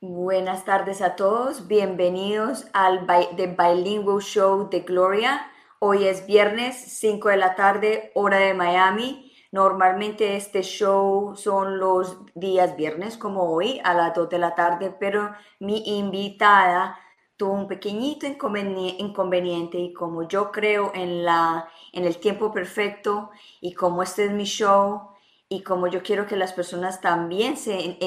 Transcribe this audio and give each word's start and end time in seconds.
Buenas 0.00 0.64
tardes 0.64 1.00
a 1.00 1.14
todos, 1.14 1.68
bienvenidos 1.68 2.66
al 2.72 3.06
The 3.06 3.56
Bilingual 3.56 4.20
Show 4.20 4.68
de 4.68 4.80
Gloria. 4.80 5.46
Hoy 5.78 6.04
es 6.04 6.26
viernes, 6.26 6.76
5 6.76 7.28
de 7.28 7.36
la 7.36 7.54
tarde, 7.54 8.10
hora 8.14 8.38
de 8.38 8.52
Miami. 8.52 9.32
Normalmente 9.52 10.36
este 10.36 10.62
show 10.62 11.36
son 11.36 11.78
los 11.78 12.18
días 12.34 12.76
viernes, 12.76 13.16
como 13.16 13.52
hoy, 13.52 13.80
a 13.84 13.94
las 13.94 14.12
2 14.14 14.28
de 14.28 14.38
la 14.38 14.54
tarde, 14.54 14.94
pero 14.98 15.30
mi 15.60 15.82
invitada 15.98 16.98
tuvo 17.42 17.54
un 17.54 17.66
pequeñito 17.66 18.24
inconveniente 18.24 19.76
y 19.76 19.92
como 19.92 20.28
yo 20.28 20.52
creo 20.52 20.92
en, 20.94 21.24
la, 21.24 21.68
en 21.92 22.04
el 22.04 22.18
tiempo 22.18 22.52
perfecto 22.52 23.30
y 23.60 23.74
como 23.74 24.04
este 24.04 24.26
es 24.26 24.30
mi 24.30 24.44
show, 24.44 25.08
y 25.48 25.64
como 25.64 25.88
yo 25.88 26.04
quiero 26.04 26.24
que 26.24 26.36
las 26.36 26.52
personas 26.52 27.00
también 27.00 27.56
se 27.56 27.98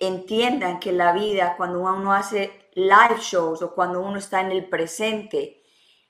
entiendan 0.00 0.80
que 0.80 0.90
la 0.90 1.12
vida, 1.12 1.54
cuando 1.58 1.80
uno 1.80 2.14
hace 2.14 2.70
live 2.72 3.18
shows 3.20 3.60
o 3.60 3.74
cuando 3.74 4.00
uno 4.00 4.16
está 4.16 4.40
en 4.40 4.52
el 4.52 4.64
presente, 4.64 5.62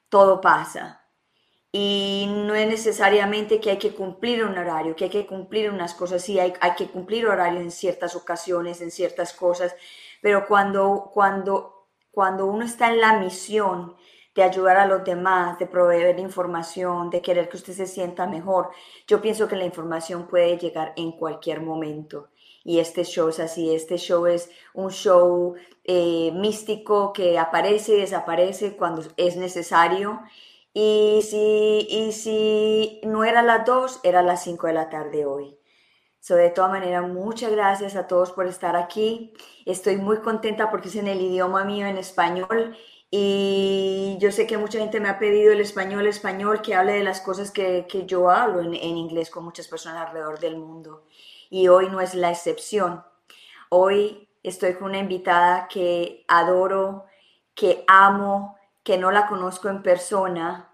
todo 0.08 0.40
pasa. 0.40 1.04
Y 1.72 2.26
no 2.28 2.54
es 2.54 2.68
necesariamente 2.68 3.58
que 3.58 3.72
hay 3.72 3.78
que 3.78 3.92
cumplir 3.92 4.44
un 4.44 4.56
horario, 4.56 4.94
que 4.94 5.04
hay 5.04 5.10
que 5.10 5.26
cumplir 5.26 5.68
unas 5.68 5.94
cosas, 5.94 6.22
sí, 6.22 6.38
hay, 6.38 6.52
hay 6.60 6.76
que 6.76 6.86
cumplir 6.86 7.26
horarios 7.26 7.60
en 7.60 7.72
ciertas 7.72 8.14
ocasiones, 8.14 8.80
en 8.80 8.92
ciertas 8.92 9.32
cosas, 9.32 9.74
pero 10.20 10.46
cuando, 10.46 11.10
cuando, 11.12 11.81
cuando 12.12 12.46
uno 12.46 12.64
está 12.64 12.92
en 12.92 13.00
la 13.00 13.18
misión 13.18 13.96
de 14.34 14.42
ayudar 14.42 14.76
a 14.76 14.86
los 14.86 15.04
demás, 15.04 15.58
de 15.58 15.66
proveer 15.66 16.18
información, 16.18 17.10
de 17.10 17.20
querer 17.20 17.48
que 17.48 17.56
usted 17.56 17.72
se 17.72 17.86
sienta 17.86 18.26
mejor. 18.26 18.70
Yo 19.06 19.20
pienso 19.20 19.48
que 19.48 19.56
la 19.56 19.64
información 19.64 20.28
puede 20.28 20.56
llegar 20.58 20.92
en 20.96 21.12
cualquier 21.12 21.60
momento. 21.60 22.28
Y 22.64 22.78
este 22.78 23.04
show 23.04 23.28
es 23.28 23.40
así, 23.40 23.74
este 23.74 23.96
show 23.98 24.26
es 24.26 24.50
un 24.72 24.90
show 24.90 25.54
eh, 25.84 26.30
místico 26.32 27.12
que 27.12 27.38
aparece 27.38 27.94
y 27.96 28.00
desaparece 28.00 28.76
cuando 28.76 29.02
es 29.16 29.36
necesario. 29.36 30.20
Y 30.72 31.20
si, 31.22 31.86
y 31.90 32.12
si 32.12 33.00
no 33.04 33.24
era 33.24 33.42
las 33.42 33.66
dos, 33.66 34.00
era 34.04 34.22
las 34.22 34.44
cinco 34.44 34.68
de 34.68 34.74
la 34.74 34.88
tarde 34.88 35.26
hoy. 35.26 35.58
So, 36.22 36.36
de 36.36 36.50
todas 36.50 36.70
maneras, 36.70 37.08
muchas 37.08 37.50
gracias 37.50 37.96
a 37.96 38.06
todos 38.06 38.30
por 38.30 38.46
estar 38.46 38.76
aquí. 38.76 39.32
Estoy 39.66 39.96
muy 39.96 40.18
contenta 40.18 40.70
porque 40.70 40.86
es 40.86 40.94
en 40.94 41.08
el 41.08 41.20
idioma 41.20 41.64
mío, 41.64 41.84
en 41.84 41.98
español, 41.98 42.76
y 43.10 44.16
yo 44.20 44.30
sé 44.30 44.46
que 44.46 44.56
mucha 44.56 44.78
gente 44.78 45.00
me 45.00 45.08
ha 45.08 45.18
pedido 45.18 45.52
el 45.52 45.60
español 45.60 46.06
español 46.06 46.62
que 46.62 46.76
hable 46.76 46.92
de 46.92 47.02
las 47.02 47.20
cosas 47.20 47.50
que, 47.50 47.88
que 47.88 48.06
yo 48.06 48.30
hablo 48.30 48.60
en, 48.60 48.72
en, 48.72 48.96
inglés 48.96 49.30
con 49.30 49.44
muchas 49.44 49.66
personas 49.66 50.06
alrededor 50.06 50.38
del 50.38 50.56
mundo. 50.58 51.08
Y 51.50 51.66
hoy 51.66 51.88
no 51.90 52.00
es 52.00 52.14
la 52.14 52.30
excepción. 52.30 53.02
Hoy 53.68 54.28
estoy 54.44 54.74
con 54.74 54.90
una 54.90 54.98
invitada 54.98 55.66
que 55.66 56.24
adoro, 56.28 57.06
que 57.52 57.84
amo, 57.88 58.56
que 58.84 58.96
no 58.96 59.10
la 59.10 59.26
conozco 59.26 59.68
en 59.68 59.82
persona, 59.82 60.71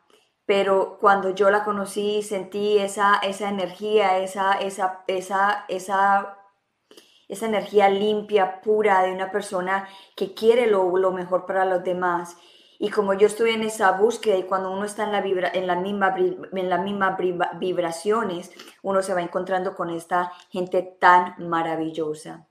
pero 0.49 0.97
cuando 0.99 1.35
yo 1.35 1.51
la 1.51 1.63
conocí 1.63 2.23
sentí 2.23 2.79
esa, 2.79 3.17
esa 3.17 3.51
energía, 3.51 4.17
esa, 4.17 4.55
esa, 4.55 5.05
esa, 5.07 5.67
esa 5.69 7.47
energía 7.47 7.91
limpia, 7.91 8.63
pura 8.63 9.03
de 9.03 9.13
una 9.13 9.31
persona 9.31 9.87
que 10.17 10.33
quiere 10.33 10.67
lo, 10.67 11.13
mejor 11.13 11.45
para 11.45 11.67
los 11.67 11.85
demás. 11.85 12.39
Y 12.79 12.89
como 12.89 13.13
yo 13.13 13.27
estoy 13.27 13.51
en 13.51 13.63
esa 13.63 13.93
búsqueda 13.93 14.39
y 14.39 14.45
cuando 14.45 14.71
uno 14.71 14.87
está 14.87 15.05
en 15.05 15.13
la, 15.13 15.21
vibra, 15.21 15.53
la 15.53 15.77
misma, 15.77 16.17
en 16.17 16.71
las 16.71 16.83
mismas 16.83 17.19
vibraciones, 17.59 18.51
uno 18.83 19.03
se 19.03 19.13
va 19.13 19.21
encontrando 19.21 19.75
con 19.75 19.91
esta 19.91 20.33
gente 20.49 20.81
tan 20.99 21.35
maravillosa. 21.47 22.49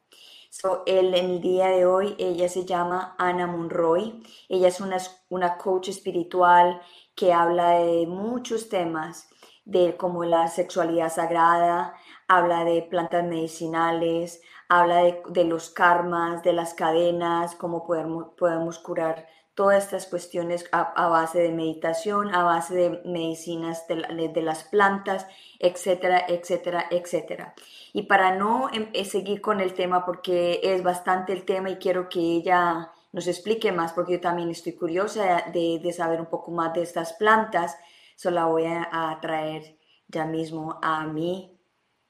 So, 0.51 0.83
el, 0.85 1.15
el 1.15 1.41
día 1.41 1.67
de 1.69 1.87
hoy, 1.87 2.15
ella 2.19 2.47
se 2.47 2.63
llama 2.63 3.15
Ana 3.17 3.47
Monroy. 3.47 4.23
Ella 4.49 4.67
es 4.67 4.81
una, 4.81 4.97
una 5.29 5.57
coach 5.57 5.89
espiritual 5.89 6.81
que 7.17 7.33
habla 7.33 7.71
de 7.71 8.05
muchos 8.05 8.69
temas, 8.69 9.27
de 9.65 9.97
como 9.97 10.23
la 10.23 10.47
sexualidad 10.47 11.11
sagrada, 11.11 11.95
habla 12.27 12.63
de 12.63 12.83
plantas 12.83 13.25
medicinales, 13.25 14.39
habla 14.69 15.01
de, 15.01 15.43
los 15.43 15.71
karmas, 15.71 16.43
de 16.43 16.53
las 16.53 16.75
cadenas, 16.75 17.55
cómo 17.55 17.85
podemos, 17.87 18.27
podemos 18.37 18.77
curar 18.77 19.27
todas 19.55 19.85
estas 19.85 20.05
cuestiones 20.05 20.69
a, 20.71 21.07
base 21.09 21.39
de 21.39 21.51
meditación, 21.51 22.35
a 22.35 22.43
base 22.43 22.75
de 22.75 23.01
medicinas 23.03 23.87
de, 23.87 24.41
las 24.43 24.63
plantas, 24.63 25.25
etcétera, 25.57 26.23
etcétera, 26.27 26.85
etcétera. 26.91 27.55
Y 27.93 28.03
para 28.03 28.35
no 28.35 28.69
em, 28.71 28.91
eh, 28.93 29.05
seguir 29.05 29.41
con 29.41 29.59
el 29.59 29.73
tema, 29.73 30.05
porque 30.05 30.59
es 30.61 30.83
bastante 30.83 31.33
el 31.33 31.45
tema 31.45 31.71
y 31.71 31.77
quiero 31.77 32.09
que 32.09 32.19
ella 32.19 32.91
nos 33.11 33.27
explique 33.27 33.71
más, 33.71 33.93
porque 33.93 34.13
yo 34.13 34.21
también 34.21 34.49
estoy 34.49 34.73
curiosa 34.73 35.45
de, 35.53 35.93
saber 35.95 36.19
un 36.19 36.27
poco 36.27 36.51
más 36.51 36.73
de 36.73 36.83
estas 36.83 37.13
plantas, 37.13 37.77
solo 38.15 38.35
la 38.35 38.45
voy 38.45 38.65
a, 38.65 39.17
traer 39.21 39.77
ya 40.07 40.25
mismo 40.25 40.79
a 40.81 41.05
mi 41.05 41.57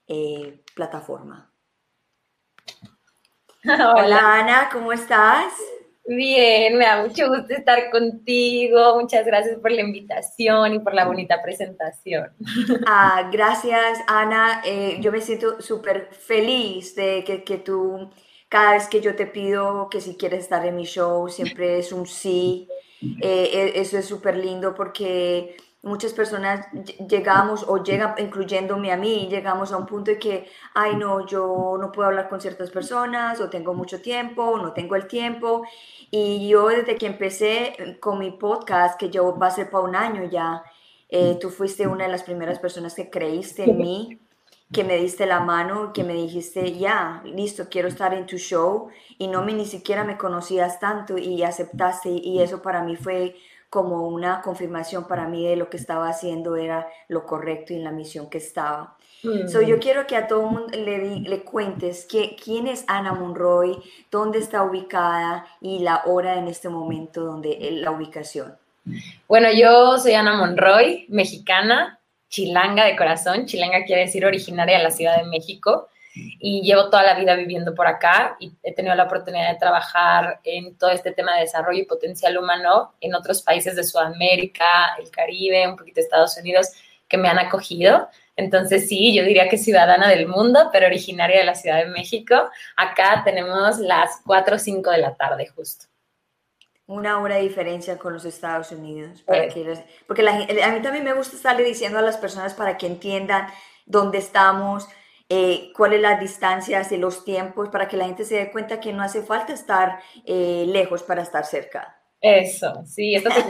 eh, 0.08 0.64
plataforma. 0.76 1.52
Hola. 3.64 4.36
Ana, 4.36 4.70
¿cómo 4.72 4.94
estás? 4.94 5.54
Bien, 6.10 6.78
me 6.78 6.86
da 6.86 7.04
mucho 7.06 7.28
gusto 7.28 7.54
estar 7.54 7.90
contigo. 7.90 8.98
Muchas 8.98 9.26
gracias 9.26 9.60
por 9.60 9.72
la 9.72 9.82
invitación 9.82 10.76
y 10.76 10.80
por 10.80 10.94
la 10.94 11.06
bonita 11.06 11.42
presentación. 11.42 12.32
Ah, 12.88 13.30
gracias, 13.30 14.00
Ana. 14.08 14.62
Eh, 14.64 15.00
yo 15.02 15.12
me 15.12 15.20
siento 15.20 15.62
súper 15.62 16.08
feliz 16.14 16.96
de 16.96 17.26
que, 17.26 17.44
que, 17.44 17.58
tú, 17.58 18.10
cada 18.50 18.74
vez 18.74 18.88
que 18.88 19.02
yo 19.02 19.16
te 19.16 19.28
pido 19.28 19.90
que 19.90 20.02
si 20.02 20.16
quieres 20.16 20.44
estar 20.44 20.66
en 20.66 20.76
mi 20.76 20.86
show, 20.86 21.28
siempre 21.30 21.80
es 21.80 21.92
un 21.92 22.06
sí. 22.06 22.68
Eh, 23.02 23.74
e, 23.76 23.82
eso 23.82 23.98
es 23.98 24.06
súper 24.06 24.38
lindo 24.38 24.74
porque 24.74 25.56
muchas 25.84 26.14
personas 26.14 26.68
llegamos 27.08 27.64
o 27.68 27.84
llegan, 27.84 28.16
incluyéndome 28.18 28.92
a 28.92 28.98
mí, 28.98 29.28
llegamos 29.30 29.72
a 29.72 29.78
un 29.78 29.86
punto 29.86 30.12
de 30.12 30.20
que, 30.20 30.48
ay 30.74 30.96
no, 30.96 31.26
yo 31.26 31.78
no 31.80 31.92
puedo 31.92 32.08
hablar 32.10 32.30
con 32.30 32.42
ciertas 32.42 32.72
personas 32.72 33.40
o 33.40 33.50
tengo 33.50 33.74
mucho 33.74 34.02
tiempo 34.02 34.44
o 34.44 34.58
no 34.58 34.74
tengo 34.74 34.96
el 34.96 35.08
tiempo. 35.08 35.64
Y 36.10 36.48
yo 36.50 36.70
desde 36.70 36.96
que 36.96 37.06
empecé 37.06 37.98
con 38.00 38.20
mi 38.20 38.32
podcast, 38.32 39.00
que 39.00 39.10
yo 39.10 39.38
va 39.38 39.48
a 39.48 39.52
ser 39.52 39.70
para 39.70 39.84
un 39.84 39.96
año 39.96 40.24
ya, 40.30 40.64
eh, 41.10 41.38
tú 41.40 41.50
fuiste 41.50 41.88
una 41.88 42.06
de 42.06 42.12
las 42.12 42.24
primeras 42.24 42.60
personas 42.60 42.94
que 42.94 43.10
creíste 43.10 43.64
en 43.64 43.78
mí, 43.78 44.20
que 44.72 44.84
me 44.84 44.98
diste 44.98 45.26
la 45.26 45.40
mano, 45.40 45.94
que 45.94 46.04
me 46.04 46.14
dijiste, 46.14 46.78
ya, 46.78 47.22
listo, 47.24 47.68
quiero 47.70 47.88
estar 47.88 48.14
en 48.14 48.26
tu 48.26 48.38
show 48.38 48.90
y 49.18 49.28
no 49.28 49.44
me 49.44 49.54
ni 49.54 49.66
siquiera 49.66 50.04
me 50.04 50.18
conocías 50.18 50.80
tanto 50.80 51.18
y 51.18 51.44
aceptaste 51.44 52.10
y 52.10 52.42
eso 52.42 52.62
para 52.62 52.84
mí 52.84 52.96
fue 52.96 53.36
como 53.70 54.08
una 54.08 54.42
confirmación 54.42 55.08
para 55.08 55.28
mí 55.28 55.46
de 55.46 55.56
lo 55.56 55.70
que 55.70 55.78
estaba 55.78 56.10
haciendo 56.10 56.56
era 56.56 56.88
lo 57.08 57.26
correcto 57.26 57.74
y 57.74 57.78
en 57.78 57.84
la 57.84 57.92
misión 57.92 58.30
que 58.30 58.38
estaba. 58.38 58.96
So, 59.48 59.62
yo 59.62 59.80
quiero 59.80 60.06
que 60.06 60.16
a 60.16 60.28
todo 60.28 60.42
el 60.42 60.52
mundo 60.52 60.78
le, 60.78 61.20
le 61.20 61.44
cuentes 61.44 62.06
que, 62.06 62.36
quién 62.42 62.68
es 62.68 62.86
Ana 62.88 63.14
Monroy, 63.14 63.78
dónde 64.12 64.40
está 64.40 64.64
ubicada 64.64 65.48
y 65.60 65.80
la 65.80 66.04
hora 66.06 66.36
en 66.38 66.48
este 66.48 66.70
momento, 66.70 67.26
donde 67.26 67.58
la 67.72 67.92
ubicación. 67.92 68.56
Bueno, 69.28 69.50
yo 69.54 69.98
soy 69.98 70.14
Ana 70.14 70.38
Monroy, 70.38 71.06
mexicana, 71.10 71.97
chilanga 72.30 72.86
de 72.86 72.96
corazón. 72.96 73.46
Chilanga 73.46 73.86
quiere 73.86 74.04
decir 74.04 74.26
originaria 74.26 74.78
de 74.78 74.84
la 74.84 74.92
Ciudad 74.92 75.18
de 75.18 75.30
México 75.30 75.90
y 76.40 76.62
llevo 76.62 76.90
toda 76.90 77.04
la 77.04 77.14
vida 77.14 77.36
viviendo 77.36 77.76
por 77.76 77.88
acá 77.88 78.38
y 78.40 78.52
he 78.64 78.74
tenido 78.74 78.96
la 78.96 79.04
oportunidad 79.04 79.52
de 79.52 79.60
trabajar 79.60 80.40
en 80.44 80.76
todo 80.78 80.90
este 80.90 81.12
tema 81.12 81.36
de 81.36 81.42
desarrollo 81.42 81.82
y 81.82 81.86
potencial 81.86 82.38
humano 82.38 82.94
en 83.02 83.14
otros 83.16 83.42
países 83.42 83.76
de 83.76 83.84
Sudamérica, 83.84 84.96
el 85.00 85.10
Caribe, 85.12 85.68
un 85.68 85.76
poquito 85.76 85.96
de 85.96 86.02
Estados 86.02 86.38
Unidos, 86.38 86.72
que 87.08 87.18
me 87.18 87.30
han 87.30 87.40
acogido. 87.40 88.10
Entonces 88.36 88.88
sí, 88.88 89.16
yo 89.16 89.24
diría 89.24 89.50
que 89.50 89.58
ciudadana 89.58 90.08
del 90.10 90.28
mundo, 90.28 90.70
pero 90.72 90.88
originaria 90.88 91.40
de 91.40 91.46
la 91.46 91.56
Ciudad 91.56 91.78
de 91.78 91.90
México. 91.90 92.50
Acá 92.76 93.22
tenemos 93.24 93.80
las 93.80 94.22
4 94.26 94.56
o 94.56 94.60
5 94.60 94.92
de 94.92 94.98
la 95.00 95.16
tarde 95.16 95.48
justo. 95.48 95.86
Una 96.88 97.20
hora 97.20 97.36
de 97.36 97.42
diferencia 97.42 97.98
con 97.98 98.14
los 98.14 98.26
Estados 98.26 98.72
Unidos. 98.72 99.22
Para 99.22 99.50
que 99.50 99.86
porque 100.08 100.28
a 100.28 100.72
mí 100.72 100.82
también 100.82 101.04
me 101.04 101.14
gusta 101.14 101.36
estarle 101.36 101.64
diciendo 101.64 102.00
a 102.00 102.02
las 102.02 102.18
personas 102.18 102.54
para 102.54 102.78
que 102.78 102.88
entiendan 102.88 103.48
dónde 103.86 104.18
estamos, 104.18 104.88
eh, 105.30 105.74
cuáles 105.76 106.02
las 106.02 106.20
distancias 106.20 106.90
y 106.94 106.98
los 106.98 107.26
tiempos 107.26 107.68
para 107.68 107.90
que 107.90 107.98
la 107.98 108.06
gente 108.06 108.24
se 108.24 108.36
dé 108.36 108.52
cuenta 108.52 108.80
que 108.80 108.94
no 108.94 109.04
hace 109.04 109.22
falta 109.22 109.54
estar 109.54 110.00
eh, 110.26 110.66
lejos 110.68 111.04
para 111.04 111.22
estar 111.22 111.44
cerca. 111.44 111.98
Eso, 112.22 112.84
sí, 112.86 113.14
esto 113.14 113.30
es 113.30 113.46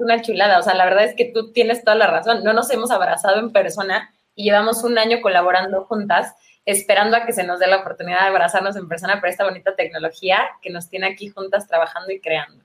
una 0.00 0.20
chulada. 0.20 0.58
O 0.58 0.62
sea, 0.62 0.74
la 0.74 0.84
verdad 0.84 1.04
es 1.04 1.14
que 1.14 1.30
tú 1.32 1.52
tienes 1.52 1.84
toda 1.84 1.96
la 1.96 2.08
razón. 2.08 2.42
No 2.42 2.52
nos 2.52 2.70
hemos 2.70 2.90
abrazado 2.90 3.38
en 3.38 3.52
persona 3.52 4.12
y 4.34 4.44
llevamos 4.44 4.82
un 4.82 4.98
año 4.98 5.18
colaborando 5.22 5.84
juntas, 5.84 6.34
esperando 6.64 7.16
a 7.16 7.26
que 7.26 7.32
se 7.32 7.44
nos 7.44 7.60
dé 7.60 7.66
la 7.66 7.78
oportunidad 7.78 8.22
de 8.22 8.28
abrazarnos 8.28 8.76
en 8.76 8.88
persona 8.88 9.20
por 9.20 9.28
esta 9.28 9.44
bonita 9.44 9.74
tecnología 9.76 10.48
que 10.62 10.70
nos 10.70 10.88
tiene 10.88 11.06
aquí 11.08 11.28
juntas 11.28 11.66
trabajando 11.66 12.12
y 12.12 12.20
creando. 12.20 12.64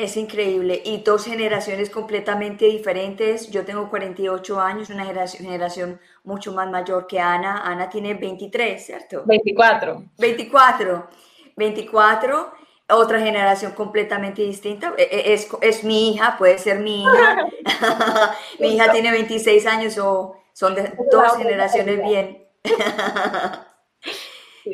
Es 0.00 0.16
increíble. 0.16 0.80
Y 0.82 1.02
dos 1.02 1.26
generaciones 1.26 1.90
completamente 1.90 2.64
diferentes. 2.64 3.50
Yo 3.50 3.66
tengo 3.66 3.90
48 3.90 4.58
años, 4.58 4.88
una 4.88 5.04
generación, 5.04 5.44
generación 5.44 6.00
mucho 6.24 6.52
más 6.52 6.70
mayor 6.70 7.06
que 7.06 7.20
Ana. 7.20 7.60
Ana 7.66 7.90
tiene 7.90 8.14
23, 8.14 8.82
¿cierto? 8.82 9.24
24. 9.26 10.04
24. 10.16 11.08
24. 11.54 12.52
Otra 12.88 13.20
generación 13.20 13.72
completamente 13.72 14.40
distinta. 14.40 14.94
E, 14.96 15.02
e, 15.02 15.34
Es, 15.34 15.48
es 15.60 15.84
mi 15.84 16.14
hija, 16.14 16.36
puede 16.38 16.56
ser 16.56 16.78
mi 16.78 17.02
hija. 17.02 17.44
mi 18.58 18.76
hija 18.76 18.90
tiene 18.90 19.10
26 19.10 19.66
años 19.66 19.98
o 19.98 20.34
son 20.54 20.76
de 20.76 20.94
dos 21.12 21.36
generaciones 21.36 22.02
bien. 22.02 22.39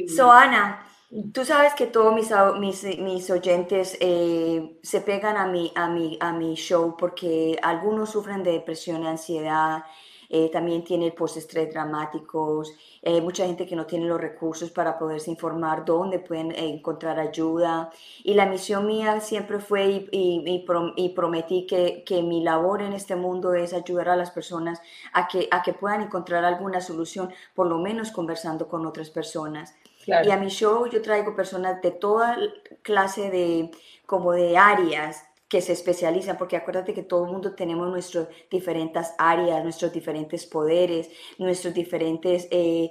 So, 0.09 0.31
Ana, 0.31 0.87
Tú 1.33 1.45
sabes 1.45 1.75
que 1.75 1.87
todos 1.87 2.13
mis, 2.15 2.31
mis, 2.59 2.99
mis 2.99 3.31
oyentes 3.31 3.97
eh, 4.01 4.77
se 4.83 5.01
pegan 5.01 5.37
a 5.37 5.47
mi, 5.47 5.73
a, 5.77 5.89
mi, 5.89 6.19
a 6.21 6.33
mi 6.33 6.57
show 6.57 6.97
porque 6.97 7.57
algunos 7.63 8.11
sufren 8.11 8.43
de 8.43 8.53
depresión 8.53 9.05
y 9.05 9.07
ansiedad, 9.07 9.85
eh, 10.29 10.51
también 10.51 10.85
tienen 10.85 11.15
postestrés 11.15 11.73
dramáticos, 11.73 12.73
hay 13.05 13.21
mucha 13.21 13.47
gente 13.47 13.67
que 13.67 13.77
no 13.77 13.87
tiene 13.87 14.07
los 14.07 14.21
recursos 14.21 14.71
para 14.71 14.99
poderse 14.99 15.31
informar 15.31 15.85
dónde 15.85 16.19
pueden 16.19 16.53
encontrar 16.53 17.21
ayuda. 17.21 17.91
Y 18.25 18.35
la 18.35 18.47
misión 18.47 18.87
mía 18.87 19.21
siempre 19.21 19.61
fue 19.61 19.87
y, 19.87 20.09
y, 20.13 20.65
y 20.97 21.09
prometí 21.11 21.67
que, 21.67 22.03
que, 22.05 22.23
mi 22.23 22.43
labor 22.43 22.83
en 22.83 22.93
este 22.93 23.15
mundo 23.15 23.55
es 23.55 23.73
ayudar 23.73 24.09
a 24.09 24.17
las 24.17 24.31
personas 24.31 24.81
a 25.13 25.29
que, 25.29 25.49
a 25.51 25.63
que 25.63 25.73
puedan 25.73 26.03
encontrar 26.03 26.45
alguna 26.45 26.81
solución, 26.81 27.33
por 27.55 27.69
lo 27.69 27.79
menos 27.79 28.11
conversando 28.11 28.69
con 28.69 28.87
otras 28.87 29.11
personas. 29.11 29.75
Y 30.07 30.31
a 30.31 30.37
mi 30.37 30.49
show 30.49 30.87
yo 30.87 31.03
traigo 31.03 31.35
personas 31.35 31.83
de 31.83 31.91
toda 31.91 32.39
clase 32.83 33.29
de, 33.31 33.71
como 34.07 34.33
de 34.33 34.57
áreas 34.57 35.25
que 35.49 35.61
se 35.61 35.73
especializan, 35.73 36.37
porque 36.37 36.57
acuérdate 36.57 36.95
que 36.95 37.03
todo 37.03 37.25
el 37.25 37.33
mundo 37.33 37.55
tenemos 37.55 37.89
nuestras 37.89 38.29
diferentes 38.51 39.13
áreas, 39.19 39.63
nuestros 39.63 39.93
diferentes 39.93 40.47
poderes, 40.47 41.11
nuestros 41.39 41.73
diferentes 41.73 42.49
eh, 42.51 42.91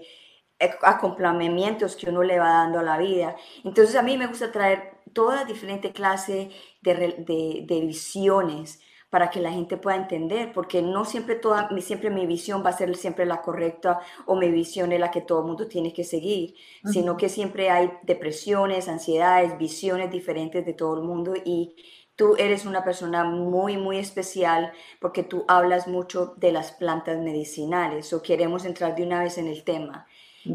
acompañamientos 0.82 1.96
que 1.96 2.10
uno 2.10 2.24
le 2.24 2.40
va 2.40 2.50
dando 2.50 2.80
a 2.80 2.84
la 2.84 2.98
vida. 2.98 3.36
Entonces 3.64 3.96
a 3.96 4.02
mí 4.02 4.18
me 4.18 4.28
gusta 4.28 4.52
traer 4.52 4.96
toda 5.14 5.44
diferente 5.44 5.92
clase 5.92 6.50
de, 6.82 6.94
de, 6.96 7.66
de 7.68 7.82
visiones 7.82 8.80
para 9.10 9.30
que 9.30 9.40
la 9.40 9.52
gente 9.52 9.78
pueda 9.78 9.96
entender, 9.96 10.52
porque 10.52 10.82
no 10.82 11.06
siempre, 11.06 11.36
toda, 11.36 11.70
siempre 11.80 12.10
mi 12.10 12.26
visión 12.26 12.64
va 12.66 12.72
a 12.72 12.78
ser 12.78 12.94
siempre 12.98 13.26
la 13.26 13.42
correcta 13.42 14.02
o 14.26 14.36
mi 14.36 14.50
visión 14.50 14.92
es 14.92 15.00
la 15.00 15.12
que 15.12 15.22
todo 15.22 15.40
el 15.40 15.46
mundo 15.46 15.68
tiene 15.68 15.94
que 15.94 16.04
seguir, 16.04 16.56
sino 16.84 17.16
que 17.16 17.30
siempre 17.30 17.70
hay 17.70 17.92
depresiones, 18.04 18.90
ansiedades, 18.90 19.58
visiones 19.58 20.12
diferentes 20.12 20.66
de 20.66 20.74
todo 20.74 20.98
el 20.98 21.04
mundo 21.04 21.34
y 21.46 21.76
tú 22.16 22.36
eres 22.38 22.66
una 22.66 22.84
persona 22.84 23.24
muy, 23.24 23.78
muy 23.78 23.98
especial 23.98 24.72
porque 25.00 25.24
tú 25.24 25.46
hablas 25.48 25.88
mucho 25.88 26.34
de 26.38 26.52
las 26.52 26.72
plantas 26.72 27.18
medicinales 27.18 28.14
o 28.14 28.22
queremos 28.22 28.66
entrar 28.66 28.96
de 28.96 29.04
una 29.04 29.22
vez 29.22 29.38
en 29.38 29.48
el 29.48 29.64
tema. 29.64 30.08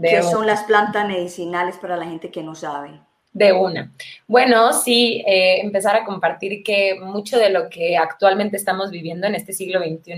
¿Qué 0.03 0.23
son 0.23 0.47
las 0.47 0.62
plantas 0.65 1.07
medicinales 1.07 1.77
para 1.77 1.97
la 1.97 2.05
gente 2.05 2.31
que 2.31 2.43
no 2.43 2.55
sabe? 2.55 3.01
De 3.33 3.53
una. 3.53 3.93
Bueno, 4.27 4.73
sí, 4.73 5.23
eh, 5.27 5.61
empezar 5.61 5.97
a 5.97 6.05
compartir 6.05 6.62
que 6.62 6.99
mucho 7.01 7.39
de 7.39 7.51
lo 7.51 7.69
que 7.69 7.97
actualmente 7.97 8.56
estamos 8.56 8.91
viviendo 8.91 9.27
en 9.27 9.35
este 9.35 9.53
siglo 9.53 9.81
XXI, 9.81 10.15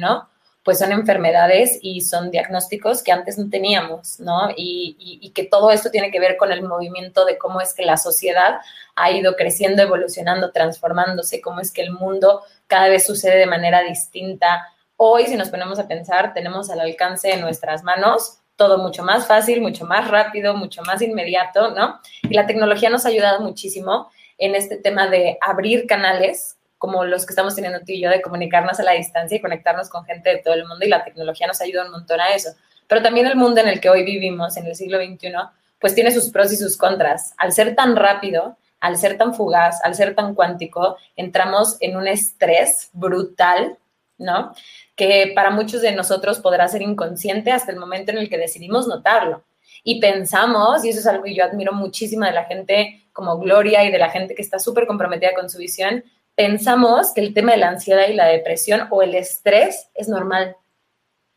pues 0.64 0.78
son 0.78 0.92
enfermedades 0.92 1.78
y 1.82 2.02
son 2.02 2.30
diagnósticos 2.30 3.02
que 3.02 3.10
antes 3.10 3.36
no 3.36 3.50
teníamos, 3.50 4.20
¿no? 4.20 4.50
Y, 4.56 5.30
que 5.34 5.44
todo 5.44 5.70
esto 5.70 5.90
tiene 5.90 6.10
que 6.10 6.20
ver 6.20 6.36
con 6.36 6.52
el 6.52 6.62
movimiento 6.62 7.24
de 7.24 7.38
cómo 7.38 7.62
es 7.62 7.72
que 7.72 7.86
la 7.86 7.96
sociedad 7.96 8.60
ha 8.94 9.10
ido 9.10 9.34
creciendo, 9.34 9.82
evolucionando, 9.82 10.52
transformándose, 10.52 11.40
cómo 11.40 11.60
es 11.60 11.72
que 11.72 11.80
el 11.80 11.90
mundo 11.90 12.42
cada 12.66 12.88
vez 12.88 13.06
sucede 13.06 13.38
de 13.38 13.46
manera 13.46 13.82
distinta. 13.82 14.68
Hoy, 14.96 15.24
si 15.24 15.36
nos 15.36 15.48
ponemos 15.48 15.78
a 15.78 15.88
pensar, 15.88 16.34
tenemos 16.34 16.70
al 16.70 16.80
alcance 16.80 17.28
de 17.28 17.38
nuestras 17.38 17.82
manos 17.82 18.38
todo 18.56 18.76
mucho 18.78 19.02
más 19.02 19.26
fácil, 19.26 19.62
mucho 19.62 19.86
más 19.86 20.08
rápido, 20.08 20.54
mucho 20.54 20.82
más 20.82 21.00
inmediato, 21.00 21.70
¿no? 21.70 21.98
Y 22.22 22.34
la 22.34 22.46
tecnología 22.46 22.90
nos 22.90 23.06
ha 23.06 23.08
ayudado 23.08 23.40
muchísimo 23.40 24.10
en 24.36 24.54
este 24.54 24.76
tema 24.76 25.08
de 25.08 25.38
abrir 25.40 25.86
canales 25.86 26.58
como 26.82 27.04
los 27.04 27.24
que 27.24 27.30
estamos 27.30 27.54
teniendo 27.54 27.78
tú 27.78 27.92
y 27.92 28.00
yo, 28.00 28.10
de 28.10 28.20
comunicarnos 28.20 28.80
a 28.80 28.82
la 28.82 28.90
distancia 28.90 29.36
y 29.36 29.40
conectarnos 29.40 29.88
con 29.88 30.04
gente 30.04 30.30
de 30.30 30.38
todo 30.38 30.54
el 30.54 30.66
mundo 30.66 30.84
y 30.84 30.88
la 30.88 31.04
tecnología 31.04 31.46
nos 31.46 31.60
ayuda 31.60 31.84
un 31.84 31.92
montón 31.92 32.20
a 32.20 32.34
eso. 32.34 32.56
Pero 32.88 33.00
también 33.00 33.28
el 33.28 33.36
mundo 33.36 33.60
en 33.60 33.68
el 33.68 33.80
que 33.80 33.88
hoy 33.88 34.02
vivimos, 34.02 34.56
en 34.56 34.66
el 34.66 34.74
siglo 34.74 34.98
XXI, 34.98 35.30
pues 35.78 35.94
tiene 35.94 36.10
sus 36.10 36.30
pros 36.30 36.52
y 36.52 36.56
sus 36.56 36.76
contras. 36.76 37.34
Al 37.38 37.52
ser 37.52 37.76
tan 37.76 37.94
rápido, 37.94 38.56
al 38.80 38.96
ser 38.96 39.16
tan 39.16 39.32
fugaz, 39.32 39.78
al 39.84 39.94
ser 39.94 40.16
tan 40.16 40.34
cuántico, 40.34 40.96
entramos 41.14 41.76
en 41.78 41.96
un 41.96 42.08
estrés 42.08 42.90
brutal, 42.92 43.78
¿no? 44.18 44.52
que 44.96 45.30
para 45.36 45.50
muchos 45.50 45.82
de 45.82 45.92
nosotros 45.92 46.40
podrá 46.40 46.66
ser 46.66 46.82
inconsciente 46.82 47.52
hasta 47.52 47.70
el 47.70 47.78
momento 47.78 48.10
en 48.10 48.18
el 48.18 48.28
que 48.28 48.38
decidimos 48.38 48.88
notarlo. 48.88 49.44
Y 49.84 50.00
pensamos, 50.00 50.84
y 50.84 50.88
eso 50.88 50.98
es 50.98 51.06
algo 51.06 51.22
que 51.22 51.34
yo 51.36 51.44
admiro 51.44 51.72
muchísimo 51.72 52.24
de 52.24 52.32
la 52.32 52.44
gente 52.46 53.06
como 53.12 53.38
Gloria 53.38 53.84
y 53.84 53.92
de 53.92 53.98
la 53.98 54.10
gente 54.10 54.34
que 54.34 54.42
está 54.42 54.58
súper 54.58 54.88
comprometida 54.88 55.32
con 55.32 55.48
su 55.48 55.58
visión, 55.58 56.02
pensamos 56.34 57.12
que 57.14 57.20
el 57.20 57.34
tema 57.34 57.52
de 57.52 57.58
la 57.58 57.68
ansiedad 57.68 58.08
y 58.08 58.14
la 58.14 58.26
depresión 58.26 58.88
o 58.90 59.02
el 59.02 59.14
estrés 59.14 59.88
es 59.94 60.08
normal. 60.08 60.56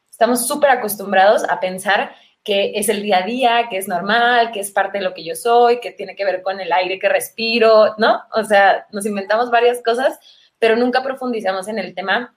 Estamos 0.09 0.47
súper 0.47 0.69
acostumbrados 0.69 1.43
a 1.43 1.59
pensar 1.59 2.15
que 2.43 2.73
es 2.75 2.89
el 2.89 3.01
día 3.01 3.17
a 3.17 3.25
día, 3.25 3.67
que 3.69 3.77
es 3.77 3.87
normal, 3.87 4.51
que 4.51 4.59
es 4.59 4.71
parte 4.71 4.99
de 4.99 5.03
lo 5.03 5.13
que 5.13 5.25
yo 5.25 5.35
soy, 5.35 5.79
que 5.79 5.91
tiene 5.91 6.15
que 6.15 6.23
ver 6.23 6.43
con 6.43 6.59
el 6.59 6.71
aire 6.71 6.99
que 6.99 7.09
respiro, 7.09 7.95
¿no? 7.97 8.21
O 8.33 8.43
sea, 8.43 8.85
nos 8.91 9.05
inventamos 9.07 9.49
varias 9.49 9.81
cosas, 9.83 10.19
pero 10.59 10.75
nunca 10.75 11.01
profundizamos 11.01 11.67
en 11.67 11.79
el 11.79 11.95
tema 11.95 12.35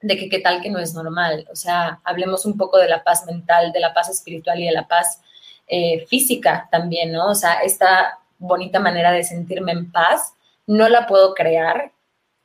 de 0.00 0.16
que 0.16 0.30
qué 0.30 0.38
tal 0.38 0.62
que 0.62 0.70
no 0.70 0.78
es 0.78 0.94
normal. 0.94 1.46
O 1.52 1.56
sea, 1.56 2.00
hablemos 2.04 2.46
un 2.46 2.56
poco 2.56 2.78
de 2.78 2.88
la 2.88 3.04
paz 3.04 3.26
mental, 3.26 3.70
de 3.72 3.80
la 3.80 3.92
paz 3.92 4.08
espiritual 4.08 4.58
y 4.60 4.66
de 4.66 4.72
la 4.72 4.88
paz 4.88 5.20
eh, 5.66 6.06
física 6.06 6.66
también, 6.70 7.12
¿no? 7.12 7.28
O 7.28 7.34
sea, 7.34 7.60
esta 7.62 8.18
bonita 8.38 8.80
manera 8.80 9.12
de 9.12 9.24
sentirme 9.24 9.72
en 9.72 9.92
paz 9.92 10.34
no 10.66 10.88
la 10.88 11.06
puedo 11.06 11.34
crear 11.34 11.92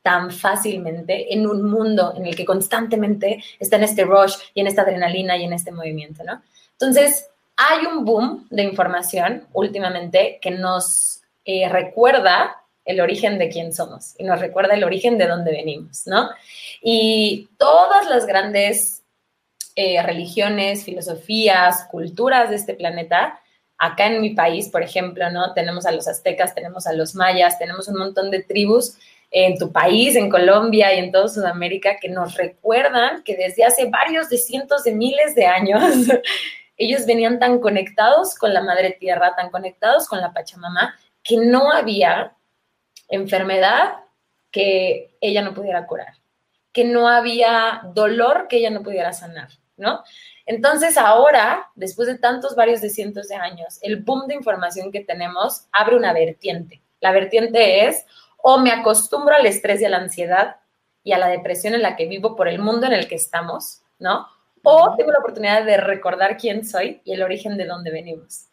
tan 0.01 0.31
fácilmente 0.31 1.33
en 1.33 1.45
un 1.45 1.69
mundo 1.69 2.13
en 2.15 2.25
el 2.25 2.35
que 2.35 2.45
constantemente 2.45 3.43
está 3.59 3.75
en 3.75 3.83
este 3.83 4.05
rush 4.05 4.35
y 4.53 4.61
en 4.61 4.67
esta 4.67 4.83
adrenalina 4.83 5.37
y 5.37 5.43
en 5.43 5.53
este 5.53 5.71
movimiento, 5.71 6.23
¿no? 6.23 6.41
Entonces, 6.71 7.29
hay 7.57 7.85
un 7.85 8.05
boom 8.05 8.47
de 8.49 8.63
información 8.63 9.45
últimamente 9.51 10.39
que 10.41 10.51
nos 10.51 11.21
eh, 11.43 11.67
recuerda 11.67 12.55
el 12.85 13.01
origen 13.01 13.37
de 13.37 13.49
quién 13.49 13.73
somos 13.73 14.15
y 14.17 14.23
nos 14.23 14.39
recuerda 14.39 14.73
el 14.73 14.83
origen 14.83 15.17
de 15.17 15.27
dónde 15.27 15.51
venimos, 15.51 16.07
¿no? 16.07 16.29
Y 16.81 17.49
todas 17.57 18.09
las 18.09 18.25
grandes 18.25 19.03
eh, 19.75 20.01
religiones, 20.01 20.83
filosofías, 20.83 21.85
culturas 21.91 22.49
de 22.49 22.55
este 22.55 22.73
planeta, 22.73 23.39
acá 23.79 24.07
en 24.07 24.21
mi 24.21 24.31
país, 24.31 24.69
por 24.69 24.83
ejemplo, 24.83 25.31
¿no? 25.31 25.53
Tenemos 25.53 25.85
a 25.85 25.91
los 25.91 26.07
aztecas, 26.07 26.53
tenemos 26.53 26.85
a 26.85 26.93
los 26.93 27.15
mayas, 27.15 27.57
tenemos 27.57 27.87
un 27.87 27.97
montón 27.97 28.29
de 28.29 28.43
tribus 28.43 28.97
en 29.31 29.57
tu 29.57 29.71
país, 29.71 30.15
en 30.15 30.29
Colombia 30.29 30.93
y 30.93 30.99
en 30.99 31.11
toda 31.11 31.29
Sudamérica 31.29 31.97
que 31.99 32.09
nos 32.09 32.35
recuerdan 32.35 33.23
que 33.23 33.37
desde 33.37 33.63
hace 33.63 33.89
varios 33.89 34.29
de 34.29 34.37
cientos 34.37 34.83
de 34.83 34.93
miles 34.93 35.33
de 35.33 35.45
años 35.45 35.81
ellos 36.77 37.05
venían 37.05 37.39
tan 37.39 37.59
conectados 37.59 38.35
con 38.35 38.53
la 38.53 38.61
madre 38.61 38.97
tierra, 38.99 39.35
tan 39.35 39.49
conectados 39.49 40.07
con 40.07 40.19
la 40.19 40.33
Pachamama, 40.33 40.95
que 41.23 41.37
no 41.37 41.71
había 41.71 42.33
enfermedad 43.07 43.93
que 44.51 45.15
ella 45.21 45.41
no 45.41 45.53
pudiera 45.53 45.85
curar, 45.85 46.15
que 46.73 46.83
no 46.83 47.07
había 47.07 47.81
dolor 47.93 48.47
que 48.49 48.57
ella 48.57 48.71
no 48.71 48.81
pudiera 48.81 49.13
sanar, 49.13 49.49
¿no? 49.77 50.03
Entonces 50.49 50.97
ahora, 50.97 51.69
después 51.75 52.07
de 52.07 52.17
tantos 52.17 52.55
varios 52.55 52.81
de 52.81 52.89
cientos 52.89 53.27
de 53.27 53.35
años, 53.35 53.77
el 53.83 53.97
boom 53.97 54.25
de 54.25 54.33
información 54.33 54.91
que 54.91 55.01
tenemos 55.01 55.67
abre 55.71 55.95
una 55.95 56.11
vertiente. 56.11 56.81
La 57.01 57.11
vertiente 57.11 57.85
es 57.85 58.03
o 58.37 58.57
me 58.57 58.71
acostumbro 58.71 59.35
al 59.35 59.45
estrés 59.45 59.79
y 59.79 59.85
a 59.85 59.89
la 59.89 59.97
ansiedad 59.97 60.55
y 61.03 61.11
a 61.11 61.19
la 61.19 61.27
depresión 61.27 61.75
en 61.75 61.83
la 61.83 61.95
que 61.95 62.07
vivo 62.07 62.35
por 62.35 62.47
el 62.47 62.57
mundo 62.57 62.87
en 62.87 62.93
el 62.93 63.07
que 63.07 63.13
estamos, 63.13 63.83
¿no? 63.99 64.25
O 64.63 64.95
tengo 64.97 65.11
la 65.11 65.19
oportunidad 65.19 65.65
de 65.65 65.77
recordar 65.77 66.35
quién 66.35 66.65
soy 66.65 66.99
y 67.05 67.13
el 67.13 67.21
origen 67.21 67.55
de 67.55 67.67
dónde 67.67 67.91
venimos. 67.91 68.47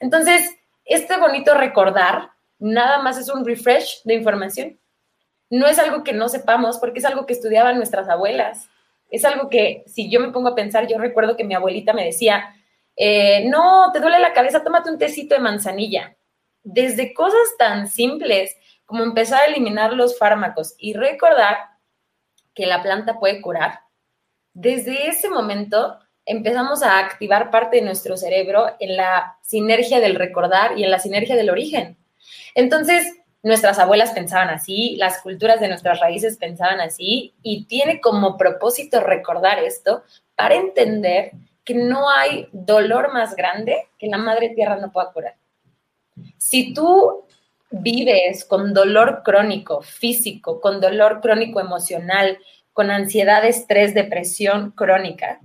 Entonces, 0.00 0.54
este 0.84 1.16
bonito 1.16 1.54
recordar 1.54 2.28
nada 2.58 2.98
más 2.98 3.16
es 3.16 3.30
un 3.30 3.46
refresh 3.46 4.02
de 4.04 4.12
información. 4.12 4.78
No 5.48 5.66
es 5.66 5.78
algo 5.78 6.04
que 6.04 6.12
no 6.12 6.28
sepamos 6.28 6.76
porque 6.76 6.98
es 6.98 7.06
algo 7.06 7.24
que 7.24 7.32
estudiaban 7.32 7.78
nuestras 7.78 8.06
abuelas. 8.10 8.68
Es 9.10 9.24
algo 9.24 9.48
que 9.48 9.84
si 9.86 10.10
yo 10.10 10.20
me 10.20 10.30
pongo 10.30 10.48
a 10.48 10.54
pensar, 10.54 10.86
yo 10.86 10.98
recuerdo 10.98 11.36
que 11.36 11.44
mi 11.44 11.54
abuelita 11.54 11.92
me 11.92 12.04
decía, 12.04 12.54
eh, 12.96 13.44
no, 13.48 13.90
te 13.92 14.00
duele 14.00 14.18
la 14.18 14.32
cabeza, 14.32 14.64
tómate 14.64 14.90
un 14.90 14.98
tecito 14.98 15.34
de 15.34 15.40
manzanilla. 15.40 16.16
Desde 16.62 17.14
cosas 17.14 17.56
tan 17.58 17.88
simples 17.88 18.56
como 18.84 19.04
empezar 19.04 19.42
a 19.42 19.46
eliminar 19.46 19.92
los 19.92 20.18
fármacos 20.18 20.74
y 20.78 20.94
recordar 20.94 21.58
que 22.54 22.66
la 22.66 22.82
planta 22.82 23.18
puede 23.18 23.40
curar, 23.40 23.80
desde 24.52 25.08
ese 25.08 25.30
momento 25.30 25.98
empezamos 26.26 26.82
a 26.82 26.98
activar 26.98 27.50
parte 27.50 27.76
de 27.76 27.82
nuestro 27.82 28.16
cerebro 28.16 28.74
en 28.80 28.96
la 28.96 29.38
sinergia 29.42 30.00
del 30.00 30.16
recordar 30.16 30.76
y 30.76 30.84
en 30.84 30.90
la 30.90 30.98
sinergia 30.98 31.36
del 31.36 31.48
origen. 31.48 31.96
Entonces, 32.54 33.06
nuestras 33.42 33.78
abuelas 33.78 34.12
pensaban 34.12 34.48
así, 34.50 34.96
las 34.96 35.22
culturas 35.22 35.60
de 35.60 35.68
nuestras 35.68 36.00
raíces 36.00 36.36
pensaban 36.36 36.80
así, 36.80 37.34
y 37.42 37.64
tiene 37.64 38.00
como 38.00 38.36
propósito 38.36 39.00
recordar 39.00 39.58
esto 39.58 40.02
para 40.34 40.54
entender 40.54 41.32
que 41.64 41.74
no 41.74 42.10
hay 42.10 42.48
dolor 42.52 43.12
más 43.12 43.36
grande 43.36 43.88
que 43.98 44.08
la 44.08 44.18
madre 44.18 44.50
tierra 44.50 44.76
no 44.76 44.90
pueda 44.90 45.12
curar. 45.12 45.36
Si 46.36 46.72
tú 46.72 47.24
vives 47.70 48.44
con 48.44 48.72
dolor 48.72 49.22
crónico 49.24 49.82
físico, 49.82 50.60
con 50.60 50.80
dolor 50.80 51.20
crónico 51.20 51.60
emocional, 51.60 52.38
con 52.72 52.90
ansiedad, 52.90 53.44
estrés, 53.44 53.94
depresión 53.94 54.70
crónica, 54.70 55.40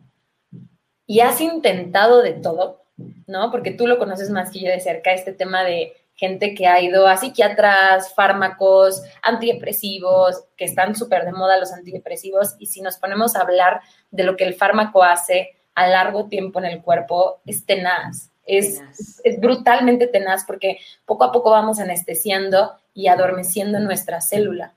y 1.06 1.20
has 1.20 1.42
intentado 1.42 2.22
de 2.22 2.34
todo, 2.34 2.86
¿no? 3.28 3.52
Porque 3.52 3.72
tú 3.72 3.88
lo 3.88 3.98
conoces 3.98 4.30
más 4.30 4.52
que 4.52 4.62
yo 4.62 4.70
de 4.70 4.80
cerca, 4.80 5.12
este 5.12 5.34
tema 5.34 5.64
de 5.64 5.94
gente 6.16 6.54
que 6.54 6.68
ha 6.68 6.82
ido 6.82 7.08
a 7.08 7.18
psiquiatras, 7.18 8.14
fármacos, 8.14 9.02
antidepresivos, 9.22 10.46
que 10.56 10.66
están 10.66 10.96
súper 10.96 11.26
de 11.26 11.32
moda 11.32 11.60
los 11.60 11.74
antidepresivos, 11.74 12.56
y 12.60 12.68
si 12.68 12.82
nos 12.82 12.98
ponemos 12.98 13.36
a 13.36 13.42
hablar 13.42 13.82
de 14.12 14.24
lo 14.24 14.38
que 14.38 14.44
el 14.44 14.54
fármaco 14.54 15.04
hace 15.04 15.52
a 15.76 15.88
largo 15.88 16.26
tiempo 16.28 16.60
en 16.60 16.66
el 16.66 16.82
cuerpo, 16.82 17.42
es 17.46 17.66
tenaz, 17.66 18.30
es, 18.46 18.82
es, 19.24 19.40
brutalmente 19.40 20.08
tenaz 20.08 20.44
porque 20.46 20.78
poco 21.06 21.24
a 21.24 21.32
poco 21.32 21.52
vamos 21.52 21.80
anestesiando 21.80 22.74
y 22.94 23.08
adormeciendo 23.08 23.80
nuestra 23.80 24.22
célula. 24.22 24.74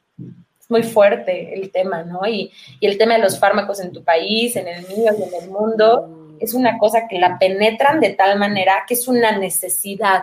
Es 0.60 0.70
muy 0.70 0.82
fuerte 0.82 1.54
el 1.54 1.70
tema, 1.70 2.02
¿no? 2.02 2.26
Y, 2.26 2.52
y 2.80 2.86
el 2.86 2.96
tema 2.96 3.14
de 3.14 3.20
los 3.20 3.38
fármacos 3.38 3.80
en 3.80 3.92
tu 3.92 4.02
país, 4.02 4.56
en 4.56 4.68
el 4.68 4.86
mío 4.86 5.12
y 5.18 5.22
en 5.22 5.42
el 5.42 5.50
mundo, 5.50 6.06
mm. 6.08 6.36
es 6.40 6.54
una 6.54 6.78
cosa 6.78 7.08
que 7.08 7.18
la 7.18 7.38
penetran 7.38 8.00
de 8.00 8.10
tal 8.10 8.38
manera 8.38 8.84
que 8.86 8.94
es 8.94 9.06
una 9.08 9.36
necesidad 9.36 10.22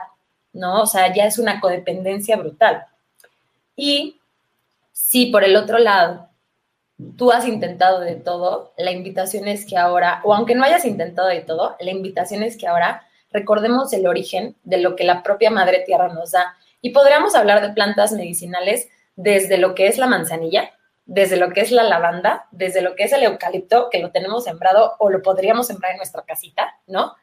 ¿no? 0.54 0.82
O 0.82 0.86
sea, 0.86 1.14
ya 1.14 1.26
es 1.26 1.38
una 1.38 1.60
codependencia 1.60 2.38
brutal. 2.38 2.86
Y 3.76 4.20
si 4.92 5.28
por 5.28 5.44
el 5.44 5.56
otro 5.56 5.80
lado 5.80 6.30
tú 7.18 7.32
has 7.32 7.48
intentado 7.48 8.00
de 8.00 8.16
todo, 8.16 8.74
la 8.78 8.92
invitación 8.92 9.48
es 9.48 9.66
que 9.66 9.78
ahora, 9.78 10.22
o 10.24 10.34
aunque 10.34 10.56
no 10.56 10.64
hayas 10.64 10.86
intentado 10.86 11.28
de 11.28 11.42
todo, 11.42 11.76
la 11.80 11.92
invitación 11.92 12.44
es 12.44 12.56
que 12.56 12.68
ahora 12.68 13.06
recordemos 13.32 13.92
el 13.94 14.08
origen 14.08 14.56
de 14.64 14.78
lo 14.78 14.96
que 14.96 15.04
la 15.04 15.24
propia 15.24 15.50
Madre 15.50 15.84
Tierra 15.86 16.08
nos 16.10 16.32
da. 16.32 16.56
Y 16.82 16.92
podríamos 16.92 17.36
hablar 17.36 17.62
de 17.62 17.74
plantas 17.74 18.12
medicinales 18.12 18.88
desde 19.16 19.58
lo 19.58 19.74
que 19.76 19.88
es 19.88 19.98
la 19.98 20.08
manzanilla, 20.08 20.72
desde 21.06 21.38
lo 21.38 21.50
que 21.50 21.62
es 21.62 21.72
la 21.72 21.84
lavanda, 21.84 22.46
desde 22.52 22.82
lo 22.82 22.96
que 22.96 23.04
es 23.04 23.14
el 23.14 23.24
eucalipto, 23.24 23.90
que 23.90 24.00
lo 24.00 24.12
tenemos 24.12 24.44
sembrado 24.44 24.96
o 25.00 25.10
lo 25.10 25.22
podríamos 25.22 25.68
sembrar 25.68 25.92
en 25.92 25.98
nuestra 25.98 26.24
casita, 26.24 26.76
¿no? 26.88 27.16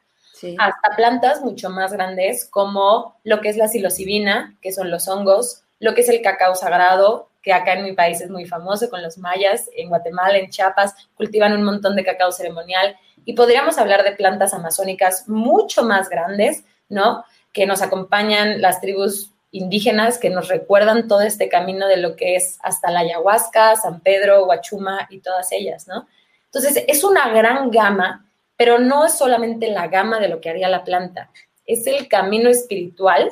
Hasta 0.57 0.95
plantas 0.95 1.41
mucho 1.41 1.69
más 1.69 1.93
grandes 1.93 2.45
como 2.45 3.17
lo 3.23 3.41
que 3.41 3.49
es 3.49 3.57
la 3.57 3.67
psilocibina, 3.67 4.55
que 4.61 4.71
son 4.71 4.91
los 4.91 5.07
hongos, 5.07 5.63
lo 5.79 5.93
que 5.93 6.01
es 6.01 6.09
el 6.09 6.21
cacao 6.21 6.55
sagrado, 6.55 7.29
que 7.41 7.53
acá 7.53 7.73
en 7.73 7.83
mi 7.83 7.93
país 7.93 8.21
es 8.21 8.29
muy 8.29 8.45
famoso 8.45 8.89
con 8.89 9.01
los 9.01 9.17
mayas, 9.17 9.69
en 9.75 9.89
Guatemala, 9.89 10.37
en 10.37 10.49
Chiapas, 10.49 10.93
cultivan 11.15 11.53
un 11.53 11.63
montón 11.63 11.95
de 11.95 12.03
cacao 12.03 12.31
ceremonial. 12.31 12.95
Y 13.25 13.33
podríamos 13.33 13.77
hablar 13.77 14.03
de 14.03 14.11
plantas 14.11 14.53
amazónicas 14.53 15.27
mucho 15.27 15.83
más 15.83 16.09
grandes, 16.09 16.63
¿no? 16.89 17.23
Que 17.51 17.65
nos 17.65 17.81
acompañan 17.81 18.61
las 18.61 18.79
tribus 18.79 19.31
indígenas 19.51 20.17
que 20.17 20.29
nos 20.29 20.47
recuerdan 20.47 21.07
todo 21.07 21.21
este 21.21 21.49
camino 21.49 21.87
de 21.87 21.97
lo 21.97 22.15
que 22.15 22.35
es 22.35 22.57
hasta 22.61 22.89
la 22.89 23.01
ayahuasca, 23.01 23.75
San 23.75 23.99
Pedro, 23.99 24.45
Huachuma 24.45 25.07
y 25.09 25.19
todas 25.19 25.51
ellas, 25.51 25.87
¿no? 25.87 26.07
Entonces, 26.45 26.83
es 26.87 27.03
una 27.03 27.29
gran 27.29 27.69
gama 27.71 28.25
pero 28.61 28.77
no 28.77 29.07
es 29.07 29.17
solamente 29.17 29.71
la 29.71 29.87
gama 29.87 30.19
de 30.19 30.27
lo 30.27 30.39
que 30.39 30.47
haría 30.47 30.69
la 30.69 30.83
planta, 30.83 31.31
es 31.65 31.87
el 31.87 32.07
camino 32.07 32.47
espiritual 32.47 33.31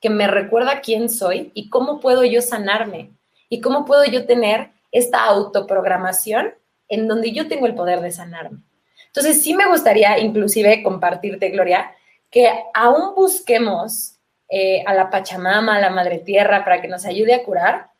que 0.00 0.10
me 0.10 0.26
recuerda 0.26 0.80
quién 0.80 1.08
soy 1.08 1.52
y 1.54 1.70
cómo 1.70 2.00
puedo 2.00 2.24
yo 2.24 2.42
sanarme 2.42 3.12
y 3.48 3.60
cómo 3.60 3.84
puedo 3.84 4.04
yo 4.04 4.26
tener 4.26 4.70
esta 4.90 5.22
autoprogramación 5.26 6.54
en 6.88 7.06
donde 7.06 7.30
yo 7.30 7.46
tengo 7.46 7.68
el 7.68 7.76
poder 7.76 8.00
de 8.00 8.10
sanarme. 8.10 8.58
Entonces, 9.06 9.44
sí 9.44 9.54
me 9.54 9.68
gustaría 9.68 10.18
inclusive 10.18 10.82
compartirte, 10.82 11.50
Gloria, 11.50 11.92
que 12.28 12.50
aún 12.74 13.14
busquemos 13.14 14.16
eh, 14.48 14.82
a 14.88 14.92
la 14.92 15.08
Pachamama, 15.08 15.76
a 15.76 15.80
la 15.80 15.90
Madre 15.90 16.18
Tierra, 16.18 16.64
para 16.64 16.82
que 16.82 16.88
nos 16.88 17.06
ayude 17.06 17.32
a 17.32 17.44
curar, 17.44 17.90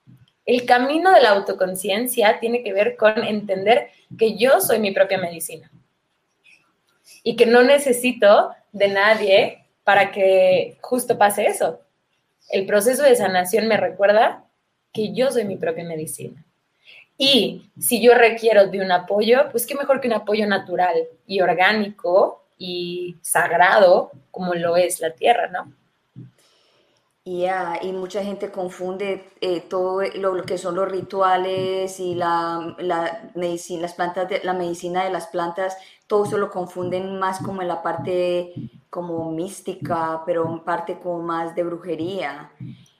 el 0.45 0.67
camino 0.67 1.13
de 1.13 1.21
la 1.21 1.31
autoconciencia 1.31 2.41
tiene 2.41 2.65
que 2.65 2.73
ver 2.73 2.97
con 2.97 3.23
entender 3.23 3.91
que 4.19 4.37
yo 4.37 4.61
soy 4.61 4.81
mi 4.81 4.91
propia 4.91 5.19
medicina 5.19 5.71
y 7.23 7.37
que 7.37 7.47
no 7.47 7.63
necesito 7.63 8.51
de 8.73 8.89
nadie 8.89 9.65
para 9.85 10.11
que 10.11 10.77
justo 10.81 11.19
pase 11.19 11.47
eso. 11.47 11.81
El 12.51 12.67
proceso 12.67 13.03
de 13.03 13.17
sanación 13.17 13.69
me 13.69 13.77
recuerda 13.77 14.45
que 14.93 15.13
yo 15.13 15.31
soy 15.31 15.45
mi 15.45 15.57
propia 15.57 15.85
medicina. 15.85 16.45
Y 17.17 17.71
si 17.81 18.01
yo 18.01 18.15
requiero 18.15 18.69
de 18.69 18.81
un 18.81 18.93
apoyo, 18.93 19.49
pues 19.51 19.67
qué 19.67 19.75
mejor 19.75 20.01
que 20.01 20.09
un 20.09 20.15
apoyo 20.15 20.47
natural 20.47 20.95
y 21.27 21.41
orgánico 21.41 22.45
y 22.57 23.17
sagrado 23.23 24.13
como 24.31 24.55
lo 24.55 24.77
es 24.77 25.01
la 25.01 25.11
tierra, 25.11 25.49
¿no? 25.49 25.73
y 27.83 27.93
mucha 27.93 28.25
gente 28.25 28.51
confunde 28.51 29.29
eh, 29.43 29.61
todo 29.61 30.01
lo, 30.15 30.43
que 30.45 30.57
son 30.57 30.77
los 30.77 30.91
rituales 30.91 32.01
y 32.01 32.15
la, 32.15 32.75
medicina, 33.35 33.83
las 33.83 33.93
plantas 33.93 34.45
la 34.45 34.55
medicina 34.55 35.05
de 35.05 35.11
las 35.11 35.27
plantas, 35.27 35.77
todo 36.09 36.25
eso 36.25 36.39
lo 36.39 36.51
confunden 36.51 37.19
más 37.19 37.39
como 37.39 37.63
en 37.63 37.69
la 37.69 37.83
parte 37.83 38.53
como 38.91 39.31
mística, 39.31 40.23
pero 40.27 40.49
en 40.49 40.61
parte 40.61 40.99
como 40.99 41.23
más 41.23 41.55
de 41.55 41.63
brujería. 41.63 42.51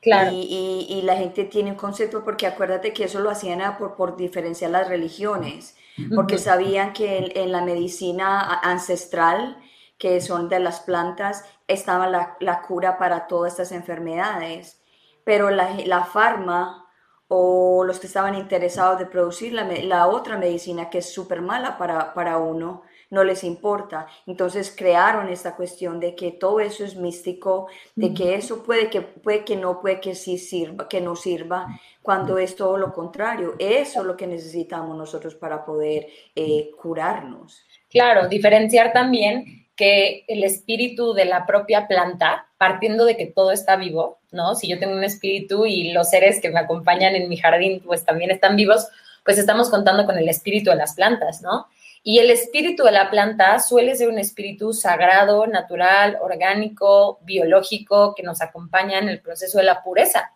Claro. 0.01 0.31
Y, 0.33 0.87
y, 0.89 1.03
la 1.03 1.17
gente 1.17 1.45
tiene 1.45 1.73
un 1.73 1.77
concepto, 1.77 2.23
porque 2.23 2.47
acuérdate 2.47 2.93
que 2.93 3.05
eso 3.05 3.19
lo 3.19 3.31
hacían 3.31 3.77
por, 3.79 3.97
por 3.97 4.17
diferenciar 4.17 4.71
las 4.71 4.89
religiones, 4.89 5.77
porque 6.15 6.39
sabían 6.39 6.93
que 6.93 7.33
en 7.35 7.51
la 7.51 7.63
medicina 7.63 8.61
ancestral, 8.63 9.57
que 9.99 10.21
son 10.21 10.49
de 10.49 10.61
las 10.61 10.81
plantas, 10.81 11.45
estaba 11.67 12.07
la, 12.07 12.37
la 12.39 12.63
cura 12.63 12.99
para 12.99 13.27
todas 13.27 13.53
estas 13.53 13.73
enfermedades. 13.73 14.81
Pero 15.25 15.51
la, 15.51 15.75
la 15.85 16.05
farma 16.05 16.87
o 17.27 17.85
los 17.85 17.99
que 17.99 18.07
estaban 18.07 18.35
interesados 18.35 18.99
de 18.99 19.07
producir 19.07 19.53
la, 19.53 19.65
la 19.65 20.07
otra 20.07 20.39
medicina 20.39 20.89
que 20.89 20.99
es 20.99 21.13
súper 21.13 21.43
mala 21.43 21.77
para, 21.77 22.15
para 22.15 22.39
uno, 22.39 22.83
no 23.11 23.25
les 23.25 23.45
importa. 23.45 24.07
Entonces 24.27 24.75
crearon 24.77 25.29
esta 25.29 25.57
cuestión 25.57 26.01
de 26.01 26.15
que 26.15 26.33
todo 26.33 26.61
eso 26.61 26.85
es 26.85 26.97
místico, 26.97 27.69
de 27.95 28.13
que 28.15 28.35
eso 28.35 28.63
puede 28.63 28.91
que, 28.91 29.01
puede 29.01 29.45
que 29.45 29.57
no, 29.57 29.81
puede 29.81 30.01
que 30.01 30.15
sí 30.15 30.39
sirva, 30.39 30.89
que 30.89 31.01
no 31.01 31.17
sirva, 31.17 31.67
cuando 32.03 32.39
es 32.39 32.57
todo 32.57 32.77
lo 32.77 32.93
contrario. 32.93 33.55
Eso 33.59 34.01
es 34.01 34.07
lo 34.07 34.17
que 34.17 34.27
necesitamos 34.27 34.97
nosotros 34.97 35.35
para 35.35 35.65
poder 35.65 36.07
eh, 36.35 36.71
curarnos. 36.81 37.65
Claro, 37.91 38.29
diferenciar 38.29 38.93
también 38.93 39.67
que 39.79 40.25
el 40.27 40.43
espíritu 40.43 41.15
de 41.15 41.25
la 41.25 41.47
propia 41.47 41.87
planta, 41.87 42.49
partiendo 42.59 43.05
de 43.05 43.17
que 43.17 43.27
todo 43.27 43.53
está 43.53 43.77
vivo, 43.77 44.19
¿no? 44.33 44.57
Si 44.57 44.67
yo 44.69 44.79
tengo 44.79 44.95
un 44.95 45.05
espíritu 45.05 45.67
y 45.67 45.93
los 45.93 46.11
seres 46.11 46.41
que 46.41 46.51
me 46.51 46.59
acompañan 46.59 47.15
en 47.15 47.29
mi 47.29 47.37
jardín, 47.37 47.81
pues 47.87 48.05
también 48.05 48.33
están 48.33 48.57
vivos, 48.57 48.89
pues 49.25 49.39
estamos 49.39 49.71
contando 49.71 50.05
con 50.05 50.19
el 50.19 50.29
espíritu 50.29 50.71
de 50.71 50.77
las 50.77 50.95
plantas, 50.95 51.43
¿no? 51.43 51.69
Y 52.09 52.21
el 52.21 52.31
espíritu 52.31 52.85
de 52.85 52.93
la 52.93 53.11
planta 53.11 53.59
suele 53.59 53.95
ser 53.95 54.09
un 54.09 54.19
espíritu 54.19 54.73
sagrado, 54.73 55.47
natural, 55.47 56.17
orgánico, 56.23 57.19
biológico, 57.21 58.15
que 58.15 58.23
nos 58.23 58.41
acompaña 58.41 58.99
en 58.99 59.11
el 59.11 59.21
proceso 59.21 59.59
de 59.59 59.65
la 59.65 59.83
pureza. 59.83 60.33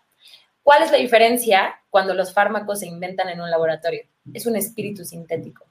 ¿Cuál 0.63 0.83
es 0.83 0.93
la 0.93 0.99
diferencia 0.99 1.81
cuando 1.89 2.13
los 2.13 2.35
fármacos 2.35 2.81
se 2.81 2.87
inventan 2.89 3.31
en 3.31 3.41
un 3.41 3.51
laboratorio? 3.51 4.03
Es 4.35 4.45
un 4.45 4.57
espíritu 4.57 5.03
sintético, 5.07 5.65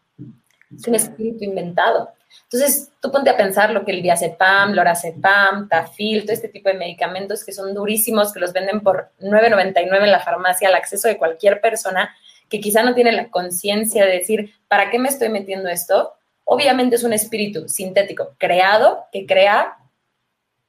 es 0.76 0.88
un 0.88 0.96
espíritu 0.96 1.44
inventado. 1.44 2.10
Entonces, 2.46 2.92
tú 3.00 3.12
ponte 3.12 3.30
a 3.30 3.38
pensar 3.38 3.70
lo 3.70 3.86
que 3.86 3.92
el 3.92 4.02
diazepam, 4.02 4.74
lorazepam, 4.74 5.70
tafil, 5.70 6.24
todo 6.24 6.34
este 6.34 6.50
tipo 6.50 6.70
de 6.70 6.80
medicamentos 6.80 7.46
que 7.46 7.52
son 7.52 7.76
durísimos, 7.76 8.34
que 8.34 8.40
los 8.40 8.54
venden 8.54 8.82
por 8.82 9.12
9.99 9.20 10.04
en 10.04 10.12
la 10.12 10.20
farmacia 10.20 10.68
al 10.68 10.74
acceso 10.74 11.08
de 11.08 11.20
cualquier 11.20 11.62
persona 11.62 12.10
que 12.52 12.60
quizá 12.60 12.84
no 12.84 12.94
tiene 12.94 13.14
la 13.14 13.30
conciencia 13.30 14.06
de 14.06 14.12
decir, 14.12 14.54
¿para 14.68 14.92
qué 14.92 15.00
me 15.00 15.10
estoy 15.10 15.30
metiendo 15.30 15.70
esto? 15.70 16.14
Obviamente 16.44 16.98
es 16.98 17.04
un 17.04 17.14
espíritu 17.14 17.68
sintético 17.68 18.36
creado 18.38 19.06
que 19.12 19.26
crea, 19.26 19.78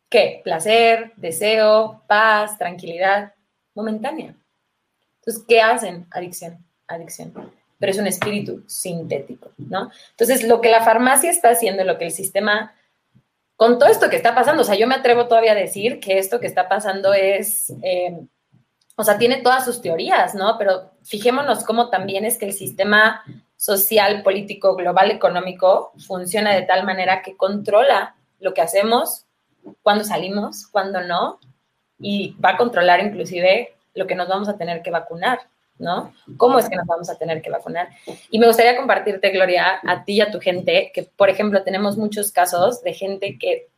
¿qué? 0.08 0.40
Placer, 0.44 1.12
deseo, 1.16 2.04
paz, 2.06 2.56
tranquilidad 2.56 3.34
momentánea. 3.74 4.36
Entonces, 5.16 5.44
¿qué 5.46 5.60
hacen? 5.60 6.06
Adicción, 6.10 6.64
adicción 6.86 7.52
pero 7.82 7.90
es 7.90 7.98
un 7.98 8.06
espíritu 8.06 8.62
sintético, 8.68 9.50
¿no? 9.58 9.90
Entonces, 10.10 10.44
lo 10.44 10.60
que 10.60 10.70
la 10.70 10.84
farmacia 10.84 11.32
está 11.32 11.50
haciendo, 11.50 11.82
lo 11.82 11.98
que 11.98 12.04
el 12.04 12.12
sistema, 12.12 12.76
con 13.56 13.80
todo 13.80 13.88
esto 13.88 14.08
que 14.08 14.14
está 14.14 14.36
pasando, 14.36 14.62
o 14.62 14.64
sea, 14.64 14.76
yo 14.76 14.86
me 14.86 14.94
atrevo 14.94 15.26
todavía 15.26 15.50
a 15.50 15.56
decir 15.56 15.98
que 15.98 16.16
esto 16.16 16.38
que 16.38 16.46
está 16.46 16.68
pasando 16.68 17.12
es, 17.12 17.72
eh, 17.82 18.20
o 18.94 19.02
sea, 19.02 19.18
tiene 19.18 19.42
todas 19.42 19.64
sus 19.64 19.82
teorías, 19.82 20.36
¿no? 20.36 20.58
Pero 20.58 20.91
fijémonos 21.04 21.64
cómo 21.64 21.90
también 21.90 22.24
es 22.24 22.38
que 22.38 22.46
el 22.46 22.52
sistema 22.52 23.22
social, 23.56 24.22
político, 24.22 24.74
global, 24.74 25.10
económico 25.10 25.92
funciona 26.06 26.54
de 26.54 26.62
tal 26.62 26.84
manera 26.84 27.22
que 27.22 27.36
controla 27.36 28.16
lo 28.40 28.54
que 28.54 28.60
hacemos, 28.60 29.26
cuándo 29.82 30.04
salimos, 30.04 30.66
cuándo 30.66 31.00
no, 31.00 31.38
y 31.98 32.36
va 32.44 32.50
a 32.50 32.56
controlar 32.56 33.00
inclusive 33.00 33.76
lo 33.94 34.06
que 34.06 34.14
nos 34.14 34.28
vamos 34.28 34.48
a 34.48 34.56
tener 34.56 34.82
que 34.82 34.90
vacunar, 34.90 35.38
¿no? 35.78 36.12
¿Cómo 36.36 36.58
es 36.58 36.68
que 36.68 36.76
nos 36.76 36.86
vamos 36.86 37.08
a 37.08 37.18
tener 37.18 37.40
que 37.40 37.50
vacunar? 37.50 37.90
Y 38.30 38.38
me 38.38 38.48
gustaría 38.48 38.76
compartirte, 38.76 39.30
Gloria, 39.30 39.80
a 39.86 40.04
ti 40.04 40.14
y 40.14 40.20
a 40.20 40.30
tu 40.30 40.40
gente, 40.40 40.90
que 40.92 41.04
por 41.04 41.30
ejemplo 41.30 41.62
tenemos 41.62 41.96
muchos 41.96 42.32
casos 42.32 42.82
de 42.82 42.94
gente 42.94 43.38
que 43.38 43.68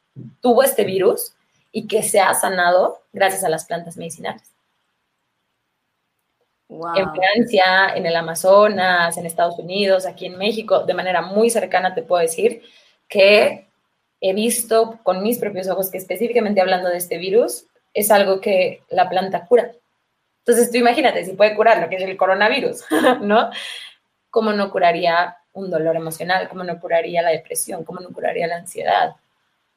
tuvo 0.41 0.63
este 0.63 0.85
virus 0.85 1.35
y 1.73 1.87
que 1.87 2.03
se 2.03 2.21
ha 2.21 2.33
sanado 2.35 3.03
gracias 3.13 3.45
a 3.45 3.49
las 3.49 3.67
plantas 3.67 3.97
medicinales. 3.97 4.54
En 6.69 7.13
Francia, 7.15 7.95
en 7.95 8.07
el 8.07 8.17
Amazonas, 8.17 9.17
en 9.17 9.27
Estados 9.27 9.59
Unidos, 9.59 10.07
aquí 10.07 10.27
en 10.27 10.39
México, 10.39 10.85
de 10.85 10.95
manera 10.95 11.23
muy 11.23 11.51
cercana 11.51 11.95
te 11.95 12.03
puedo 12.03 12.23
decir 12.23 12.63
que 13.09 13.69
he 14.21 14.33
visto 14.33 14.99
con 15.03 15.23
mis 15.23 15.39
propios 15.39 15.69
ojos 15.69 15.91
que 15.91 15.99
específicamente 15.99 16.61
hablando 16.61 16.89
de 16.89 16.97
este 16.97 17.19
virus, 17.19 17.67
es 17.93 18.11
algo 18.11 18.41
que 18.41 18.83
la 18.89 19.09
planta 19.09 19.47
cura. 19.47 19.73
Entonces 20.39 20.71
tú 20.71 20.79
imagínate, 20.79 21.25
si 21.25 21.33
puede 21.35 21.55
curar 21.55 21.81
lo 21.81 21.89
que 21.89 21.97
es 21.97 22.03
el 22.03 22.17
coronavirus, 22.17 22.85
¿no? 23.21 23.51
¿Cómo 24.31 24.53
no 24.53 24.71
curaría 24.71 25.37
un 25.53 25.71
dolor 25.71 25.97
emocional? 25.97 26.49
¿Cómo 26.49 26.65
no 26.65 26.81
curaría 26.81 27.23
la 27.23 27.31
depresión? 27.31 27.85
¿Cómo 27.85 28.01
no 28.01 28.11
curaría 28.11 28.47
la 28.47 28.57
ansiedad? 28.57 29.15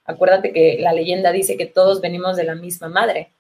Acuérdate 0.06 0.54
que 0.54 0.78
la 0.80 0.94
leyenda 0.94 1.32
dice 1.32 1.58
que 1.58 1.68
todos 1.68 2.02
venimos 2.02 2.38
de 2.38 2.46
la 2.46 2.56
misma 2.56 2.88
madre. 2.88 3.32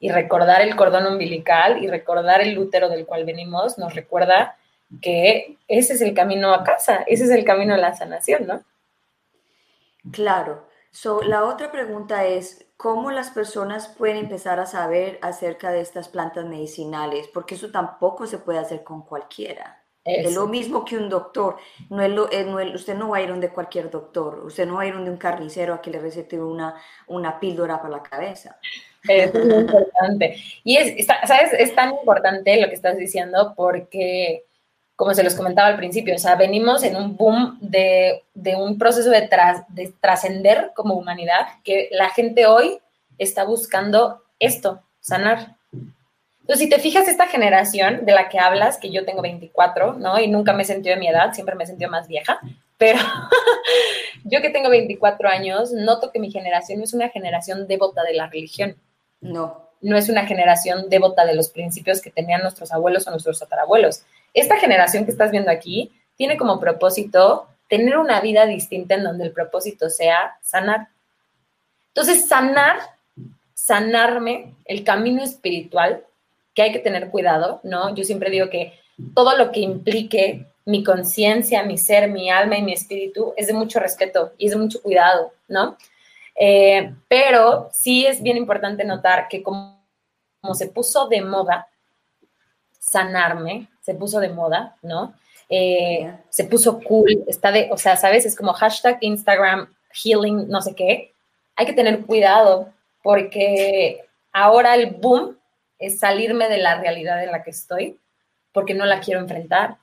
Y 0.00 0.10
recordar 0.10 0.62
el 0.62 0.74
cordón 0.74 1.06
umbilical 1.06 1.84
y 1.84 1.86
recordar 1.86 2.40
el 2.40 2.58
útero 2.58 2.88
del 2.88 3.06
cual 3.06 3.24
venimos 3.24 3.78
nos 3.78 3.94
recuerda 3.94 4.56
que 5.00 5.58
ese 5.68 5.92
es 5.92 6.00
el 6.00 6.14
camino 6.14 6.52
a 6.52 6.64
casa, 6.64 7.04
ese 7.06 7.24
es 7.24 7.30
el 7.30 7.44
camino 7.44 7.74
a 7.74 7.78
la 7.78 7.94
sanación, 7.94 8.46
¿no? 8.46 8.64
Claro. 10.10 10.66
So, 10.90 11.22
la 11.22 11.44
otra 11.44 11.70
pregunta 11.70 12.24
es, 12.24 12.66
¿cómo 12.76 13.12
las 13.12 13.30
personas 13.30 13.88
pueden 13.88 14.16
empezar 14.16 14.58
a 14.58 14.66
saber 14.66 15.18
acerca 15.22 15.70
de 15.70 15.80
estas 15.80 16.08
plantas 16.08 16.46
medicinales? 16.46 17.28
Porque 17.28 17.54
eso 17.54 17.70
tampoco 17.70 18.26
se 18.26 18.38
puede 18.38 18.58
hacer 18.58 18.82
con 18.82 19.02
cualquiera. 19.02 19.79
Es 20.04 20.34
lo 20.34 20.46
mismo 20.46 20.84
que 20.84 20.96
un 20.96 21.08
doctor. 21.08 21.56
No 21.90 22.02
es 22.02 22.10
lo, 22.10 22.28
no 22.46 22.74
usted 22.74 22.96
no 22.96 23.10
va 23.10 23.18
a 23.18 23.22
ir 23.22 23.28
donde 23.28 23.50
cualquier 23.50 23.90
doctor. 23.90 24.44
Usted 24.44 24.66
no 24.66 24.76
va 24.76 24.82
a 24.82 24.86
ir 24.86 24.94
donde 24.94 25.10
un 25.10 25.18
carnicero 25.18 25.74
a 25.74 25.82
que 25.82 25.90
le 25.90 26.00
recete 26.00 26.40
una, 26.40 26.74
una 27.06 27.38
píldora 27.38 27.80
para 27.80 27.96
la 27.96 28.02
cabeza. 28.02 28.58
Es 29.06 29.32
muy 29.34 29.54
importante. 29.54 30.36
Y 30.64 30.76
es, 30.76 31.06
¿sabes? 31.06 31.52
Es 31.52 31.74
tan 31.74 31.90
importante 31.90 32.60
lo 32.60 32.68
que 32.68 32.74
estás 32.74 32.96
diciendo 32.96 33.54
porque, 33.56 34.46
como 34.96 35.14
se 35.14 35.22
los 35.22 35.34
comentaba 35.34 35.68
al 35.68 35.76
principio, 35.76 36.14
o 36.14 36.18
sea, 36.18 36.34
venimos 36.34 36.82
en 36.82 36.96
un 36.96 37.16
boom 37.16 37.58
de, 37.60 38.24
de 38.34 38.56
un 38.56 38.78
proceso 38.78 39.10
de, 39.10 39.28
de 39.68 39.94
trascender 40.00 40.72
como 40.74 40.94
humanidad 40.94 41.46
que 41.62 41.88
la 41.92 42.10
gente 42.10 42.46
hoy 42.46 42.78
está 43.18 43.44
buscando 43.44 44.22
esto, 44.38 44.82
sanar. 45.00 45.56
Entonces, 46.40 46.64
si 46.64 46.68
te 46.68 46.78
fijas, 46.80 47.06
esta 47.06 47.28
generación 47.28 48.04
de 48.04 48.12
la 48.12 48.28
que 48.28 48.38
hablas, 48.38 48.78
que 48.78 48.90
yo 48.90 49.04
tengo 49.04 49.22
24, 49.22 49.94
¿no? 49.94 50.18
Y 50.18 50.28
nunca 50.28 50.52
me 50.52 50.62
he 50.62 50.66
sentido 50.66 50.94
de 50.94 51.00
mi 51.00 51.08
edad, 51.08 51.32
siempre 51.32 51.54
me 51.54 51.64
he 51.64 51.66
sentido 51.66 51.90
más 51.90 52.08
vieja, 52.08 52.40
pero 52.78 52.98
yo 54.24 54.40
que 54.40 54.50
tengo 54.50 54.70
24 54.70 55.28
años, 55.28 55.70
noto 55.72 56.10
que 56.10 56.18
mi 56.18 56.30
generación 56.30 56.78
no 56.78 56.84
es 56.84 56.94
una 56.94 57.08
generación 57.10 57.68
devota 57.68 58.02
de 58.02 58.14
la 58.14 58.26
religión. 58.26 58.74
No. 59.20 59.68
No 59.82 59.96
es 59.96 60.08
una 60.08 60.26
generación 60.26 60.88
devota 60.88 61.24
de 61.24 61.34
los 61.34 61.48
principios 61.48 62.00
que 62.00 62.10
tenían 62.10 62.42
nuestros 62.42 62.72
abuelos 62.72 63.06
o 63.06 63.10
nuestros 63.10 63.38
tatarabuelos. 63.38 64.02
Esta 64.34 64.56
generación 64.56 65.04
que 65.04 65.10
estás 65.10 65.30
viendo 65.30 65.50
aquí 65.50 65.92
tiene 66.16 66.36
como 66.36 66.60
propósito 66.60 67.46
tener 67.68 67.96
una 67.96 68.20
vida 68.20 68.46
distinta 68.46 68.94
en 68.94 69.04
donde 69.04 69.24
el 69.24 69.32
propósito 69.32 69.88
sea 69.88 70.38
sanar. 70.42 70.88
Entonces, 71.88 72.28
sanar, 72.28 72.78
sanarme, 73.54 74.54
el 74.64 74.84
camino 74.84 75.22
espiritual, 75.22 76.04
que 76.60 76.64
hay 76.64 76.72
que 76.72 76.78
tener 76.78 77.08
cuidado, 77.08 77.60
¿no? 77.62 77.94
Yo 77.94 78.04
siempre 78.04 78.30
digo 78.30 78.50
que 78.50 78.74
todo 79.14 79.34
lo 79.34 79.50
que 79.50 79.60
implique 79.60 80.46
mi 80.66 80.84
conciencia, 80.84 81.62
mi 81.62 81.78
ser, 81.78 82.10
mi 82.10 82.30
alma 82.30 82.58
y 82.58 82.62
mi 82.62 82.74
espíritu 82.74 83.32
es 83.38 83.46
de 83.46 83.54
mucho 83.54 83.80
respeto 83.80 84.32
y 84.36 84.46
es 84.46 84.52
de 84.52 84.58
mucho 84.58 84.82
cuidado, 84.82 85.32
¿no? 85.48 85.78
Eh, 86.38 86.94
pero 87.08 87.70
sí 87.72 88.04
es 88.04 88.22
bien 88.22 88.36
importante 88.36 88.84
notar 88.84 89.26
que 89.28 89.42
como, 89.42 89.80
se 90.52 90.68
puso 90.68 91.08
de 91.08 91.22
moda 91.22 91.66
sanarme, 92.78 93.68
se 93.80 93.94
puso 93.94 94.20
de 94.20 94.28
moda, 94.28 94.76
¿no? 94.82 95.14
Eh, 95.48 96.12
se 96.28 96.44
puso 96.44 96.80
cool, 96.80 97.24
está 97.26 97.50
de, 97.52 97.70
o 97.72 97.78
sea, 97.78 97.96
¿sabes? 97.96 98.26
Es 98.26 98.36
como 98.36 98.52
hashtag 98.52 98.98
Instagram 99.00 99.72
healing, 99.92 100.46
no 100.48 100.60
sé 100.60 100.74
qué. 100.74 101.14
Hay 101.56 101.64
que 101.64 101.72
tener 101.72 102.00
cuidado 102.04 102.68
porque 103.02 104.04
ahora 104.32 104.74
el 104.74 104.90
boom 104.90 105.39
es 105.80 105.98
salirme 105.98 106.48
de 106.48 106.58
la 106.58 106.80
realidad 106.80 107.24
en 107.24 107.32
la 107.32 107.42
que 107.42 107.50
estoy 107.50 107.98
porque 108.52 108.74
no 108.74 108.84
la 108.84 109.00
quiero 109.00 109.20
enfrentar. 109.20 109.78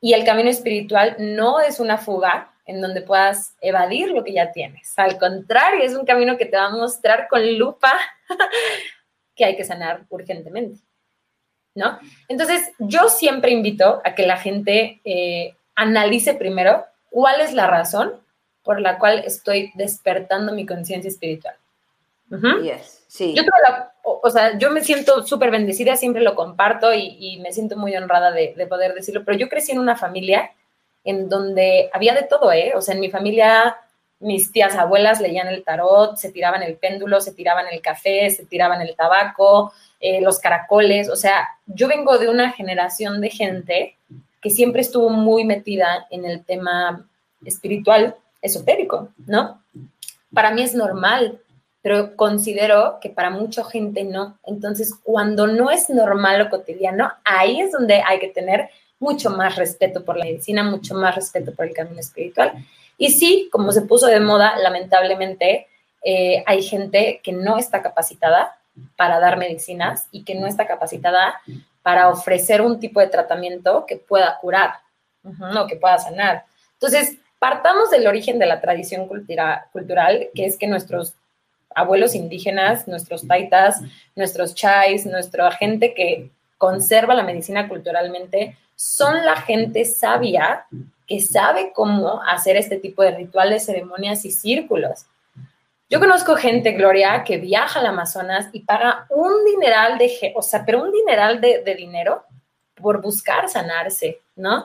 Y 0.00 0.12
el 0.12 0.24
camino 0.24 0.50
espiritual 0.50 1.16
no 1.18 1.60
es 1.60 1.80
una 1.80 1.98
fuga 1.98 2.52
en 2.66 2.80
donde 2.80 3.00
puedas 3.00 3.56
evadir 3.60 4.10
lo 4.10 4.22
que 4.22 4.34
ya 4.34 4.52
tienes. 4.52 4.92
Al 4.98 5.18
contrario, 5.18 5.82
es 5.82 5.94
un 5.94 6.04
camino 6.04 6.36
que 6.36 6.46
te 6.46 6.56
va 6.56 6.66
a 6.66 6.70
mostrar 6.70 7.28
con 7.28 7.58
lupa 7.58 7.92
que 9.34 9.44
hay 9.44 9.56
que 9.56 9.64
sanar 9.64 10.04
urgentemente. 10.10 10.80
¿No? 11.74 11.98
Entonces, 12.28 12.72
yo 12.78 13.08
siempre 13.08 13.50
invito 13.50 14.00
a 14.04 14.14
que 14.14 14.26
la 14.26 14.38
gente 14.38 15.00
eh, 15.04 15.54
analice 15.74 16.34
primero 16.34 16.86
cuál 17.10 17.40
es 17.42 17.52
la 17.52 17.66
razón 17.66 18.14
por 18.62 18.80
la 18.80 18.98
cual 18.98 19.22
estoy 19.24 19.72
despertando 19.74 20.52
mi 20.52 20.66
conciencia 20.66 21.08
espiritual. 21.08 21.54
sí. 23.06 23.34
Yo 23.36 23.44
o, 24.08 24.30
sea, 24.30 24.56
yo 24.56 24.70
me 24.70 24.84
siento 24.84 25.26
súper 25.26 25.50
bendecida, 25.50 25.96
siempre 25.96 26.22
lo 26.22 26.36
comparto 26.36 26.94
y, 26.94 27.40
me 27.42 27.52
siento 27.52 27.76
muy 27.76 27.96
honrada 27.96 28.30
de, 28.30 28.54
poder 28.68 28.94
decirlo, 28.94 29.24
pero 29.24 29.36
yo 29.36 29.48
crecí 29.48 29.72
en 29.72 29.80
una 29.80 29.96
familia 29.96 30.52
en 31.02 31.28
donde 31.28 31.90
había 31.92 32.14
de 32.14 32.22
todo, 32.22 32.52
¿eh? 32.52 32.72
O 32.76 32.80
sea, 32.80 32.94
en 32.94 33.00
mi 33.00 33.10
familia 33.10 33.76
mis 34.18 34.50
tías 34.50 34.74
abuelas 34.76 35.20
leían 35.20 35.48
el 35.48 35.62
tarot, 35.62 36.16
se 36.16 36.32
tiraban 36.32 36.62
el 36.62 36.76
péndulo, 36.76 37.20
se 37.20 37.34
tiraban 37.34 37.66
el 37.70 37.82
café, 37.82 38.30
se 38.30 38.46
tiraban 38.46 38.80
el 38.80 38.94
tabaco, 38.96 39.72
eh, 40.00 40.20
los 40.20 40.38
caracoles, 40.38 41.10
o 41.10 41.16
sea, 41.16 41.48
yo 41.66 41.88
vengo 41.88 42.16
de 42.18 42.28
una 42.28 42.52
generación 42.52 43.20
de 43.20 43.30
gente 43.30 43.96
que 44.40 44.50
siempre 44.50 44.82
estuvo 44.82 45.10
muy 45.10 45.44
metida 45.44 46.06
en 46.10 46.24
el 46.24 46.44
tema 46.44 47.06
espiritual, 47.44 48.14
esotérico, 48.40 49.08
¿no? 49.26 49.60
Para 50.32 50.52
mí 50.52 50.62
es 50.62 50.74
normal 50.74 51.40
pero 51.86 52.16
considero 52.16 52.98
que 53.00 53.10
para 53.10 53.30
mucha 53.30 53.62
gente 53.62 54.02
no. 54.02 54.36
Entonces, 54.42 54.92
cuando 55.04 55.46
no 55.46 55.70
es 55.70 55.88
normal 55.88 56.40
o 56.40 56.50
cotidiano, 56.50 57.12
ahí 57.22 57.60
es 57.60 57.70
donde 57.70 58.02
hay 58.04 58.18
que 58.18 58.26
tener 58.26 58.70
mucho 58.98 59.30
más 59.30 59.54
respeto 59.54 60.04
por 60.04 60.16
la 60.16 60.24
medicina, 60.24 60.64
mucho 60.64 60.96
más 60.96 61.14
respeto 61.14 61.54
por 61.54 61.64
el 61.64 61.74
camino 61.74 62.00
espiritual. 62.00 62.54
Y 62.98 63.12
sí, 63.12 63.48
como 63.52 63.70
se 63.70 63.82
puso 63.82 64.08
de 64.08 64.18
moda, 64.18 64.56
lamentablemente, 64.58 65.68
eh, 66.02 66.42
hay 66.44 66.60
gente 66.64 67.20
que 67.22 67.30
no 67.30 67.56
está 67.56 67.82
capacitada 67.82 68.58
para 68.96 69.20
dar 69.20 69.38
medicinas 69.38 70.08
y 70.10 70.24
que 70.24 70.34
no 70.34 70.48
está 70.48 70.66
capacitada 70.66 71.40
para 71.82 72.08
ofrecer 72.08 72.62
un 72.62 72.80
tipo 72.80 72.98
de 72.98 73.06
tratamiento 73.06 73.86
que 73.86 73.94
pueda 73.94 74.36
curar 74.40 74.72
o 75.22 75.68
que 75.68 75.76
pueda 75.76 75.98
sanar. 75.98 76.46
Entonces, 76.72 77.16
partamos 77.38 77.90
del 77.90 78.08
origen 78.08 78.40
de 78.40 78.46
la 78.46 78.60
tradición 78.60 79.06
cultural, 79.06 80.30
que 80.34 80.46
es 80.46 80.58
que 80.58 80.66
nuestros 80.66 81.14
abuelos 81.76 82.14
indígenas, 82.14 82.88
nuestros 82.88 83.28
taitas, 83.28 83.80
nuestros 84.16 84.54
chais, 84.54 85.06
nuestra 85.06 85.52
gente 85.52 85.94
que 85.94 86.30
conserva 86.58 87.14
la 87.14 87.22
medicina 87.22 87.68
culturalmente, 87.68 88.56
son 88.74 89.24
la 89.24 89.36
gente 89.36 89.84
sabia 89.84 90.66
que 91.06 91.20
sabe 91.20 91.72
cómo 91.74 92.22
hacer 92.22 92.56
este 92.56 92.78
tipo 92.78 93.02
de 93.02 93.12
rituales, 93.12 93.66
ceremonias 93.66 94.24
y 94.24 94.30
círculos. 94.32 95.06
Yo 95.88 96.00
conozco 96.00 96.34
gente, 96.34 96.72
Gloria, 96.72 97.22
que 97.22 97.36
viaja 97.36 97.78
al 97.78 97.86
Amazonas 97.86 98.48
y 98.52 98.60
paga 98.60 99.06
un 99.10 99.44
dineral 99.44 99.98
de, 99.98 100.32
o 100.34 100.42
sea, 100.42 100.64
pero 100.64 100.82
un 100.82 100.90
dineral 100.90 101.40
de, 101.40 101.62
de 101.62 101.74
dinero 101.74 102.24
por 102.74 103.00
buscar 103.00 103.48
sanarse, 103.48 104.20
¿no? 104.34 104.64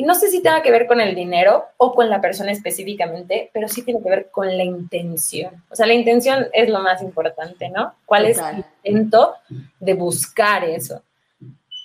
Y 0.00 0.02
no 0.02 0.14
sé 0.14 0.30
si 0.30 0.40
tenga 0.40 0.62
que 0.62 0.70
ver 0.70 0.86
con 0.86 0.98
el 0.98 1.14
dinero 1.14 1.66
o 1.76 1.94
con 1.94 2.08
la 2.08 2.22
persona 2.22 2.50
específicamente, 2.52 3.50
pero 3.52 3.68
sí 3.68 3.82
tiene 3.82 4.02
que 4.02 4.08
ver 4.08 4.30
con 4.30 4.56
la 4.56 4.64
intención. 4.64 5.62
O 5.68 5.76
sea, 5.76 5.86
la 5.86 5.92
intención 5.92 6.46
es 6.54 6.70
lo 6.70 6.80
más 6.80 7.02
importante, 7.02 7.68
¿no? 7.68 7.92
¿Cuál 8.06 8.24
es 8.24 8.38
el 8.38 8.64
intento 8.82 9.34
de 9.78 9.92
buscar 9.92 10.64
eso? 10.64 11.02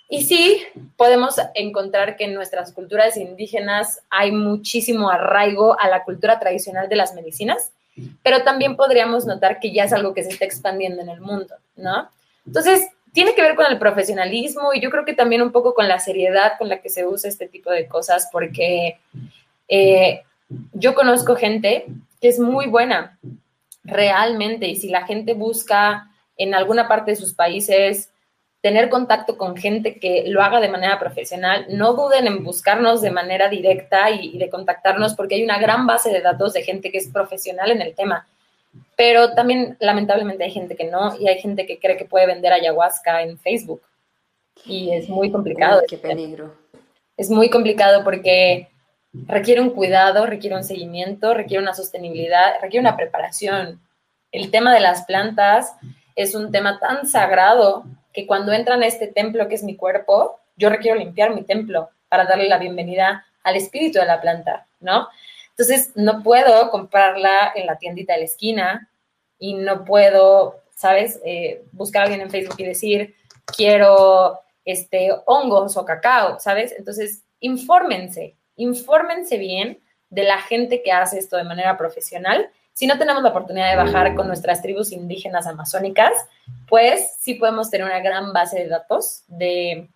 Y 0.08 0.23
sí, 0.23 0.62
podemos 0.95 1.36
encontrar 1.56 2.15
que 2.15 2.23
en 2.23 2.36
nuestras 2.36 2.71
culturas 2.71 3.17
indígenas 3.17 3.99
hay 4.10 4.32
muchísimo 4.32 5.10
arraigo 5.10 5.78
a 5.78 5.89
la 5.89 6.06
cultura 6.06 6.39
tradicional 6.39 6.88
de 6.88 6.95
las 6.95 7.15
medicinas, 7.15 7.73
pero 8.23 8.43
también 8.43 8.78
podríamos 8.78 9.25
notar 9.25 9.60
que 9.60 9.73
ya 9.73 9.84
es 9.84 9.91
algo 9.91 10.13
que 10.13 10.23
se 10.23 10.30
está 10.30 10.45
expandiendo 10.45 11.01
en 11.01 11.10
el 11.10 11.19
mundo, 11.19 11.54
¿no? 11.75 12.08
Entonces, 12.47 12.88
tiene 13.15 13.34
que 13.34 13.41
ver 13.41 13.56
con 13.56 13.65
el 13.67 13.80
profesionalismo 13.80 14.73
y 14.73 14.82
yo 14.82 14.89
creo 14.89 15.06
que 15.06 15.13
también 15.13 15.41
un 15.41 15.54
poco 15.54 15.73
con 15.73 15.88
la 15.88 15.99
seriedad 15.99 16.54
con 16.60 16.67
la 16.67 16.82
que 16.82 16.89
se 16.89 17.08
usa 17.08 17.30
este 17.30 17.47
tipo 17.47 17.71
de 17.71 17.88
cosas, 17.88 18.28
porque 18.30 18.99
eh, 19.69 20.21
yo 20.73 20.93
conozco 20.93 21.38
gente 21.38 21.86
que 22.19 22.28
es 22.28 22.39
muy 22.39 22.67
buena, 22.67 23.17
realmente, 23.86 24.67
y 24.67 24.75
si 24.75 24.89
la 24.89 25.08
gente 25.08 25.34
busca 25.34 26.12
en 26.36 26.54
alguna 26.54 26.89
parte 26.89 27.12
de 27.12 27.17
sus 27.17 27.34
países 27.34 28.10
tener 28.60 28.89
contacto 28.89 29.38
con 29.38 29.56
gente 29.56 29.97
que 29.97 30.25
lo 30.28 30.41
haga 30.41 30.60
de 30.60 30.69
manera 30.69 30.99
profesional. 30.99 31.67
No 31.69 31.93
duden 31.93 32.28
en 32.28 32.43
buscarnos 32.43 33.01
de 33.01 33.12
manera 33.12 33.47
directa 33.47 34.10
y, 34.10 34.38
de 34.38 34.49
contactarnos 34.49 35.13
porque 35.13 35.36
hay 35.36 35.43
una 35.43 35.60
gran 35.60 35.88
base 35.88 36.12
de 36.12 36.19
datos 36.19 36.51
de 36.51 36.63
gente 36.63 36.91
que 36.91 36.97
es 36.97 37.08
profesional 37.08 37.71
en 37.71 37.82
el 37.82 37.93
tema. 37.95 38.28
Pero 38.95 39.33
también, 39.33 39.77
lamentablemente, 39.79 40.43
hay 40.43 40.51
gente 40.51 40.75
que 40.75 40.85
no 40.85 41.17
y 41.19 41.27
hay 41.27 41.39
gente 41.39 41.65
que 41.65 41.79
cree 41.79 41.97
que 41.97 42.05
puede 42.05 42.27
vender 42.27 42.53
ayahuasca 42.53 43.21
en 43.21 43.38
Facebook. 43.38 43.81
Y 44.65 44.91
es 44.91 45.09
muy 45.09 45.31
complicado. 45.31 45.81
qué 45.88 45.97
peligro. 45.97 46.55
Es 47.17 47.29
muy 47.29 47.49
complicado 47.49 48.03
porque 48.03 48.69
requiere 49.27 49.61
un 49.61 49.71
cuidado, 49.71 50.25
requiere 50.25 50.55
un 50.55 50.63
seguimiento, 50.63 51.33
requiere 51.33 51.61
una 51.63 51.73
sostenibilidad, 51.73 52.55
requiere 52.61 52.81
una 52.81 52.97
preparación. 52.97 53.81
El 54.31 54.51
tema 54.51 54.73
de 54.73 54.81
las 54.81 55.05
plantas 55.05 55.73
es 56.15 56.35
un 56.35 56.51
tema 56.51 56.79
tan 56.79 57.07
sagrado 57.07 57.83
que 58.13 58.25
cuando 58.25 58.53
entran 58.53 58.81
a 58.81 58.88
este 58.88 59.07
templo 59.07 59.47
que 59.47 59.55
es 59.55 59.63
mi 59.63 59.75
cuerpo, 59.75 60.39
yo 60.55 60.69
requiero 60.69 60.97
limpiar 60.97 61.35
mi 61.35 61.43
templo 61.43 61.89
para 62.07 62.25
darle 62.25 62.47
la 62.47 62.57
bienvenida 62.57 63.25
al 63.43 63.55
espíritu 63.55 63.99
de 63.99 64.05
la 64.05 64.21
planta, 64.21 64.65
¿no? 64.79 65.07
Entonces, 65.58 65.91
no 65.96 66.22
puedo 66.24 66.70
comprarla 66.70 67.54
en 67.56 67.65
la 67.65 67.78
tiendita 67.78 68.13
de 68.13 68.20
la 68.20 68.26
esquina 68.26 68.89
y 69.39 69.54
no 69.54 69.86
puedo, 69.86 70.62
¿sabes? 70.76 71.22
Eh, 71.24 71.63
buscar 71.72 72.02
a 72.02 72.06
alguien 72.06 72.22
en 72.22 72.30
Facebook 72.30 72.56
y 72.58 72.65
decir, 72.65 73.15
quiero 73.46 74.39
este, 74.65 75.12
hongos 75.26 75.78
o 75.78 75.86
cacao, 75.86 76.39
¿sabes? 76.39 76.74
Entonces, 76.78 77.24
infórmense, 77.39 78.36
infórmense 78.56 79.38
bien 79.38 79.80
de 80.10 80.24
la 80.24 80.41
gente 80.41 80.84
que 80.84 80.91
hace 80.91 81.20
esto 81.20 81.38
de 81.38 81.44
manera 81.44 81.78
profesional 81.78 82.50
si 82.76 82.88
no 82.88 82.98
tenemos 82.98 83.24
la 83.24 83.30
oportunidad 83.30 83.72
de 83.72 83.78
bajar 83.78 84.15
con 84.15 84.28
nuestras 84.28 84.62
tribus 84.62 84.91
indígenas 84.91 85.48
amazónicas, 85.48 86.12
pues 86.68 87.15
sí 87.22 87.36
podemos 87.36 87.70
tener 87.70 87.88
una 87.88 88.02
gran 88.02 88.34
base 88.34 88.60
de 88.60 88.68
datos 88.68 89.24
de, 89.30 89.89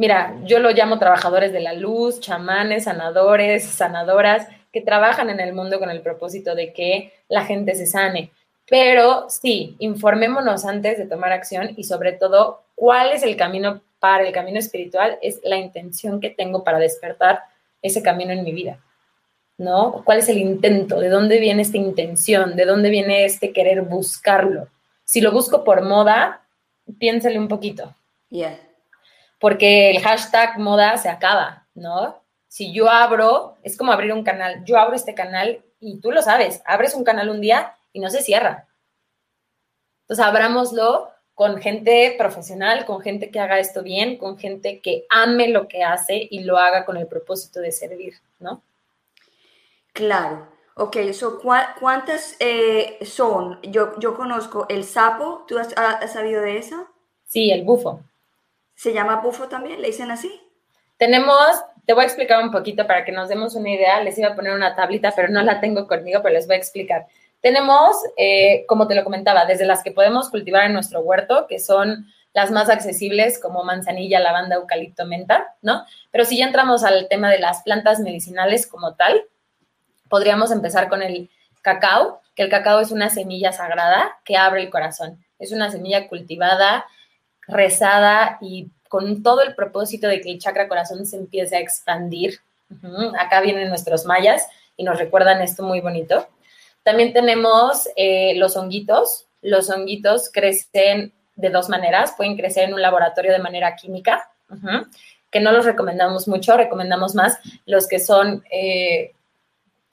mira, 0.00 0.34
yo 0.44 0.60
lo 0.60 0.70
llamo 0.70 0.98
trabajadores 0.98 1.52
de 1.52 1.60
la 1.60 1.74
luz, 1.74 2.20
chamanes, 2.20 2.84
sanadores, 2.84 3.66
sanadoras, 3.66 4.48
que 4.72 4.80
trabajan 4.80 5.28
en 5.28 5.40
el 5.40 5.52
mundo 5.52 5.78
con 5.78 5.90
el 5.90 6.00
propósito 6.00 6.54
de 6.54 6.72
que 6.72 7.12
la 7.28 7.44
gente 7.44 7.74
se 7.74 7.84
sane. 7.84 8.32
Pero 8.66 9.28
sí, 9.28 9.76
informémonos 9.78 10.64
antes 10.64 10.96
de 10.96 11.04
tomar 11.04 11.32
acción 11.32 11.74
y 11.76 11.84
sobre 11.84 12.12
todo 12.12 12.62
cuál 12.74 13.12
es 13.12 13.22
el 13.22 13.36
camino 13.36 13.82
para 13.98 14.26
el 14.26 14.32
camino 14.32 14.58
espiritual, 14.58 15.18
es 15.20 15.38
la 15.44 15.58
intención 15.58 16.18
que 16.18 16.30
tengo 16.30 16.64
para 16.64 16.78
despertar 16.78 17.40
ese 17.82 18.02
camino 18.02 18.32
en 18.32 18.42
mi 18.42 18.52
vida. 18.52 18.80
¿no? 19.58 20.00
¿Cuál 20.06 20.20
es 20.20 20.30
el 20.30 20.38
intento? 20.38 20.98
¿De 20.98 21.10
dónde 21.10 21.38
viene 21.38 21.60
esta 21.60 21.76
intención? 21.76 22.56
¿De 22.56 22.64
dónde 22.64 22.88
viene 22.88 23.26
este 23.26 23.52
querer 23.52 23.82
buscarlo? 23.82 24.68
Si 25.04 25.20
lo 25.20 25.30
busco 25.30 25.62
por 25.62 25.82
moda, 25.82 26.40
piénsale 26.98 27.38
un 27.38 27.48
poquito. 27.48 27.94
Yeah. 28.30 28.69
Porque 29.40 29.90
el 29.90 30.00
hashtag 30.00 30.58
moda 30.58 30.96
se 30.98 31.08
acaba, 31.08 31.66
¿no? 31.74 32.22
Si 32.46 32.72
yo 32.72 32.88
abro, 32.88 33.56
es 33.64 33.76
como 33.76 33.90
abrir 33.90 34.12
un 34.12 34.22
canal. 34.22 34.64
Yo 34.64 34.78
abro 34.78 34.94
este 34.94 35.14
canal 35.14 35.64
y 35.80 35.98
tú 36.00 36.12
lo 36.12 36.22
sabes, 36.22 36.62
abres 36.64 36.94
un 36.94 37.02
canal 37.02 37.28
un 37.30 37.40
día 37.40 37.74
y 37.92 37.98
no 37.98 38.10
se 38.10 38.22
cierra. 38.22 38.68
Entonces, 40.02 40.24
abrámoslo 40.24 41.10
con 41.34 41.58
gente 41.58 42.14
profesional, 42.18 42.84
con 42.84 43.00
gente 43.00 43.30
que 43.30 43.40
haga 43.40 43.58
esto 43.58 43.82
bien, 43.82 44.18
con 44.18 44.36
gente 44.36 44.80
que 44.80 45.06
ame 45.08 45.48
lo 45.48 45.68
que 45.68 45.82
hace 45.82 46.28
y 46.30 46.40
lo 46.44 46.58
haga 46.58 46.84
con 46.84 46.98
el 46.98 47.06
propósito 47.06 47.60
de 47.60 47.72
servir, 47.72 48.14
¿no? 48.40 48.62
Claro. 49.92 50.48
Ok, 50.74 50.96
so, 51.12 51.40
¿cuántas 51.40 52.36
eh, 52.40 52.98
son? 53.04 53.58
Yo, 53.62 53.98
yo 53.98 54.16
conozco 54.16 54.66
el 54.68 54.84
sapo, 54.84 55.44
¿tú 55.46 55.58
has, 55.58 55.72
sabido 56.12 56.42
de 56.42 56.58
eso? 56.58 56.88
Sí, 57.24 57.50
el 57.50 57.64
bufo. 57.64 58.00
¿Se 58.80 58.94
llama 58.94 59.16
bufo 59.16 59.46
también? 59.46 59.82
¿Le 59.82 59.88
dicen 59.88 60.10
así? 60.10 60.40
Tenemos, 60.96 61.36
te 61.84 61.92
voy 61.92 62.04
a 62.04 62.06
explicar 62.06 62.42
un 62.42 62.50
poquito 62.50 62.86
para 62.86 63.04
que 63.04 63.12
nos 63.12 63.28
demos 63.28 63.54
una 63.54 63.68
idea. 63.68 64.02
Les 64.02 64.16
iba 64.16 64.28
a 64.28 64.34
poner 64.34 64.54
una 64.54 64.74
tablita, 64.74 65.12
pero 65.14 65.28
no 65.28 65.42
la 65.42 65.60
tengo 65.60 65.86
conmigo, 65.86 66.22
pero 66.22 66.32
les 66.32 66.46
voy 66.46 66.56
a 66.56 66.60
explicar. 66.60 67.04
Tenemos, 67.42 67.94
eh, 68.16 68.64
como 68.66 68.88
te 68.88 68.94
lo 68.94 69.04
comentaba, 69.04 69.44
desde 69.44 69.66
las 69.66 69.82
que 69.82 69.90
podemos 69.90 70.30
cultivar 70.30 70.64
en 70.64 70.72
nuestro 70.72 71.00
huerto, 71.00 71.46
que 71.46 71.58
son 71.58 72.06
las 72.32 72.50
más 72.50 72.70
accesibles 72.70 73.38
como 73.38 73.64
manzanilla, 73.64 74.18
lavanda, 74.18 74.56
eucalipto, 74.56 75.04
menta, 75.04 75.54
¿no? 75.60 75.84
Pero 76.10 76.24
si 76.24 76.38
ya 76.38 76.46
entramos 76.46 76.82
al 76.82 77.06
tema 77.08 77.28
de 77.28 77.38
las 77.38 77.62
plantas 77.62 78.00
medicinales 78.00 78.66
como 78.66 78.94
tal, 78.94 79.24
podríamos 80.08 80.52
empezar 80.52 80.88
con 80.88 81.02
el 81.02 81.28
cacao, 81.60 82.22
que 82.34 82.44
el 82.44 82.48
cacao 82.48 82.80
es 82.80 82.92
una 82.92 83.10
semilla 83.10 83.52
sagrada 83.52 84.18
que 84.24 84.38
abre 84.38 84.62
el 84.62 84.70
corazón. 84.70 85.22
Es 85.38 85.52
una 85.52 85.70
semilla 85.70 86.08
cultivada, 86.08 86.86
rezada 87.50 88.38
y 88.40 88.70
con 88.88 89.22
todo 89.22 89.42
el 89.42 89.54
propósito 89.54 90.08
de 90.08 90.20
que 90.20 90.30
el 90.30 90.38
chakra 90.38 90.68
corazón 90.68 91.06
se 91.06 91.16
empiece 91.16 91.56
a 91.56 91.60
expandir. 91.60 92.40
Acá 93.18 93.40
vienen 93.40 93.68
nuestros 93.68 94.04
mayas 94.04 94.46
y 94.76 94.84
nos 94.84 94.98
recuerdan 94.98 95.42
esto 95.42 95.62
muy 95.62 95.80
bonito. 95.80 96.28
También 96.82 97.12
tenemos 97.12 97.88
eh, 97.96 98.34
los 98.36 98.56
honguitos. 98.56 99.26
Los 99.42 99.70
honguitos 99.70 100.30
crecen 100.32 101.12
de 101.36 101.50
dos 101.50 101.68
maneras. 101.68 102.14
Pueden 102.16 102.36
crecer 102.36 102.64
en 102.64 102.74
un 102.74 102.82
laboratorio 102.82 103.32
de 103.32 103.38
manera 103.38 103.76
química, 103.76 104.30
que 105.30 105.40
no 105.40 105.52
los 105.52 105.64
recomendamos 105.64 106.28
mucho. 106.28 106.56
Recomendamos 106.56 107.14
más 107.14 107.38
los 107.66 107.86
que 107.86 108.00
son 108.00 108.44
eh, 108.50 109.12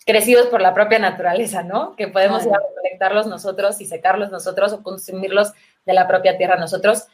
crecidos 0.06 0.48
por 0.48 0.62
la 0.62 0.74
propia 0.74 1.00
naturaleza, 1.00 1.64
¿no? 1.64 1.96
Que 1.96 2.08
podemos 2.08 2.46
ir 2.46 2.54
a 2.54 2.60
recolectarlos 2.60 3.28
nosotros 3.28 3.82
y 3.82 3.86
secarlos 3.86 4.32
nosotros 4.32 4.74
o 4.74 4.82
consumirlos 4.82 5.52
de 5.86 5.94
la 5.94 6.08
propia 6.08 6.38
tierra 6.38 6.56
nosotros. 6.58 7.08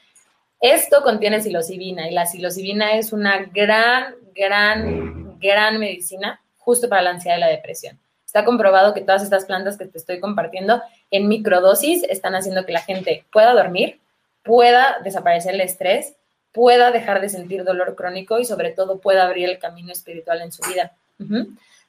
Esto 0.63 1.04
contiene 1.04 1.41
psilocibina 1.41 2.10
y 2.10 2.13
la 2.13 2.26
psilocibina 2.26 2.93
es 2.93 3.12
una 3.12 3.49
gran, 3.54 4.15
gran, 4.34 5.38
gran 5.38 5.78
medicina 5.78 6.41
justo 6.58 6.88
para 6.88 7.02
la 7.02 7.10
ansiedad 7.10 7.36
y 7.36 7.41
la 7.41 7.49
depresión. 7.49 7.99
Está 8.26 8.45
comprobado 8.45 8.93
que 8.93 9.02
todas 9.02 9.23
estas 9.23 9.43
plantas 9.43 9.78
que 9.78 9.88
te 9.88 9.97
estoy 9.97 10.21
compartiendo 10.21 10.82
en 11.12 11.28
microdosis 11.28 12.04
están 12.04 12.34
haciendo 12.36 12.65
que 12.65 12.71
la 12.71 12.80
gente 12.80 13.26
pueda 13.34 13.52
dormir, 13.52 13.99
pueda 14.41 14.99
desaparecer 15.04 15.54
el 15.54 15.60
estrés, 15.60 16.15
pueda 16.54 16.91
dejar 16.91 17.19
de 17.19 17.28
sentir 17.28 17.65
dolor 17.65 17.95
crónico 17.97 18.39
y 18.39 18.45
sobre 18.45 18.71
todo 18.71 19.02
pueda 19.02 19.26
abrir 19.26 19.49
el 19.49 19.60
camino 19.60 19.91
espiritual 19.91 20.39
en 20.39 20.54
su 20.54 20.62
vida. 20.65 20.93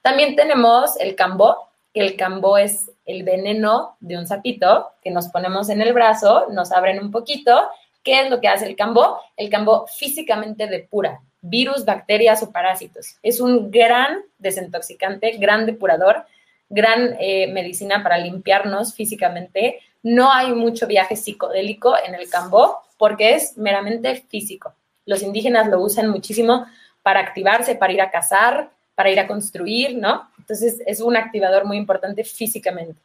También 0.03 0.35
tenemos 0.35 0.99
el 0.99 1.15
cambó, 1.15 1.69
que 1.93 2.01
el 2.01 2.17
cambó 2.17 2.59
es 2.59 2.91
el 3.07 3.23
veneno 3.23 3.97
de 4.01 4.19
un 4.19 4.27
sapito 4.27 4.91
que 5.01 5.13
nos 5.13 5.29
ponemos 5.29 5.69
en 5.69 5.81
el 5.81 5.93
brazo, 5.93 6.49
nos 6.51 6.73
abren 6.73 6.99
un 6.99 7.13
poquito. 7.13 7.69
¿Qué 8.05 8.21
es 8.21 8.31
lo 8.31 8.41
que 8.41 8.47
hace 8.47 8.67
el 8.67 8.77
cambó? 8.77 9.19
El 9.37 9.51
cambó 9.51 9.87
físicamente 9.89 10.69
depura 10.69 11.21
virus, 11.45 11.85
bacterias 11.85 12.43
o 12.43 12.51
parásitos. 12.51 13.19
Es 13.23 13.39
un 13.39 13.71
gran 13.71 14.23
desintoxicante, 14.39 15.33
gran 15.33 15.67
depurador, 15.67 16.25
gran 16.71 17.17
eh, 17.21 17.53
medicina 17.53 18.03
para 18.03 18.17
limpiarnos 18.17 18.95
físicamente. 18.95 19.81
No 20.03 20.33
hay 20.33 20.53
mucho 20.53 20.87
viaje 20.87 21.17
psicodélico 21.17 21.95
en 21.99 22.15
el 22.15 22.31
cambó 22.31 22.79
porque 22.97 23.35
es 23.35 23.59
meramente 23.59 24.25
físico. 24.29 24.75
Los 25.05 25.23
indígenas 25.23 25.69
lo 25.69 25.83
usan 25.83 26.09
muchísimo 26.09 26.67
para 27.03 27.21
activarse, 27.21 27.75
para 27.75 27.93
ir 27.93 28.01
a 28.01 28.11
cazar, 28.11 28.71
para 28.95 29.11
ir 29.11 29.21
a 29.21 29.27
construir, 29.27 29.99
¿no? 29.99 30.31
Entonces 30.39 30.81
es 30.87 31.01
un 31.01 31.17
activador 31.17 31.67
muy 31.67 31.77
importante 31.77 32.25
físicamente. 32.25 32.99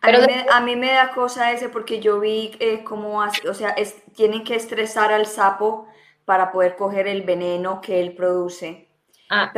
Pero 0.00 0.18
a, 0.52 0.60
mí 0.60 0.76
me, 0.76 0.92
da 0.92 1.10
cosa 1.10 1.52
ese 1.52 1.68
porque 1.68 2.00
yo 2.00 2.20
vi 2.20 2.56
eh, 2.60 2.84
cómo, 2.84 3.20
o 3.20 3.54
sea, 3.54 3.74
tienen 4.14 4.44
que 4.44 4.54
estresar 4.54 5.12
al 5.12 5.26
sapo 5.26 5.88
para 6.24 6.52
poder 6.52 6.76
coger 6.76 7.08
el 7.08 7.22
veneno 7.22 7.80
que 7.80 8.00
él 8.00 8.14
produce. 8.14 8.88
Ah, 9.30 9.50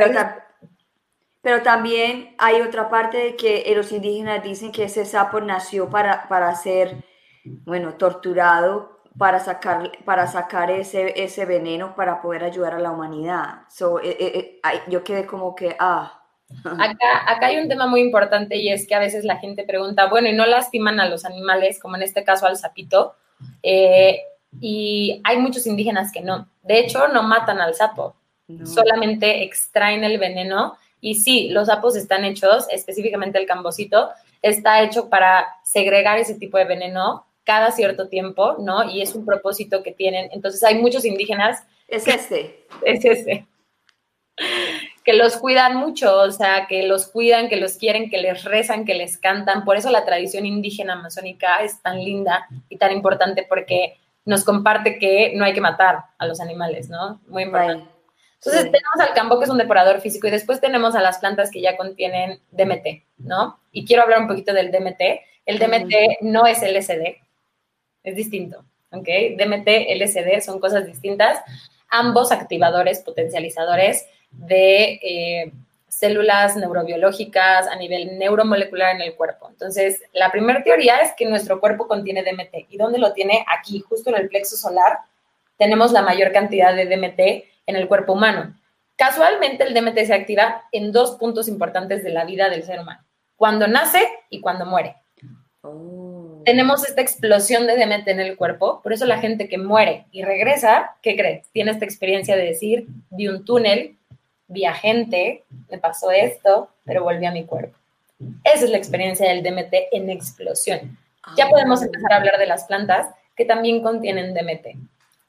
pero, 1.41 1.63
también 1.63 2.35
hay 2.37 2.61
otra 2.61 2.89
parte 2.89 3.17
de 3.17 3.35
que 3.35 3.71
los 3.75 3.91
indígenas 3.91 4.43
dicen 4.43 4.71
que 4.71 4.85
ese 4.85 5.05
sapo 5.05 5.39
nació 5.41 5.89
para, 5.89 6.27
para 6.27 6.53
ser, 6.55 7.03
bueno, 7.43 7.95
torturado 7.95 8.99
para 9.19 9.39
sacar, 9.39 9.91
para 10.05 10.27
sacar 10.27 10.71
ese, 10.71 11.21
ese 11.21 11.45
veneno 11.45 11.95
para 11.95 12.21
poder 12.21 12.43
ayudar 12.43 12.75
a 12.75 12.79
la 12.79 12.91
humanidad. 12.91 13.63
So, 13.69 13.99
eh, 13.99 14.15
eh, 14.19 14.59
eh, 14.63 14.81
yo 14.87 15.03
quedé 15.03 15.25
como 15.25 15.53
que, 15.55 15.75
ah. 15.79 16.18
Acá, 16.63 17.23
acá 17.27 17.47
hay 17.47 17.57
un 17.57 17.69
tema 17.69 17.87
muy 17.87 18.01
importante 18.01 18.57
y 18.57 18.69
es 18.69 18.87
que 18.87 18.95
a 18.95 18.99
veces 18.99 19.23
la 19.23 19.37
gente 19.37 19.63
pregunta, 19.63 20.07
bueno, 20.07 20.29
¿y 20.29 20.33
no 20.33 20.45
lastiman 20.45 20.99
a 20.99 21.07
los 21.07 21.25
animales, 21.25 21.79
como 21.79 21.95
en 21.95 22.03
este 22.03 22.23
caso 22.23 22.45
al 22.47 22.57
sapito? 22.57 23.15
y 24.59 25.21
hay 25.23 25.37
muchos 25.37 25.67
indígenas 25.67 26.11
que 26.11 26.21
no. 26.21 26.49
De 26.63 26.79
hecho, 26.79 27.07
no 27.07 27.23
matan 27.23 27.61
al 27.61 27.75
sapo, 27.75 28.15
solamente 28.65 29.43
extraen 29.43 30.03
el 30.03 30.17
veneno. 30.17 30.77
Y 31.01 31.15
sí, 31.15 31.49
los 31.49 31.67
sapos 31.67 31.95
están 31.95 32.25
hechos, 32.25 32.67
específicamente 32.69 33.37
el 33.37 33.45
cambosito, 33.45 34.09
está 34.41 34.81
hecho 34.81 35.09
para 35.09 35.47
segregar 35.63 36.17
ese 36.17 36.35
tipo 36.35 36.57
de 36.57 36.65
veneno 36.65 37.25
cada 37.43 37.71
cierto 37.71 38.09
tiempo, 38.09 38.57
¿no? 38.59 38.89
Y 38.89 39.01
es 39.01 39.15
un 39.15 39.25
propósito 39.25 39.81
que 39.81 39.91
tienen. 39.91 40.29
Entonces 40.31 40.63
hay 40.63 40.75
muchos 40.75 41.05
indígenas. 41.05 41.63
Es 41.87 42.07
este. 42.07 42.65
Es 42.85 43.03
ese. 43.03 43.47
Que 45.05 45.13
los 45.13 45.37
cuidan 45.37 45.77
mucho, 45.77 46.19
o 46.19 46.29
sea, 46.29 46.67
que 46.67 46.83
los 46.83 47.07
cuidan, 47.07 47.49
que 47.49 47.55
los 47.55 47.77
quieren, 47.77 48.11
que 48.11 48.19
les 48.19 48.43
rezan, 48.43 48.85
que 48.85 48.93
les 48.93 49.17
cantan. 49.17 49.65
Por 49.65 49.75
eso 49.75 49.89
la 49.89 50.05
tradición 50.05 50.45
indígena 50.45 50.93
amazónica 50.93 51.63
es 51.63 51.81
tan 51.81 51.97
linda 51.97 52.47
y 52.67 52.77
tan 52.77 52.91
importante 52.91 53.43
porque 53.49 53.97
nos 54.25 54.43
comparte 54.43 54.99
que 54.99 55.33
no 55.35 55.45
hay 55.45 55.53
que 55.53 55.61
matar 55.61 56.03
a 56.19 56.27
los 56.27 56.39
animales, 56.39 56.89
¿no? 56.89 57.19
Muy 57.27 57.43
importante. 57.43 57.89
Entonces 58.35 58.63
tenemos 58.63 58.99
al 58.99 59.13
campo 59.13 59.37
que 59.37 59.45
es 59.45 59.51
un 59.51 59.57
depurador 59.57 59.99
físico 59.99 60.27
y 60.27 60.31
después 60.31 60.61
tenemos 60.61 60.95
a 60.95 61.01
las 61.01 61.17
plantas 61.17 61.51
que 61.51 61.61
ya 61.61 61.75
contienen 61.75 62.39
DMT, 62.51 63.03
¿no? 63.17 63.59
Y 63.71 63.85
quiero 63.85 64.03
hablar 64.03 64.21
un 64.21 64.27
poquito 64.27 64.53
del 64.53 64.71
DMT. 64.71 65.01
El 65.45 65.59
DMT 65.59 66.21
no 66.21 66.45
es 66.45 66.61
LSD, 66.61 67.17
es 68.03 68.15
distinto, 68.15 68.63
¿ok? 68.91 69.07
DMT, 69.37 69.67
LSD 69.95 70.41
son 70.41 70.59
cosas 70.59 70.85
distintas, 70.85 71.39
ambos 71.89 72.31
activadores, 72.31 72.99
potencializadores 72.99 74.05
de 74.31 74.99
eh, 75.03 75.51
células 75.87 76.55
neurobiológicas 76.55 77.67
a 77.67 77.75
nivel 77.75 78.17
neuromolecular 78.17 78.95
en 78.95 79.01
el 79.01 79.15
cuerpo. 79.15 79.49
Entonces, 79.49 80.01
la 80.13 80.31
primera 80.31 80.63
teoría 80.63 80.97
es 80.97 81.11
que 81.17 81.25
nuestro 81.25 81.59
cuerpo 81.59 81.87
contiene 81.87 82.23
DMT. 82.23 82.67
¿Y 82.69 82.77
dónde 82.77 82.99
lo 82.99 83.11
tiene? 83.11 83.45
Aquí, 83.47 83.81
justo 83.81 84.09
en 84.09 84.15
el 84.15 84.29
plexo 84.29 84.55
solar, 84.55 84.99
tenemos 85.57 85.91
la 85.91 86.01
mayor 86.01 86.31
cantidad 86.31 86.73
de 86.73 86.85
DMT 86.85 87.19
en 87.67 87.75
el 87.75 87.87
cuerpo 87.87 88.13
humano. 88.13 88.55
Casualmente, 88.95 89.63
el 89.63 89.73
DMT 89.73 89.97
se 90.05 90.13
activa 90.13 90.63
en 90.71 90.91
dos 90.91 91.11
puntos 91.11 91.47
importantes 91.47 92.03
de 92.03 92.11
la 92.11 92.25
vida 92.25 92.49
del 92.49 92.63
ser 92.63 92.79
humano, 92.79 93.01
cuando 93.35 93.67
nace 93.67 94.01
y 94.29 94.41
cuando 94.41 94.65
muere. 94.65 94.95
Oh. 95.61 96.41
Tenemos 96.45 96.87
esta 96.87 97.01
explosión 97.01 97.67
de 97.67 97.77
DMT 97.77 98.07
en 98.07 98.19
el 98.21 98.37
cuerpo, 98.37 98.81
por 98.81 98.93
eso 98.93 99.05
la 99.05 99.19
gente 99.19 99.47
que 99.47 99.57
muere 99.57 100.05
y 100.11 100.23
regresa, 100.23 100.95
¿qué 101.01 101.15
cree? 101.15 101.43
Tiene 101.51 101.71
esta 101.71 101.85
experiencia 101.85 102.35
de 102.35 102.45
decir, 102.45 102.87
vi 103.09 103.27
un 103.27 103.45
túnel, 103.45 103.98
vi 104.49 104.65
a 104.65 104.73
gente, 104.73 105.45
me 105.69 105.77
pasó 105.77 106.11
esto, 106.11 106.69
pero 106.83 107.03
volví 107.03 107.25
a 107.25 107.31
mi 107.31 107.45
cuerpo. 107.45 107.77
Esa 108.43 108.65
es 108.65 108.69
la 108.69 108.77
experiencia 108.77 109.29
del 109.29 109.43
DMT 109.43 109.73
en 109.93 110.09
explosión. 110.09 110.97
Ya 111.37 111.45
ah. 111.45 111.49
podemos 111.49 111.81
empezar 111.81 112.11
a 112.11 112.17
hablar 112.17 112.37
de 112.37 112.47
las 112.47 112.65
plantas 112.65 113.07
que 113.35 113.45
también 113.45 113.81
contienen 113.81 114.33
DMT. 114.33 114.77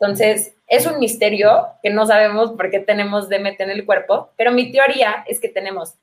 Entonces, 0.00 0.54
es 0.66 0.86
un 0.86 0.98
misterio 0.98 1.68
que 1.82 1.90
no 1.90 2.06
sabemos 2.06 2.52
por 2.52 2.70
qué 2.70 2.80
tenemos 2.80 3.28
DMT 3.28 3.60
en 3.60 3.70
el 3.70 3.86
cuerpo, 3.86 4.30
pero 4.36 4.50
mi 4.50 4.72
teoría 4.72 5.24
es 5.28 5.38
que 5.38 5.48
tenemos 5.48 5.94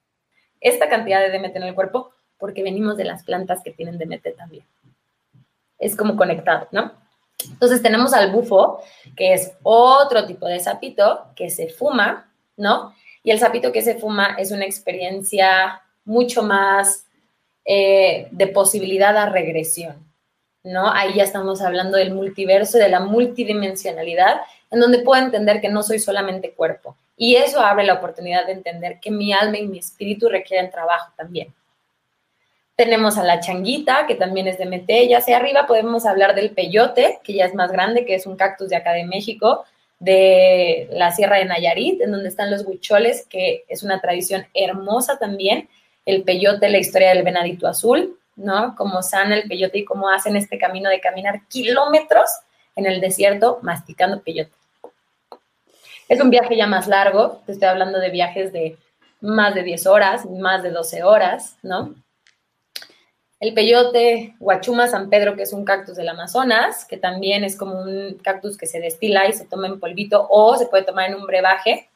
esta 0.62 0.88
cantidad 0.88 1.20
de 1.20 1.38
DMT 1.38 1.56
en 1.58 1.64
el 1.64 1.76
cuerpo 1.76 2.12
porque 2.38 2.64
venimos 2.64 2.96
de 2.98 3.06
las 3.06 3.24
plantas 3.24 3.62
que 3.64 3.72
tienen 3.72 3.98
DMT 3.98 4.38
también. 4.38 4.64
Es 5.80 5.96
como 5.96 6.16
conectado, 6.16 6.68
¿no? 6.72 6.92
Entonces 7.44 7.82
tenemos 7.82 8.14
al 8.14 8.32
bufo, 8.32 8.82
que 9.16 9.34
es 9.34 9.54
otro 9.64 10.26
tipo 10.26 10.48
de 10.48 10.60
sapito 10.60 11.28
que 11.36 11.50
se 11.50 11.70
fuma, 11.70 12.32
¿no? 12.56 12.94
Y 13.28 13.32
el 13.32 13.40
sapito 13.40 13.74
que 13.74 13.82
se 13.82 13.96
fuma 13.96 14.38
es 14.40 14.52
una 14.52 14.64
experiencia 14.64 15.82
mucho 16.06 16.44
más 16.44 17.06
eh, 17.66 18.30
de 18.32 18.48
posibilidad 18.48 19.18
a 19.18 19.26
regresión, 19.26 19.98
¿no? 20.64 20.90
Ahí 20.90 21.16
ya 21.16 21.26
estamos 21.26 21.62
hablando 21.62 21.98
del 21.98 22.14
multiverso, 22.14 22.78
de 22.78 22.88
la 22.88 23.02
multidimensionalidad, 23.02 24.40
en 24.72 24.80
donde 24.80 25.00
puedo 25.00 25.22
entender 25.22 25.60
que 25.60 25.68
no 25.68 25.84
soy 25.84 26.00
solamente 26.00 26.54
cuerpo. 26.54 26.96
Y 27.18 27.36
eso 27.36 27.60
abre 27.60 27.84
la 27.84 27.96
oportunidad 27.96 28.46
de 28.46 28.54
entender 28.54 29.02
que 29.02 29.12
mi 29.12 29.34
alma 29.34 29.58
y 29.58 29.68
mi 29.68 29.80
espíritu 29.80 30.30
requieren 30.30 30.72
trabajo 30.72 31.12
también. 31.18 31.54
Tenemos 32.78 33.18
a 33.18 33.26
la 33.26 33.42
changuita, 33.42 34.08
que 34.08 34.16
también 34.16 34.48
es 34.48 34.58
de 34.58 34.68
MT, 34.68 35.10
ya 35.10 35.18
hacia 35.18 35.36
arriba 35.36 35.68
podemos 35.68 36.06
hablar 36.06 36.34
del 36.34 36.52
peyote, 36.52 37.20
que 37.26 37.34
ya 37.34 37.44
es 37.44 37.54
más 37.54 37.74
grande, 37.74 38.06
que 38.06 38.16
es 38.16 38.26
un 38.26 38.38
cactus 38.38 38.70
de 38.70 38.78
acá 38.78 38.94
de 38.94 39.04
México, 39.04 39.66
de 40.00 40.88
la 40.92 41.12
Sierra 41.12 41.38
de 41.38 41.46
Nayarit, 41.46 42.02
en 42.02 42.12
donde 42.12 42.30
están 42.30 42.52
los 42.52 42.66
huicholes, 42.66 43.26
que 43.30 43.66
es 43.68 43.84
una 43.84 44.00
tradición 44.00 44.46
hermosa 44.54 45.18
también. 45.18 45.70
El 46.06 46.24
peyote, 46.24 46.70
la 46.70 46.78
historia 46.78 47.10
del 47.10 47.24
venadito 47.24 47.68
azul, 47.68 48.18
¿no? 48.36 48.76
Cómo 48.78 49.02
sana 49.02 49.36
el 49.36 49.48
peyote 49.48 49.80
y 49.80 49.86
cómo 49.86 50.10
hacen 50.10 50.36
este 50.36 50.58
camino 50.58 50.90
de 50.90 51.02
caminar 51.02 51.42
kilómetros 51.48 52.30
en 52.76 52.86
el 52.86 53.02
desierto 53.02 53.60
masticando 53.62 54.22
peyote. 54.22 54.52
Es 56.08 56.22
un 56.22 56.30
viaje 56.30 56.56
ya 56.56 56.68
más 56.68 56.88
largo, 56.88 57.42
te 57.46 57.52
estoy 57.52 57.68
hablando 57.68 58.00
de 58.00 58.10
viajes 58.10 58.54
de 58.54 58.78
más 59.20 59.56
de 59.56 59.64
10 59.64 59.88
horas, 59.88 60.26
más 60.26 60.64
de 60.64 60.70
12 60.70 61.04
horas, 61.04 61.58
¿no? 61.64 61.96
El 63.40 63.54
peyote, 63.54 64.36
Huachuma 64.40 64.88
San 64.88 65.12
Pedro, 65.12 65.36
que 65.36 65.44
es 65.44 65.54
un 65.54 65.64
cactus 65.64 65.96
del 65.96 66.10
Amazonas, 66.10 66.86
que 66.86 66.98
también 66.98 67.44
es 67.44 67.56
como 67.56 67.80
un 67.80 68.18
cactus 68.24 68.58
que 68.58 68.66
se 68.66 68.80
destila 68.80 69.28
y 69.28 69.34
se 69.34 69.46
toma 69.46 69.68
en 69.68 69.80
polvito 69.80 70.26
o 70.30 70.58
se 70.58 70.66
puede 70.66 70.84
tomar 70.84 71.10
en 71.10 71.16
un 71.16 71.28
brebaje. 71.28 71.88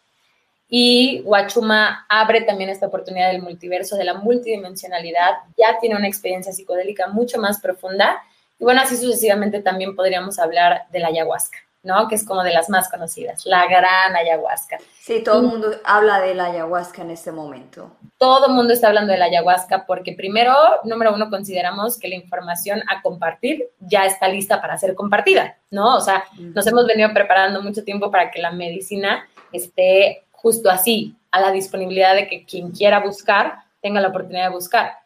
Y 0.70 1.22
Huachuma 1.26 2.06
abre 2.08 2.42
también 2.42 2.70
esta 2.70 2.86
oportunidad 2.86 3.32
del 3.32 3.42
multiverso, 3.42 3.98
de 3.98 4.04
la 4.04 4.14
multidimensionalidad, 4.14 5.32
ya 5.58 5.80
tiene 5.80 5.96
una 5.96 6.08
experiencia 6.08 6.54
psicodélica 6.54 7.08
mucho 7.08 7.40
más 7.40 7.60
profunda. 7.60 8.22
Y 8.60 8.64
bueno, 8.64 8.82
así 8.82 8.96
sucesivamente 8.96 9.62
también 9.62 9.96
podríamos 9.96 10.38
hablar 10.38 10.84
de 10.92 11.00
la 11.00 11.08
ayahuasca. 11.08 11.58
¿No? 11.84 12.08
Que 12.08 12.16
es 12.16 12.26
como 12.26 12.44
de 12.44 12.54
las 12.54 12.70
más 12.70 12.90
conocidas, 12.90 13.46
la 13.46 13.66
gran 13.68 14.16
ayahuasca. 14.16 14.78
Sí, 15.00 15.24
todo 15.24 15.42
el 15.42 15.48
mundo 15.48 15.68
habla 15.84 16.20
de 16.20 16.36
la 16.36 16.46
ayahuasca 16.46 17.02
en 17.02 17.12
este 17.12 17.32
momento. 17.32 17.96
Todo 18.18 18.48
el 18.48 18.54
mundo 18.54 18.74
está 18.74 18.88
hablando 18.88 19.12
de 19.12 19.18
la 19.18 19.26
ayahuasca 19.26 19.86
porque 19.86 20.14
primero, 20.14 20.54
número 20.84 21.14
uno, 21.14 21.30
consideramos 21.30 21.98
que 21.98 22.08
la 22.08 22.16
información 22.16 22.84
a 22.88 23.02
compartir 23.02 23.70
ya 23.80 24.06
está 24.06 24.28
lista 24.28 24.62
para 24.62 24.78
ser 24.78 24.94
compartida, 24.94 25.58
¿no? 25.72 25.96
O 25.96 26.02
sea, 26.02 26.26
nos 26.38 26.68
hemos 26.68 26.86
venido 26.86 27.12
preparando 27.14 27.62
mucho 27.64 27.84
tiempo 27.84 28.12
para 28.12 28.30
que 28.30 28.42
la 28.42 28.52
medicina 28.52 29.28
esté 29.52 30.26
justo 30.32 30.70
así, 30.70 31.16
a 31.32 31.40
la 31.40 31.52
disponibilidad 31.52 32.14
de 32.14 32.28
que 32.28 32.46
quien 32.46 32.72
quiera 32.72 33.00
buscar 33.00 33.56
tenga 33.82 34.02
la 34.02 34.10
oportunidad 34.10 34.50
de 34.50 34.56
buscar. 34.56 34.98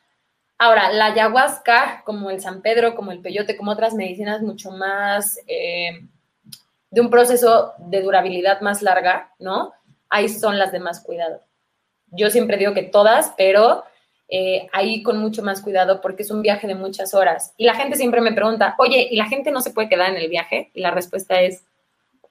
Ahora, 0.57 0.91
la 0.91 1.07
ayahuasca, 1.07 2.01
como 2.05 2.29
el 2.29 2.41
San 2.41 2.61
Pedro, 2.61 2.95
como 2.95 3.11
el 3.11 3.19
peyote, 3.19 3.55
como 3.55 3.71
otras 3.71 3.93
medicinas 3.93 4.41
mucho 4.41 4.71
más... 4.71 5.39
Eh, 5.47 6.07
de 6.95 7.01
un 7.01 7.09
proceso 7.09 7.73
de 7.77 8.01
durabilidad 8.01 8.61
más 8.61 8.81
larga, 8.81 9.33
¿no? 9.37 9.73
Ahí 10.09 10.29
son 10.29 10.57
las 10.57 10.71
de 10.71 10.79
más 10.79 11.01
cuidado. 11.01 11.41
Yo 12.09 12.29
siempre 12.29 12.55
digo 12.55 12.73
que 12.73 12.83
todas, 12.83 13.33
pero 13.35 13.83
eh, 14.29 14.69
ahí 14.71 15.03
con 15.03 15.17
mucho 15.17 15.43
más 15.43 15.61
cuidado 15.61 15.99
porque 15.99 16.23
es 16.23 16.31
un 16.31 16.41
viaje 16.41 16.67
de 16.67 16.75
muchas 16.75 17.13
horas. 17.13 17.53
Y 17.57 17.65
la 17.65 17.75
gente 17.75 17.97
siempre 17.97 18.21
me 18.21 18.31
pregunta, 18.31 18.75
oye, 18.77 19.09
¿y 19.11 19.17
la 19.17 19.25
gente 19.25 19.51
no 19.51 19.59
se 19.59 19.71
puede 19.71 19.89
quedar 19.89 20.09
en 20.09 20.15
el 20.15 20.29
viaje? 20.29 20.71
Y 20.73 20.79
la 20.79 20.91
respuesta 20.91 21.41
es 21.41 21.65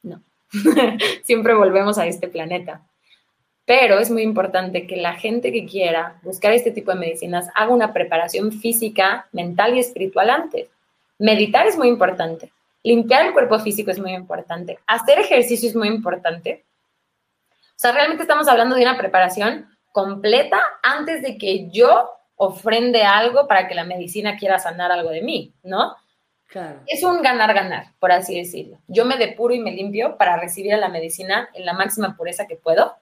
no. 0.03 0.23
siempre 1.25 1.53
volvemos 1.53 1.99
a 1.99 2.07
este 2.07 2.29
planeta. 2.29 2.81
Pero 3.67 3.99
es 3.99 4.11
muy 4.11 4.23
importante 4.23 4.87
que 4.87 4.97
la 4.97 5.13
gente 5.13 5.53
que 5.53 5.67
quiera 5.67 6.21
buscar 6.23 6.55
este 6.55 6.71
tipo 6.71 6.91
de 6.91 7.01
medicinas 7.01 7.51
haga 7.55 7.71
una 7.71 7.93
preparación 7.93 8.51
física, 8.51 9.29
mental 9.33 9.77
y 9.77 9.81
espiritual 9.81 10.31
antes. 10.31 10.69
Meditar 11.19 11.67
es 11.67 11.77
muy 11.77 11.89
importante. 11.89 12.51
Limpiar 12.85 13.27
el 13.27 13.33
cuerpo 13.33 13.59
físico 13.59 13.91
es 13.91 13.99
muy 13.99 14.13
importante. 14.13 14.79
Hacer 14.87 15.19
ejercicio 15.19 15.69
es 15.69 15.75
muy 15.75 15.89
importante. 15.89 16.65
O 17.51 17.79
sea, 17.79 17.93
realmente 17.93 18.23
estamos 18.23 18.47
hablando 18.47 18.77
de 18.77 18.83
una 18.83 18.97
preparación 18.97 19.67
completa 19.91 20.61
antes 20.83 21.23
de 21.23 21.39
que 21.39 21.71
yo 21.71 22.11
ofrende 22.37 23.03
algo 23.03 23.49
para 23.49 23.67
que 23.67 23.75
la 23.75 23.85
medicina 23.85 24.37
quiera 24.37 24.59
sanar 24.59 24.93
algo 24.93 25.11
de 25.11 25.23
mí, 25.23 25.53
¿no? 25.63 25.97
Claro. 26.47 26.81
Es 26.87 27.03
un 27.03 27.23
ganar-ganar, 27.23 27.87
por 27.99 28.13
así 28.13 28.37
decirlo. 28.37 28.79
Yo 28.87 29.07
me 29.07 29.17
depuro 29.17 29.55
y 29.55 29.61
me 29.61 29.73
limpio 29.73 30.17
para 30.19 30.37
recibir 30.37 30.75
a 30.75 30.79
la 30.79 30.89
medicina 30.89 31.49
en 31.55 31.65
la 31.65 31.73
máxima 31.73 32.17
pureza 32.17 32.47
que 32.47 32.57
puedo, 32.57 32.95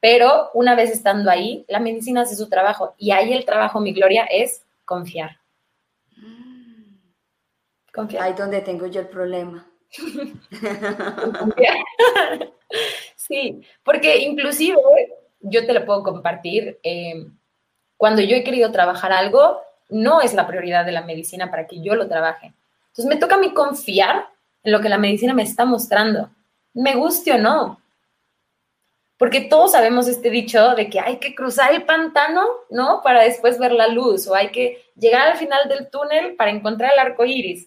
pero 0.00 0.50
una 0.54 0.74
vez 0.74 0.90
estando 0.90 1.30
ahí, 1.30 1.64
la 1.68 1.78
medicina 1.78 2.22
hace 2.22 2.36
su 2.36 2.48
trabajo 2.48 2.94
y 2.96 3.10
ahí 3.10 3.32
el 3.32 3.44
trabajo, 3.44 3.80
mi 3.80 3.92
gloria, 3.92 4.24
es 4.24 4.62
confiar. 4.84 5.38
Ahí 8.20 8.34
donde 8.34 8.60
tengo 8.60 8.86
yo 8.86 9.00
el 9.00 9.08
problema. 9.08 9.66
sí, 13.16 13.62
porque 13.84 14.18
inclusive 14.18 14.76
yo 15.40 15.66
te 15.66 15.72
lo 15.72 15.84
puedo 15.84 16.02
compartir. 16.02 16.78
Eh, 16.82 17.26
cuando 17.96 18.22
yo 18.22 18.36
he 18.36 18.44
querido 18.44 18.70
trabajar 18.72 19.12
algo, 19.12 19.60
no 19.88 20.20
es 20.20 20.34
la 20.34 20.46
prioridad 20.46 20.84
de 20.84 20.92
la 20.92 21.02
medicina 21.02 21.50
para 21.50 21.66
que 21.66 21.80
yo 21.80 21.94
lo 21.94 22.08
trabaje. 22.08 22.52
Entonces 22.88 23.06
me 23.06 23.16
toca 23.16 23.36
a 23.36 23.38
mí 23.38 23.52
confiar 23.52 24.28
en 24.62 24.72
lo 24.72 24.80
que 24.80 24.88
la 24.88 24.98
medicina 24.98 25.32
me 25.32 25.42
está 25.42 25.64
mostrando, 25.64 26.30
me 26.74 26.94
guste 26.94 27.32
o 27.32 27.38
no. 27.38 27.80
Porque 29.18 29.42
todos 29.42 29.72
sabemos 29.72 30.08
este 30.08 30.28
dicho 30.28 30.74
de 30.74 30.90
que 30.90 31.00
hay 31.00 31.18
que 31.18 31.34
cruzar 31.34 31.72
el 31.72 31.84
pantano, 31.84 32.46
¿no? 32.68 33.00
Para 33.02 33.22
después 33.22 33.58
ver 33.58 33.72
la 33.72 33.88
luz, 33.88 34.26
o 34.26 34.34
hay 34.34 34.50
que 34.50 34.84
llegar 34.94 35.28
al 35.28 35.38
final 35.38 35.68
del 35.68 35.88
túnel 35.88 36.36
para 36.36 36.50
encontrar 36.50 36.92
el 36.92 36.98
arco 36.98 37.24
iris. 37.24 37.66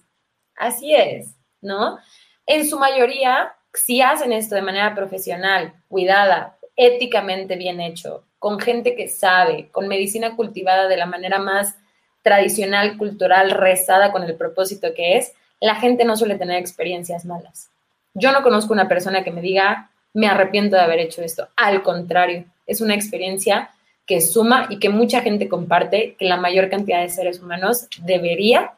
Así 0.60 0.94
es, 0.94 1.36
¿no? 1.62 1.98
En 2.46 2.70
su 2.70 2.78
mayoría, 2.78 3.54
si 3.74 4.02
hacen 4.02 4.34
esto 4.34 4.56
de 4.56 4.62
manera 4.62 4.94
profesional, 4.94 5.74
cuidada, 5.88 6.58
éticamente 6.76 7.56
bien 7.56 7.80
hecho, 7.80 8.26
con 8.40 8.60
gente 8.60 8.94
que 8.96 9.08
sabe, 9.08 9.70
con 9.72 9.88
medicina 9.88 10.36
cultivada 10.36 10.88
de 10.88 10.98
la 10.98 11.06
manera 11.06 11.40
más 11.40 11.78
tradicional, 12.24 12.98
cultural, 12.98 13.52
rezada 13.52 14.12
con 14.12 14.24
el 14.24 14.36
propósito 14.36 14.94
que 14.94 15.18
es, 15.18 15.34
la 15.62 15.76
gente 15.76 16.04
no 16.04 16.18
suele 16.18 16.38
tener 16.38 16.58
experiencias 16.58 17.24
malas. 17.24 17.70
Yo 18.14 18.34
no 18.34 18.44
conozco 18.44 18.74
una 18.74 18.90
persona 18.90 19.24
que 19.24 19.32
me 19.32 19.42
diga, 19.42 19.92
me 20.14 20.28
arrepiento 20.28 20.76
de 20.76 20.82
haber 20.82 21.00
hecho 21.00 21.22
esto. 21.22 21.48
Al 21.56 21.84
contrario, 21.84 22.44
es 22.68 22.82
una 22.82 22.96
experiencia 22.96 23.72
que 24.06 24.20
suma 24.20 24.68
y 24.70 24.80
que 24.80 24.90
mucha 24.90 25.22
gente 25.22 25.48
comparte, 25.48 26.16
que 26.20 26.26
la 26.26 26.38
mayor 26.38 26.70
cantidad 26.70 27.02
de 27.02 27.10
seres 27.10 27.40
humanos 27.40 27.88
debería 28.02 28.74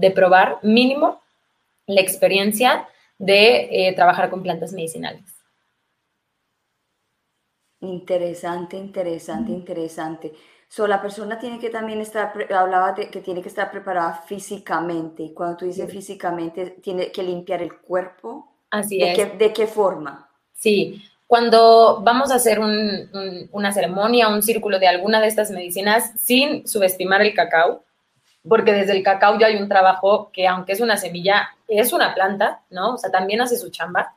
de 0.00 0.10
probar 0.10 0.58
mínimo 0.62 1.20
la 1.86 2.00
experiencia 2.00 2.88
de 3.18 3.68
eh, 3.70 3.92
trabajar 3.94 4.30
con 4.30 4.42
plantas 4.42 4.72
medicinales. 4.72 5.24
Interesante, 7.80 8.76
interesante, 8.76 9.52
interesante. 9.52 10.32
So, 10.68 10.86
la 10.86 11.02
persona 11.02 11.38
tiene 11.38 11.58
que 11.58 11.70
también 11.70 12.00
estar, 12.00 12.32
hablaba 12.52 12.92
de 12.92 13.10
que 13.10 13.20
tiene 13.20 13.42
que 13.42 13.48
estar 13.48 13.70
preparada 13.70 14.22
físicamente. 14.26 15.24
Y 15.24 15.34
cuando 15.34 15.56
tú 15.56 15.64
dices 15.64 15.90
físicamente, 15.90 16.78
tiene 16.82 17.10
que 17.10 17.22
limpiar 17.22 17.62
el 17.62 17.78
cuerpo. 17.80 18.52
Así 18.70 18.98
¿De 18.98 19.12
es. 19.12 19.18
Qué, 19.18 19.26
¿De 19.36 19.52
qué 19.52 19.66
forma? 19.66 20.30
Sí, 20.54 21.02
cuando 21.26 22.00
vamos 22.02 22.30
a 22.30 22.36
hacer 22.36 22.58
una 22.58 23.72
ceremonia, 23.72 24.28
un 24.28 24.42
círculo 24.42 24.78
de 24.78 24.88
alguna 24.88 25.20
de 25.20 25.28
estas 25.28 25.50
medicinas, 25.50 26.12
sin 26.20 26.66
subestimar 26.66 27.22
el 27.22 27.34
cacao, 27.34 27.84
porque 28.48 28.72
desde 28.72 28.92
el 28.92 29.02
cacao 29.02 29.38
ya 29.38 29.48
hay 29.48 29.56
un 29.56 29.68
trabajo 29.68 30.30
que, 30.32 30.46
aunque 30.46 30.72
es 30.72 30.80
una 30.80 30.96
semilla, 30.96 31.50
es 31.68 31.92
una 31.92 32.14
planta, 32.14 32.62
¿no? 32.70 32.94
O 32.94 32.98
sea, 32.98 33.10
también 33.10 33.40
hace 33.40 33.56
su 33.56 33.70
chamba. 33.70 34.14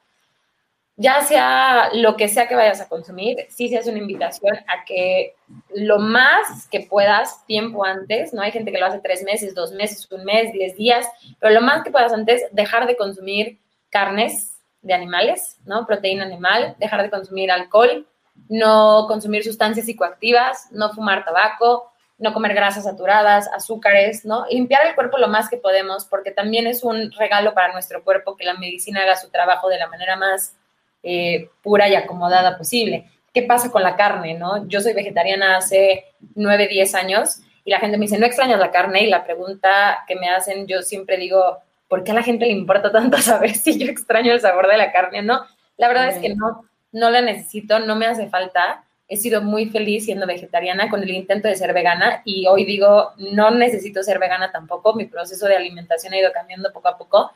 Ya 0.96 1.22
sea 1.22 1.90
lo 1.94 2.16
que 2.16 2.28
sea 2.28 2.48
que 2.48 2.56
vayas 2.56 2.80
a 2.80 2.88
consumir, 2.88 3.48
sí 3.50 3.68
se 3.68 3.80
hace 3.80 3.90
una 3.90 4.00
invitación 4.00 4.56
a 4.68 4.86
que 4.86 5.36
lo 5.74 5.98
más 5.98 6.68
que 6.70 6.82
puedas 6.82 7.44
tiempo 7.48 7.84
antes, 7.84 8.32
¿no? 8.32 8.44
Hay 8.44 8.52
gente 8.52 8.72
que 8.72 8.78
lo 8.78 8.86
hace 8.86 9.00
tres 9.00 9.24
meses, 9.24 9.56
dos 9.56 9.72
meses, 9.72 10.10
un 10.12 10.24
mes, 10.24 10.54
diez 10.54 10.78
días, 10.78 11.08
pero 11.40 11.54
lo 11.54 11.62
más 11.62 11.84
que 11.84 11.92
puedas 11.92 12.14
antes, 12.14 12.44
dejar 12.52 12.86
de 12.86 12.96
consumir 12.96 13.60
carnes 13.90 14.60
de 14.84 14.94
animales, 14.94 15.58
¿no? 15.66 15.86
Proteína 15.88 16.26
animal, 16.26 16.76
dejar 16.78 17.02
de 17.02 17.10
consumir 17.10 17.52
alcohol, 17.52 18.06
no 18.50 19.06
consumir 19.08 19.44
sustancias 19.44 19.88
psicoactivas, 19.88 20.68
no 20.72 20.92
fumar 20.94 21.26
tabaco, 21.26 21.93
no 22.24 22.32
comer 22.32 22.54
grasas 22.54 22.86
saturadas, 22.86 23.50
azúcares, 23.54 24.24
¿no? 24.24 24.46
Limpiar 24.50 24.88
el 24.88 24.96
cuerpo 24.96 25.18
lo 25.18 25.28
más 25.28 25.50
que 25.50 25.58
podemos, 25.58 26.06
porque 26.06 26.32
también 26.32 26.68
es 26.68 26.82
un 26.82 27.12
regalo 27.12 27.54
para 27.54 27.74
nuestro 27.74 28.02
cuerpo 28.02 28.38
que 28.38 28.46
la 28.46 28.54
medicina 28.54 29.02
haga 29.02 29.18
su 29.18 29.30
trabajo 29.30 29.68
de 29.68 29.78
la 29.78 29.90
manera 29.90 30.16
más 30.16 30.56
eh, 31.04 31.50
pura 31.62 31.90
y 31.90 31.96
acomodada 31.96 32.58
posible. 32.58 33.10
¿Qué 33.34 33.42
pasa 33.42 33.72
con 33.72 33.84
la 33.84 33.98
carne, 33.98 34.36
no? 34.36 34.66
Yo 34.70 34.80
soy 34.80 34.94
vegetariana 34.94 35.58
hace 35.58 36.06
9, 36.36 36.70
10 36.70 36.96
años 36.96 37.42
y 37.66 37.72
la 37.72 37.80
gente 37.80 37.98
me 37.98 38.06
dice, 38.06 38.18
¿no 38.18 38.26
extrañas 38.26 38.58
la 38.58 38.72
carne? 38.72 39.04
Y 39.04 39.10
la 39.10 39.26
pregunta 39.26 40.06
que 40.08 40.16
me 40.16 40.30
hacen, 40.30 40.66
yo 40.66 40.82
siempre 40.82 41.18
digo, 41.18 41.58
¿por 41.90 42.06
qué 42.06 42.12
a 42.12 42.16
la 42.16 42.24
gente 42.24 42.46
le 42.46 42.54
importa 42.54 42.90
tanto 42.90 43.18
saber 43.22 43.54
si 43.54 43.78
yo 43.78 43.92
extraño 43.92 44.32
el 44.32 44.40
sabor 44.40 44.70
de 44.70 44.78
la 44.78 44.94
carne? 44.94 45.24
No, 45.24 45.42
la 45.76 45.90
verdad 45.90 46.08
es 46.08 46.20
que 46.20 46.34
no, 46.34 46.64
no 46.94 47.10
la 47.10 47.22
necesito, 47.22 47.80
no 47.80 47.98
me 47.98 48.06
hace 48.06 48.30
falta 48.30 48.86
he 49.08 49.18
sido 49.18 49.42
muy 49.42 49.68
feliz 49.68 50.06
siendo 50.06 50.26
vegetariana 50.26 50.90
con 50.90 51.04
el 51.04 51.12
intento 51.12 51.48
de 51.48 51.56
ser 51.56 51.74
vegana 51.74 52.22
y 52.26 52.48
hoy 52.48 52.66
digo, 52.66 53.12
no 53.18 53.52
necesito 53.52 54.02
ser 54.02 54.20
vegana 54.20 54.52
tampoco, 54.52 54.94
mi 54.94 55.06
proceso 55.06 55.46
de 55.48 55.56
alimentación 55.56 56.14
ha 56.14 56.20
ido 56.20 56.32
cambiando 56.32 56.72
poco 56.72 56.88
a 56.88 56.98
poco, 56.98 57.32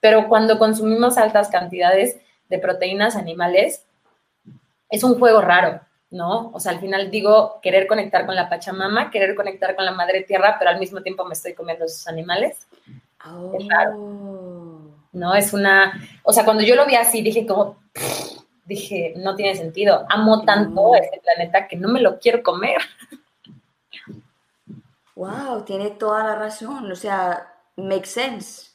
pero 0.00 0.28
cuando 0.28 0.58
consumimos 0.58 1.16
altas 1.16 1.48
cantidades 1.48 2.16
de 2.48 2.58
proteínas 2.58 3.16
animales, 3.16 3.84
es 4.90 5.04
un 5.04 5.18
juego 5.18 5.40
raro, 5.40 5.80
¿no? 6.10 6.50
O 6.52 6.60
sea, 6.60 6.72
al 6.72 6.80
final 6.80 7.10
digo, 7.10 7.60
querer 7.62 7.86
conectar 7.86 8.26
con 8.26 8.34
la 8.34 8.50
Pachamama, 8.50 9.10
querer 9.10 9.34
conectar 9.34 9.74
con 9.74 9.86
la 9.86 9.92
Madre 9.92 10.22
Tierra, 10.22 10.56
pero 10.58 10.70
al 10.70 10.78
mismo 10.78 11.02
tiempo 11.02 11.24
me 11.24 11.32
estoy 11.34 11.54
comiendo 11.54 11.86
esos 11.86 12.06
animales. 12.08 12.66
Es 13.58 13.68
raro. 13.68 13.94
No, 15.12 15.34
es 15.34 15.52
una, 15.52 15.92
o 16.24 16.32
sea, 16.32 16.44
cuando 16.44 16.62
yo 16.62 16.74
lo 16.74 16.84
vi 16.84 16.96
así, 16.96 17.22
dije 17.22 17.46
como, 17.46 17.78
dije, 18.64 19.14
no 19.16 19.34
tiene 19.34 19.54
sentido. 19.54 20.06
Amo 20.08 20.44
tanto 20.44 20.94
este 20.94 21.20
planeta 21.20 21.68
que 21.68 21.76
no 21.76 21.88
me 21.88 22.00
lo 22.00 22.18
quiero 22.18 22.42
comer. 22.42 22.80
Wow, 25.14 25.64
tiene 25.64 25.90
toda 25.90 26.24
la 26.24 26.34
razón. 26.36 26.90
O 26.90 26.96
sea, 26.96 27.54
makes 27.76 28.08
sense. 28.08 28.70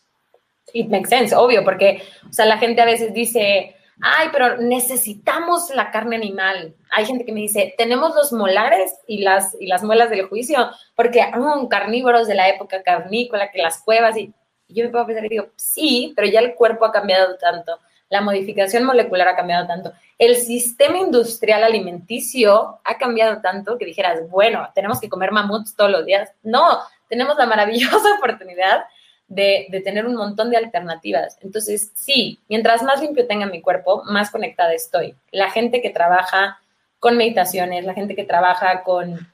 It 0.73 0.89
makes 0.89 1.10
sense, 1.10 1.34
obvio, 1.34 1.63
porque, 1.63 2.04
o 2.30 2.34
sea, 2.34 2.45
la 2.45 2.58
gente 2.58 2.82
a 2.82 2.86
veces 2.86 3.13
dice, 3.13 3.76
ay, 4.02 4.28
pero 4.32 4.58
necesitamos 4.58 5.73
la 5.73 5.91
carne 5.91 6.17
animal. 6.17 6.76
Hay 6.91 7.06
gente 7.06 7.26
que 7.26 7.32
me 7.32 7.39
dice, 7.39 7.73
tenemos 7.78 8.13
los 8.15 8.34
molares 8.34 8.93
y 9.08 9.19
las, 9.19 9.56
y 9.60 9.67
las 9.67 9.84
muelas 9.84 10.10
del 10.10 10.28
juicio, 10.28 10.69
porque 10.93 11.32
um, 11.38 11.69
carnívoros 11.69 12.28
de 12.28 12.36
la 12.36 12.50
época 12.50 12.84
carnícola, 12.84 13.50
que 13.50 13.62
las 13.62 13.82
cuevas, 13.82 14.17
y, 14.17 14.34
y 14.67 14.73
yo 14.73 14.84
me 14.84 14.89
puedo 14.91 15.06
pensar 15.08 15.26
y 15.26 15.30
digo, 15.30 15.47
sí, 15.56 16.13
pero 16.15 16.28
ya 16.28 16.41
el 16.41 16.54
cuerpo 16.54 16.86
ha 16.86 16.91
cambiado 16.91 17.38
tanto 17.38 17.80
la 18.10 18.22
modificación 18.22 18.84
molecular 18.86 19.28
ha 19.28 19.36
cambiado 19.36 19.67
tanto, 19.67 19.93
el 20.17 20.36
sistema 20.38 20.98
industrial 20.98 21.63
alimenticio 21.63 22.80
ha 22.84 22.98
cambiado 22.98 23.41
tanto 23.41 23.78
que 23.78 23.86
dijeras, 23.86 24.30
bueno, 24.30 24.70
tenemos 24.74 25.00
que 25.00 25.10
comer 25.10 25.32
mamuts 25.32 25.76
todos 25.76 25.91
los 25.91 26.06
días. 26.06 26.32
No, 26.43 26.80
tenemos 27.10 27.38
la 27.38 27.46
maravillosa 27.46 28.15
oportunidad 28.17 28.86
de, 29.28 29.82
tener 29.84 30.06
un 30.06 30.15
montón 30.15 30.50
de 30.50 30.58
alternativas. 30.58 31.38
Entonces, 31.41 31.91
sí, 31.93 32.39
mientras 32.48 32.82
más 32.84 33.02
limpio 33.02 33.28
tenga 33.28 33.46
mi 33.46 33.62
cuerpo, 33.62 34.04
más 34.06 34.32
conectada 34.32 34.74
estoy. 34.74 35.15
La 35.32 35.52
gente 35.52 35.82
que 35.82 35.89
trabaja 35.89 36.60
con 37.00 37.17
meditaciones, 37.17 37.86
la 37.86 37.93
gente 37.93 38.15
que 38.15 38.24
trabaja 38.24 38.84
con 38.84 39.28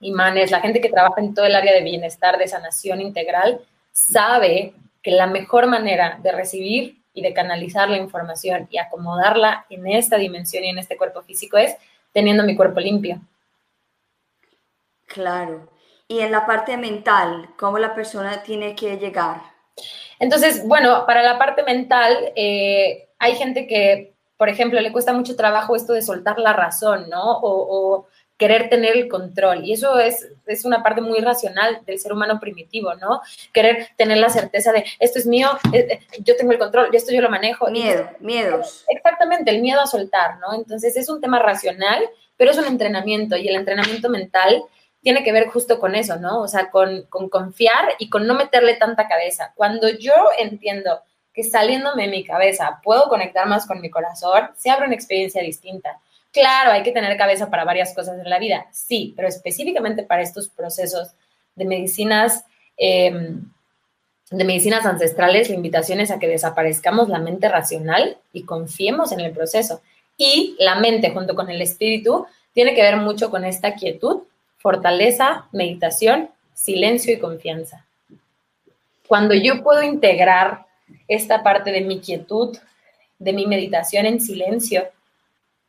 imanes, 0.00 0.50
la 0.50 0.60
gente 0.60 0.80
que 0.80 0.88
trabaja 0.88 1.20
en 1.20 1.34
todo 1.34 1.44
el 1.44 1.54
área 1.54 1.72
de 1.72 1.82
bienestar, 1.82 2.38
de 2.38 2.48
sanación 2.48 3.00
integral, 3.00 3.60
sabe 3.92 4.74
que 5.02 5.12
la 5.12 5.26
mejor 5.26 5.66
manera 5.66 6.18
de 6.22 6.32
recibir 6.32 6.98
y 7.16 7.22
de 7.22 7.32
canalizar 7.32 7.88
la 7.88 7.96
información 7.96 8.68
y 8.70 8.76
acomodarla 8.76 9.64
en 9.70 9.86
esta 9.86 10.18
dimensión 10.18 10.62
y 10.64 10.68
en 10.68 10.78
este 10.78 10.98
cuerpo 10.98 11.22
físico 11.22 11.56
es 11.56 11.74
teniendo 12.12 12.44
mi 12.44 12.54
cuerpo 12.54 12.78
limpio. 12.78 13.22
Claro. 15.06 15.70
Y 16.06 16.20
en 16.20 16.30
la 16.30 16.44
parte 16.44 16.76
mental, 16.76 17.48
¿cómo 17.58 17.78
la 17.78 17.94
persona 17.94 18.42
tiene 18.42 18.74
que 18.74 18.98
llegar? 18.98 19.40
Entonces, 20.18 20.66
bueno, 20.68 21.06
para 21.06 21.22
la 21.22 21.38
parte 21.38 21.62
mental, 21.62 22.32
eh, 22.36 23.08
hay 23.18 23.34
gente 23.34 23.66
que, 23.66 24.14
por 24.36 24.50
ejemplo, 24.50 24.78
le 24.80 24.92
cuesta 24.92 25.14
mucho 25.14 25.36
trabajo 25.36 25.74
esto 25.74 25.94
de 25.94 26.02
soltar 26.02 26.38
la 26.38 26.52
razón, 26.52 27.08
¿no? 27.08 27.40
o 27.40 28.06
querer 28.36 28.68
tener 28.68 28.96
el 28.96 29.08
control. 29.08 29.64
Y 29.64 29.72
eso 29.72 29.98
es, 29.98 30.28
es 30.46 30.64
una 30.64 30.82
parte 30.82 31.00
muy 31.00 31.20
racional 31.20 31.80
del 31.86 31.98
ser 31.98 32.12
humano 32.12 32.38
primitivo, 32.38 32.94
¿no? 32.94 33.20
Querer 33.52 33.88
tener 33.96 34.18
la 34.18 34.28
certeza 34.28 34.72
de, 34.72 34.84
esto 34.98 35.18
es 35.18 35.26
mío, 35.26 35.48
eh, 35.72 35.86
eh, 35.90 36.00
yo 36.20 36.36
tengo 36.36 36.52
el 36.52 36.58
control, 36.58 36.90
esto 36.92 37.12
yo 37.12 37.22
lo 37.22 37.30
manejo. 37.30 37.70
Miedo, 37.70 38.10
miedos. 38.20 38.84
Exactamente, 38.88 39.50
el 39.50 39.62
miedo 39.62 39.80
a 39.80 39.86
soltar, 39.86 40.38
¿no? 40.38 40.54
Entonces 40.54 40.96
es 40.96 41.08
un 41.08 41.20
tema 41.20 41.38
racional, 41.38 42.02
pero 42.36 42.50
es 42.50 42.58
un 42.58 42.66
entrenamiento 42.66 43.36
y 43.36 43.48
el 43.48 43.56
entrenamiento 43.56 44.08
mental 44.08 44.62
tiene 45.02 45.22
que 45.22 45.32
ver 45.32 45.46
justo 45.48 45.78
con 45.78 45.94
eso, 45.94 46.16
¿no? 46.16 46.40
O 46.40 46.48
sea, 46.48 46.70
con, 46.70 47.04
con 47.04 47.28
confiar 47.28 47.94
y 47.98 48.10
con 48.10 48.26
no 48.26 48.34
meterle 48.34 48.74
tanta 48.74 49.08
cabeza. 49.08 49.52
Cuando 49.54 49.88
yo 49.88 50.12
entiendo 50.38 51.00
que 51.32 51.44
saliéndome 51.44 52.04
de 52.04 52.08
mi 52.08 52.24
cabeza 52.24 52.80
puedo 52.82 53.08
conectar 53.08 53.46
más 53.46 53.66
con 53.66 53.80
mi 53.80 53.88
corazón, 53.88 54.50
se 54.56 54.70
abre 54.70 54.86
una 54.86 54.94
experiencia 54.94 55.42
distinta. 55.42 56.00
Claro, 56.36 56.72
hay 56.72 56.82
que 56.82 56.92
tener 56.92 57.16
cabeza 57.16 57.48
para 57.48 57.64
varias 57.64 57.94
cosas 57.94 58.18
en 58.18 58.28
la 58.28 58.38
vida, 58.38 58.66
sí, 58.70 59.14
pero 59.16 59.26
específicamente 59.26 60.02
para 60.02 60.20
estos 60.20 60.50
procesos 60.50 61.12
de 61.54 61.64
medicinas, 61.64 62.44
em, 62.76 63.40
de 64.30 64.44
medicinas 64.44 64.84
ancestrales, 64.84 65.48
la 65.48 65.54
invitación 65.54 65.98
es 65.98 66.10
a 66.10 66.18
que 66.18 66.28
desaparezcamos 66.28 67.08
la 67.08 67.20
mente 67.20 67.48
racional 67.48 68.18
y 68.34 68.42
confiemos 68.42 69.12
en 69.12 69.20
el 69.20 69.32
proceso. 69.32 69.80
Y 70.18 70.56
la 70.58 70.74
mente 70.74 71.10
junto 71.10 71.34
con 71.34 71.48
el 71.48 71.62
espíritu 71.62 72.26
tiene 72.52 72.74
que 72.74 72.82
ver 72.82 72.98
mucho 72.98 73.30
con 73.30 73.46
esta 73.46 73.74
quietud, 73.74 74.24
fortaleza, 74.58 75.46
meditación, 75.52 76.28
silencio 76.52 77.14
y 77.14 77.18
confianza. 77.18 77.86
Cuando 79.08 79.32
yo 79.32 79.62
puedo 79.62 79.82
integrar 79.82 80.66
esta 81.08 81.42
parte 81.42 81.72
de 81.72 81.80
mi 81.80 81.98
quietud, 81.98 82.58
de 83.18 83.32
mi 83.32 83.46
meditación 83.46 84.04
en 84.04 84.20
silencio, 84.20 84.86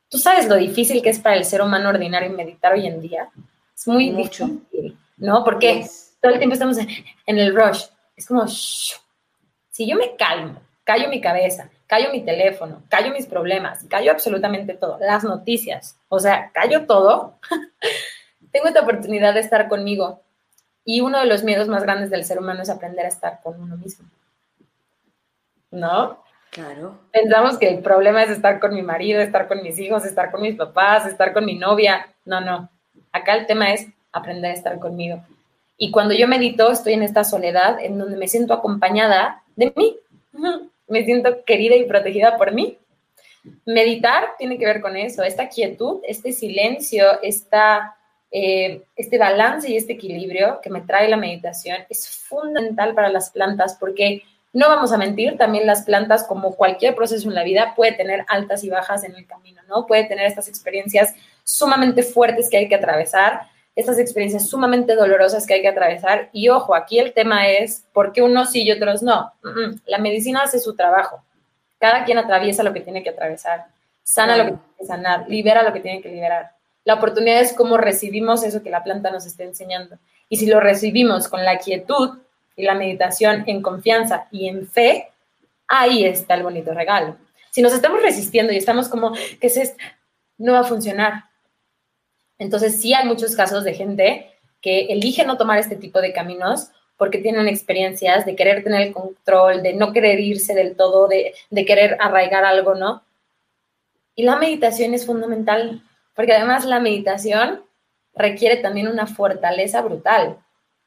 Tú 0.09 0.17
sabes 0.17 0.47
lo 0.47 0.55
difícil 0.55 1.01
que 1.01 1.09
es 1.09 1.19
para 1.19 1.35
el 1.35 1.45
ser 1.45 1.61
humano 1.61 1.89
ordinario 1.89 2.29
meditar 2.31 2.73
hoy 2.73 2.87
en 2.87 3.01
día. 3.01 3.29
Es 3.75 3.87
muy 3.87 4.11
Mucho. 4.11 4.45
difícil, 4.45 4.97
¿no? 5.17 5.43
Porque 5.43 5.85
todo 6.21 6.31
el 6.31 6.37
tiempo 6.39 6.53
estamos 6.53 6.77
en, 6.77 7.37
el 7.37 7.55
rush. 7.55 7.85
Es 8.15 8.27
como, 8.27 8.47
si 8.47 9.87
yo 9.87 9.97
me 9.97 10.15
calmo, 10.15 10.61
callo 10.83 11.09
mi 11.09 11.21
cabeza, 11.21 11.69
callo 11.85 12.11
mi 12.11 12.23
teléfono, 12.23 12.83
callo 12.89 13.11
mis 13.11 13.27
problemas, 13.27 13.83
callo 13.89 14.11
absolutamente 14.11 14.73
todo, 14.73 14.97
las 14.99 15.23
noticias, 15.23 15.99
o 16.09 16.19
sea, 16.19 16.51
callo 16.53 16.85
todo, 16.85 17.37
tengo 18.51 18.67
esta 18.67 18.81
oportunidad 18.81 19.33
de 19.33 19.41
estar 19.41 19.67
conmigo. 19.67 20.21
Y 20.83 21.01
uno 21.01 21.19
de 21.19 21.25
los 21.25 21.43
miedos 21.43 21.67
más 21.67 21.83
grandes 21.83 22.09
del 22.09 22.23
ser 22.23 22.39
humano 22.39 22.61
es 22.61 22.69
aprender 22.69 23.05
a 23.05 23.09
estar 23.09 23.41
con 23.43 23.61
uno 23.61 23.75
mismo. 23.75 24.09
¿No? 25.69 26.23
Claro. 26.51 26.99
Pensamos 27.11 27.57
que 27.57 27.69
el 27.69 27.79
problema 27.79 28.23
es 28.23 28.29
estar 28.29 28.59
con 28.59 28.73
mi 28.73 28.81
marido, 28.81 29.21
estar 29.21 29.47
con 29.47 29.61
mis 29.61 29.77
hijos, 29.79 30.05
estar 30.05 30.31
con 30.31 30.41
mis 30.41 30.55
papás, 30.55 31.05
estar 31.05 31.33
con 31.33 31.45
mi 31.45 31.55
novia. 31.55 32.13
No, 32.25 32.41
no. 32.41 32.69
Acá 33.11 33.35
el 33.35 33.45
tema 33.45 33.73
es 33.73 33.87
aprender 34.11 34.51
a 34.51 34.53
estar 34.53 34.79
conmigo. 34.79 35.23
Y 35.77 35.91
cuando 35.91 36.13
yo 36.13 36.27
medito, 36.27 36.71
estoy 36.71 36.93
en 36.93 37.03
esta 37.03 37.23
soledad 37.23 37.79
en 37.79 37.97
donde 37.97 38.17
me 38.17 38.27
siento 38.27 38.53
acompañada 38.53 39.43
de 39.55 39.71
mí. 39.75 39.97
Me 40.87 41.05
siento 41.05 41.43
querida 41.45 41.75
y 41.75 41.85
protegida 41.85 42.37
por 42.37 42.51
mí. 42.51 42.77
Meditar 43.65 44.29
tiene 44.37 44.57
que 44.57 44.65
ver 44.65 44.81
con 44.81 44.97
eso, 44.97 45.23
esta 45.23 45.47
quietud, 45.47 46.01
este 46.03 46.33
silencio, 46.33 47.21
esta, 47.21 47.95
eh, 48.31 48.83
este 48.95 49.17
balance 49.17 49.69
y 49.69 49.77
este 49.77 49.93
equilibrio 49.93 50.59
que 50.61 50.69
me 50.69 50.81
trae 50.81 51.07
la 51.07 51.17
meditación 51.17 51.77
es 51.89 52.09
fundamental 52.09 52.93
para 52.93 53.09
las 53.09 53.29
plantas 53.29 53.77
porque 53.79 54.23
No 54.57 54.69
vamos 54.69 54.91
a 54.91 54.97
mentir, 54.97 55.37
también 55.37 55.67
las 55.67 55.83
plantas, 55.83 56.23
como 56.23 56.55
cualquier 56.55 56.95
proceso 56.95 57.29
en 57.29 57.35
la 57.35 57.43
vida, 57.43 57.73
puede 57.75 57.91
tener 57.91 58.25
altas 58.27 58.63
y 58.63 58.71
bajas 58.71 59.03
en 59.03 59.13
el 59.13 59.27
camino, 59.27 59.61
¿no? 59.67 59.85
Puede 59.85 60.05
tener 60.05 60.25
estas 60.25 60.47
experiencias 60.47 61.13
sumamente 61.43 62.01
fuertes 62.01 62.49
que 62.49 62.57
hay 62.57 62.67
que 62.67 62.73
atravesar, 62.73 63.41
estas 63.75 63.99
experiencias 63.99 64.49
sumamente 64.49 64.95
dolorosas 64.95 65.45
que 65.45 65.53
hay 65.53 65.61
que 65.61 65.67
atravesar. 65.67 66.29
Y 66.33 66.49
ojo, 66.49 66.73
aquí 66.73 66.97
el 66.97 67.13
tema 67.13 67.47
es 67.47 67.85
por 67.93 68.11
qué 68.11 68.23
unos 68.23 68.49
sí 68.49 68.63
y 68.63 68.71
otros 68.71 69.03
no. 69.03 69.31
La 69.85 69.99
medicina 69.99 70.41
hace 70.41 70.59
su 70.59 70.75
trabajo. 70.75 71.23
Cada 71.77 72.03
quien 72.03 72.17
atraviesa 72.17 72.63
lo 72.63 72.73
que 72.73 72.81
tiene 72.81 73.03
que 73.03 73.11
atravesar, 73.11 73.67
sana 74.01 74.37
lo 74.37 74.43
que 74.43 74.49
tiene 74.53 74.77
que 74.79 74.85
sanar, 74.85 75.29
libera 75.29 75.61
lo 75.61 75.71
que 75.71 75.81
tiene 75.81 76.01
que 76.01 76.09
liberar. 76.09 76.53
La 76.83 76.95
oportunidad 76.95 77.41
es 77.41 77.53
cómo 77.53 77.77
recibimos 77.77 78.43
eso 78.43 78.63
que 78.63 78.71
la 78.71 78.83
planta 78.83 79.11
nos 79.11 79.27
está 79.27 79.43
enseñando. 79.43 79.99
Y 80.29 80.37
si 80.37 80.47
lo 80.47 80.59
recibimos 80.59 81.27
con 81.27 81.45
la 81.45 81.59
quietud, 81.59 82.17
y 82.57 82.63
la 82.63 82.73
meditación 82.73 83.45
en 83.47 83.61
confianza 83.61 84.27
y 84.31 84.49
en 84.49 84.67
fe, 84.67 85.09
ahí 85.67 86.03
está 86.03 86.33
el 86.33 86.43
bonito 86.43 86.73
regalo. 86.73 87.15
Si 87.51 87.61
nos 87.61 87.71
estamos 87.71 88.01
resistiendo 88.01 88.51
y 88.51 88.57
estamos 88.57 88.89
como, 88.89 89.13
¿qué 89.39 89.47
es 89.47 89.57
esto? 89.57 89.77
No 90.37 90.53
va 90.53 90.59
a 90.59 90.63
funcionar. 90.63 91.25
Entonces 92.37 92.81
sí 92.81 92.93
hay 92.93 93.07
muchos 93.07 93.35
casos 93.35 93.63
de 93.63 93.73
gente 93.73 94.33
que 94.61 94.87
elige 94.87 95.23
no 95.23 95.37
tomar 95.37 95.59
este 95.59 95.75
tipo 95.75 96.01
de 96.01 96.11
caminos 96.11 96.69
porque 96.97 97.19
tienen 97.19 97.47
experiencias 97.47 98.25
de 98.25 98.35
querer 98.35 98.63
tener 98.63 98.81
el 98.81 98.93
control, 98.93 99.61
de 99.61 99.73
no 99.73 99.93
querer 99.93 100.19
irse 100.19 100.55
del 100.55 100.75
todo, 100.75 101.07
de, 101.07 101.33
de 101.51 101.65
querer 101.65 101.95
arraigar 101.99 102.43
algo, 102.43 102.73
¿no? 102.73 103.03
Y 104.15 104.23
la 104.23 104.35
meditación 104.35 104.95
es 104.95 105.05
fundamental, 105.05 105.83
porque 106.15 106.33
además 106.33 106.65
la 106.65 106.79
meditación 106.79 107.63
requiere 108.15 108.57
también 108.57 108.87
una 108.87 109.05
fortaleza 109.05 109.81
brutal. 109.81 110.39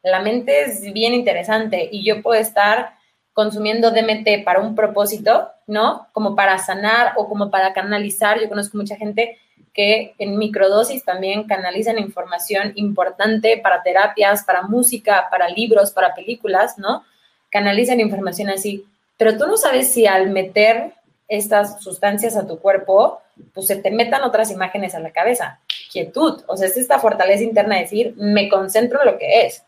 La 0.03 0.21
mente 0.21 0.63
es 0.63 0.93
bien 0.93 1.15
interesante 1.15 1.89
y 1.91 2.05
yo 2.05 2.23
puedo 2.23 2.41
estar 2.41 2.95
consumiendo 3.33 3.91
DMT 3.91 4.45
para 4.45 4.61
un 4.61 4.75
propósito, 4.75 5.51
¿no? 5.67 6.09
Como 6.13 6.35
para 6.35 6.59
sanar 6.59 7.15
o 7.17 7.29
como 7.29 7.51
para 7.51 7.73
canalizar. 7.73 8.41
Yo 8.41 8.49
conozco 8.49 8.77
mucha 8.77 8.97
gente 8.97 9.39
que 9.73 10.15
en 10.19 10.37
microdosis 10.37 11.05
también 11.05 11.45
canalizan 11.45 11.99
información 11.99 12.73
importante 12.75 13.59
para 13.59 13.83
terapias, 13.83 14.45
para 14.45 14.63
música, 14.63 15.29
para 15.31 15.49
libros, 15.49 15.93
para 15.93 16.15
películas, 16.15 16.79
¿no? 16.79 17.05
Canalizan 17.51 18.01
información 18.01 18.51
así. 18.51 18.87
Pero 19.17 19.37
tú 19.37 19.47
no 19.47 19.57
sabes 19.57 19.93
si 19.93 20.07
al 20.07 20.31
meter 20.31 20.95
estas 21.29 21.83
sustancias 21.83 22.37
a 22.37 22.47
tu 22.47 22.59
cuerpo, 22.59 23.21
pues 23.55 23.69
se 23.69 23.77
te 23.77 23.91
metan 23.91 24.23
otras 24.23 24.51
imágenes 24.51 24.95
a 24.95 25.01
la 25.01 25.13
cabeza. 25.13 25.61
Quietud, 25.93 26.43
o 26.47 26.57
sea, 26.57 26.67
es 26.67 26.77
esta 26.77 26.99
fortaleza 26.99 27.45
interna 27.45 27.77
de 27.77 27.83
decir, 27.83 28.15
me 28.17 28.49
concentro 28.49 29.01
en 29.01 29.13
lo 29.13 29.19
que 29.19 29.47
es. 29.47 29.65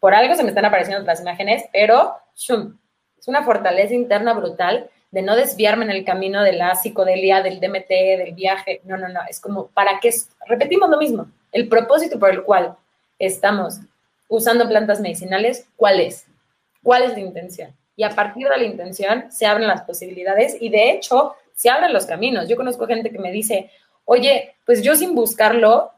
Por 0.00 0.14
algo 0.14 0.34
se 0.34 0.42
me 0.42 0.48
están 0.48 0.64
apareciendo 0.64 1.02
otras 1.02 1.20
imágenes, 1.20 1.64
pero 1.72 2.16
shum, 2.34 2.78
es 3.18 3.28
una 3.28 3.44
fortaleza 3.44 3.94
interna 3.94 4.32
brutal 4.32 4.90
de 5.10 5.22
no 5.22 5.36
desviarme 5.36 5.84
en 5.84 5.90
el 5.90 6.04
camino 6.04 6.42
de 6.42 6.54
la 6.54 6.74
psicodelia, 6.74 7.42
del 7.42 7.60
DMT, 7.60 7.88
del 7.88 8.32
viaje. 8.34 8.80
No, 8.84 8.96
no, 8.96 9.08
no. 9.08 9.20
Es 9.28 9.40
como, 9.40 9.66
¿para 9.68 10.00
qué? 10.00 10.10
Repetimos 10.46 10.88
lo 10.88 10.98
mismo. 10.98 11.26
El 11.52 11.68
propósito 11.68 12.18
por 12.18 12.30
el 12.30 12.42
cual 12.42 12.76
estamos 13.18 13.80
usando 14.28 14.68
plantas 14.68 15.00
medicinales, 15.00 15.66
¿cuál 15.76 16.00
es? 16.00 16.26
¿Cuál 16.82 17.02
es 17.02 17.12
la 17.12 17.20
intención? 17.20 17.76
Y 17.96 18.04
a 18.04 18.10
partir 18.10 18.48
de 18.48 18.56
la 18.56 18.64
intención 18.64 19.30
se 19.30 19.46
abren 19.46 19.66
las 19.66 19.82
posibilidades 19.82 20.56
y 20.58 20.70
de 20.70 20.92
hecho 20.92 21.34
se 21.54 21.68
abren 21.68 21.92
los 21.92 22.06
caminos. 22.06 22.48
Yo 22.48 22.56
conozco 22.56 22.86
gente 22.86 23.10
que 23.10 23.18
me 23.18 23.32
dice, 23.32 23.70
oye, 24.06 24.54
pues 24.64 24.82
yo 24.82 24.94
sin 24.94 25.14
buscarlo 25.14 25.92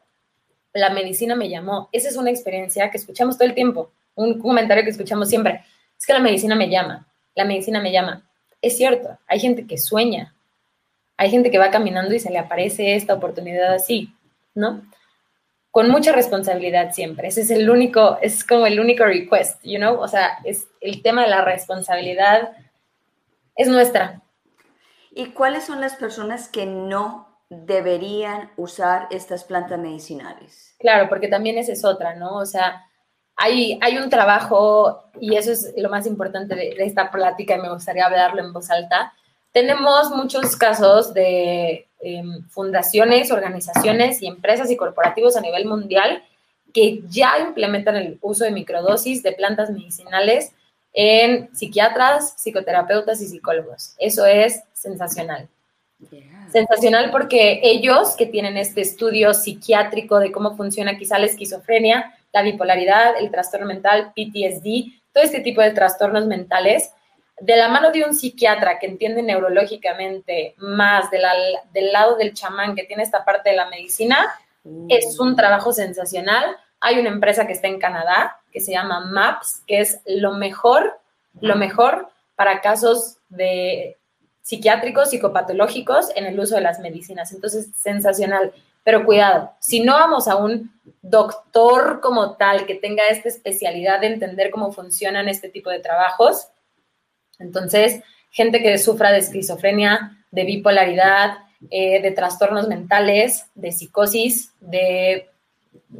la 0.73 0.89
medicina 0.89 1.35
me 1.35 1.49
llamó. 1.49 1.89
Esa 1.91 2.09
es 2.09 2.17
una 2.17 2.31
experiencia 2.31 2.89
que 2.89 2.97
escuchamos 2.97 3.37
todo 3.37 3.47
el 3.47 3.55
tiempo, 3.55 3.91
un 4.15 4.39
comentario 4.39 4.83
que 4.83 4.89
escuchamos 4.89 5.29
siempre. 5.29 5.63
Es 5.97 6.05
que 6.05 6.13
la 6.13 6.19
medicina 6.19 6.55
me 6.55 6.69
llama, 6.69 7.07
la 7.35 7.45
medicina 7.45 7.79
me 7.81 7.91
llama. 7.91 8.27
Es 8.61 8.77
cierto, 8.77 9.17
hay 9.27 9.39
gente 9.39 9.67
que 9.67 9.77
sueña, 9.77 10.35
hay 11.17 11.29
gente 11.29 11.51
que 11.51 11.59
va 11.59 11.71
caminando 11.71 12.13
y 12.13 12.19
se 12.19 12.31
le 12.31 12.39
aparece 12.39 12.95
esta 12.95 13.13
oportunidad 13.13 13.73
así, 13.73 14.13
¿no? 14.55 14.83
Con 15.71 15.89
mucha 15.89 16.11
responsabilidad 16.11 16.91
siempre. 16.91 17.27
Ese 17.27 17.41
es 17.41 17.51
el 17.51 17.69
único, 17.69 18.17
es 18.21 18.43
como 18.43 18.65
el 18.65 18.79
único 18.79 19.05
request, 19.05 19.61
you 19.63 19.77
know? 19.77 19.99
O 19.99 20.07
sea, 20.07 20.39
es 20.43 20.67
el 20.81 21.01
tema 21.01 21.23
de 21.23 21.29
la 21.29 21.43
responsabilidad 21.43 22.51
es 23.55 23.67
nuestra. 23.67 24.21
¿Y 25.11 25.27
cuáles 25.27 25.65
son 25.65 25.79
las 25.79 25.95
personas 25.95 26.47
que 26.49 26.65
no 26.65 27.32
deberían 27.65 28.51
usar 28.57 29.07
estas 29.11 29.43
plantas 29.43 29.79
medicinales? 29.79 30.75
Claro, 30.79 31.09
porque 31.09 31.27
también 31.27 31.57
esa 31.57 31.71
es 31.71 31.85
otra, 31.85 32.15
¿no? 32.15 32.37
O 32.37 32.45
sea, 32.45 32.83
hay, 33.35 33.79
hay 33.81 33.97
un 33.97 34.09
trabajo, 34.09 35.03
y 35.19 35.35
eso 35.35 35.51
es 35.51 35.73
lo 35.77 35.89
más 35.89 36.05
importante 36.05 36.55
de, 36.55 36.75
esta 36.79 37.11
plática, 37.11 37.55
y 37.55 37.61
me 37.61 37.73
gustaría 37.73 38.05
hablarlo 38.05 38.41
en 38.41 38.53
voz 38.53 38.69
alta. 38.69 39.13
Tenemos 39.51 40.11
muchos 40.11 40.55
casos 40.55 41.13
de 41.13 41.87
em, 42.01 42.47
fundaciones, 42.49 43.31
organizaciones 43.31 44.21
y 44.21 44.27
empresas 44.27 44.69
y 44.71 44.77
corporativos 44.77 45.35
a 45.35 45.41
nivel 45.41 45.65
mundial 45.65 46.23
que 46.73 47.03
ya 47.07 47.37
implementan 47.39 47.95
el 47.95 48.17
uso 48.21 48.43
de 48.43 48.51
microdosis 48.51 49.21
de 49.21 49.33
plantas 49.33 49.69
medicinales 49.69 50.53
en 50.91 51.53
psiquiatras, 51.55 52.35
psicoterapeutas 52.37 53.21
y 53.21 53.27
psicólogos. 53.27 53.95
Eso 53.99 54.25
es 54.25 54.63
sensacional. 54.73 55.47
Sensacional 56.51 57.09
porque 57.11 57.59
ellos 57.63 58.15
que 58.15 58.25
tienen 58.25 58.57
este 58.57 58.81
estudio 58.81 59.33
psiquiátrico 59.33 60.19
de 60.19 60.31
cómo 60.31 60.55
funciona 60.55 60.97
quizá 60.97 61.17
la 61.17 61.25
esquizofrenia, 61.25 62.13
la 62.31 62.43
bipolaridad, 62.43 63.15
el 63.19 63.31
trastorno 63.31 63.65
mental, 63.65 64.13
PTSD, 64.15 64.91
todo 65.11 65.23
este 65.23 65.39
tipo 65.41 65.61
de 65.61 65.71
trastornos 65.71 66.25
mentales, 66.25 66.91
de 67.39 67.55
la 67.55 67.69
mano 67.69 67.91
de 67.91 68.03
un 68.03 68.13
psiquiatra 68.13 68.79
que 68.79 68.87
entiende 68.87 69.21
neurológicamente 69.21 70.55
más 70.57 71.09
del 71.09 71.91
lado 71.91 72.15
del 72.15 72.33
chamán 72.33 72.75
que 72.75 72.83
tiene 72.83 73.03
esta 73.03 73.25
parte 73.25 73.49
de 73.49 73.55
la 73.55 73.69
medicina, 73.69 74.33
mm. 74.63 74.87
es 74.89 75.19
un 75.19 75.35
trabajo 75.35 75.73
sensacional. 75.73 76.55
Hay 76.79 76.99
una 76.99 77.09
empresa 77.09 77.47
que 77.47 77.53
está 77.53 77.67
en 77.67 77.79
Canadá 77.79 78.37
que 78.51 78.59
se 78.59 78.71
llama 78.71 78.99
MAPS, 78.99 79.63
que 79.65 79.79
es 79.79 80.01
lo 80.05 80.33
mejor, 80.33 80.99
lo 81.41 81.55
mejor 81.55 82.07
para 82.35 82.61
casos 82.61 83.17
de 83.29 83.97
psiquiátricos, 84.43 85.09
psicopatológicos 85.09 86.11
en 86.15 86.25
el 86.25 86.39
uso 86.39 86.55
de 86.55 86.61
las 86.61 86.79
medicinas. 86.79 87.31
Entonces, 87.31 87.69
sensacional. 87.81 88.53
Pero 88.83 89.05
cuidado, 89.05 89.51
si 89.59 89.79
no 89.79 89.93
vamos 89.93 90.27
a 90.27 90.35
un 90.35 90.71
doctor 91.01 92.01
como 92.01 92.35
tal 92.35 92.65
que 92.65 92.75
tenga 92.75 93.07
esta 93.07 93.29
especialidad 93.29 94.01
de 94.01 94.07
entender 94.07 94.51
cómo 94.51 94.71
funcionan 94.73 95.29
este 95.29 95.49
tipo 95.49 95.69
de 95.69 95.79
trabajos, 95.79 96.49
entonces, 97.39 98.03
gente 98.29 98.61
que 98.61 98.77
sufra 98.77 99.11
de 99.11 99.19
esquizofrenia, 99.19 100.25
de 100.31 100.43
bipolaridad, 100.43 101.37
eh, 101.71 102.01
de 102.01 102.11
trastornos 102.11 102.67
mentales, 102.67 103.45
de 103.55 103.71
psicosis, 103.71 104.51
de 104.59 105.29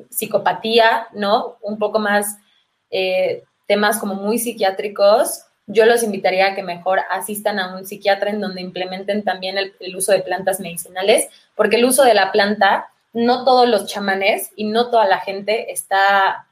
psicopatía, 0.09 1.07
¿no? 1.13 1.57
Un 1.61 1.77
poco 1.79 1.99
más 1.99 2.37
eh, 2.91 3.43
temas 3.67 3.99
como 3.99 4.15
muy 4.15 4.37
psiquiátricos, 4.37 5.45
yo 5.67 5.85
los 5.85 6.03
invitaría 6.03 6.47
a 6.47 6.55
que 6.55 6.63
mejor 6.63 7.01
asistan 7.09 7.59
a 7.59 7.75
un 7.75 7.85
psiquiatra 7.85 8.29
en 8.29 8.41
donde 8.41 8.61
implementen 8.61 9.23
también 9.23 9.57
el, 9.57 9.95
uso 9.95 10.11
de 10.11 10.19
plantas 10.19 10.59
medicinales, 10.59 11.29
porque 11.55 11.77
el 11.77 11.85
uso 11.85 12.03
de 12.03 12.13
la 12.13 12.31
planta, 12.31 12.89
no 13.13 13.45
todos 13.45 13.69
los 13.69 13.85
chamanes 13.85 14.51
y 14.55 14.65
no 14.65 14.89
toda 14.89 15.05
la 15.05 15.19
gente 15.19 15.71
está 15.71 16.47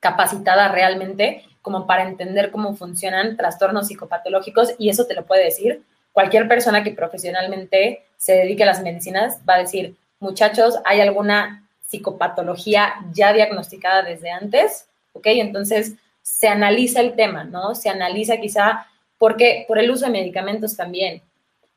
capacitada 0.00 0.68
realmente 0.68 1.44
como 1.60 1.86
para 1.86 2.04
entender 2.04 2.50
cómo 2.50 2.76
funcionan 2.76 3.36
trastornos 3.36 3.88
psicopatológicos 3.88 4.74
y 4.78 4.88
eso 4.88 5.06
te 5.06 5.14
lo 5.14 5.26
puede 5.26 5.44
decir 5.44 5.82
cualquier 6.16 6.48
persona 6.48 6.82
que 6.82 6.92
profesionalmente 6.92 8.06
se 8.16 8.32
dedique 8.32 8.62
a 8.62 8.66
las 8.66 8.82
medicinas 8.82 9.40
va 9.46 9.56
a 9.56 9.58
decir, 9.58 9.96
muchachos, 10.18 10.78
hay 10.86 11.02
alguna 11.02 11.68
psicopatología 11.86 12.94
ya 13.12 13.34
diagnosticada 13.34 14.02
desde 14.02 14.30
antes, 14.30 14.88
¿ok? 15.12 15.26
Entonces, 15.26 15.92
se 16.26 16.48
analiza 16.48 17.00
el 17.00 17.14
tema, 17.14 17.44
¿no? 17.44 17.76
Se 17.76 17.88
analiza 17.88 18.38
quizá 18.38 18.88
porque 19.16 19.64
por 19.68 19.78
el 19.78 19.92
uso 19.92 20.06
de 20.06 20.10
medicamentos 20.10 20.76
también. 20.76 21.22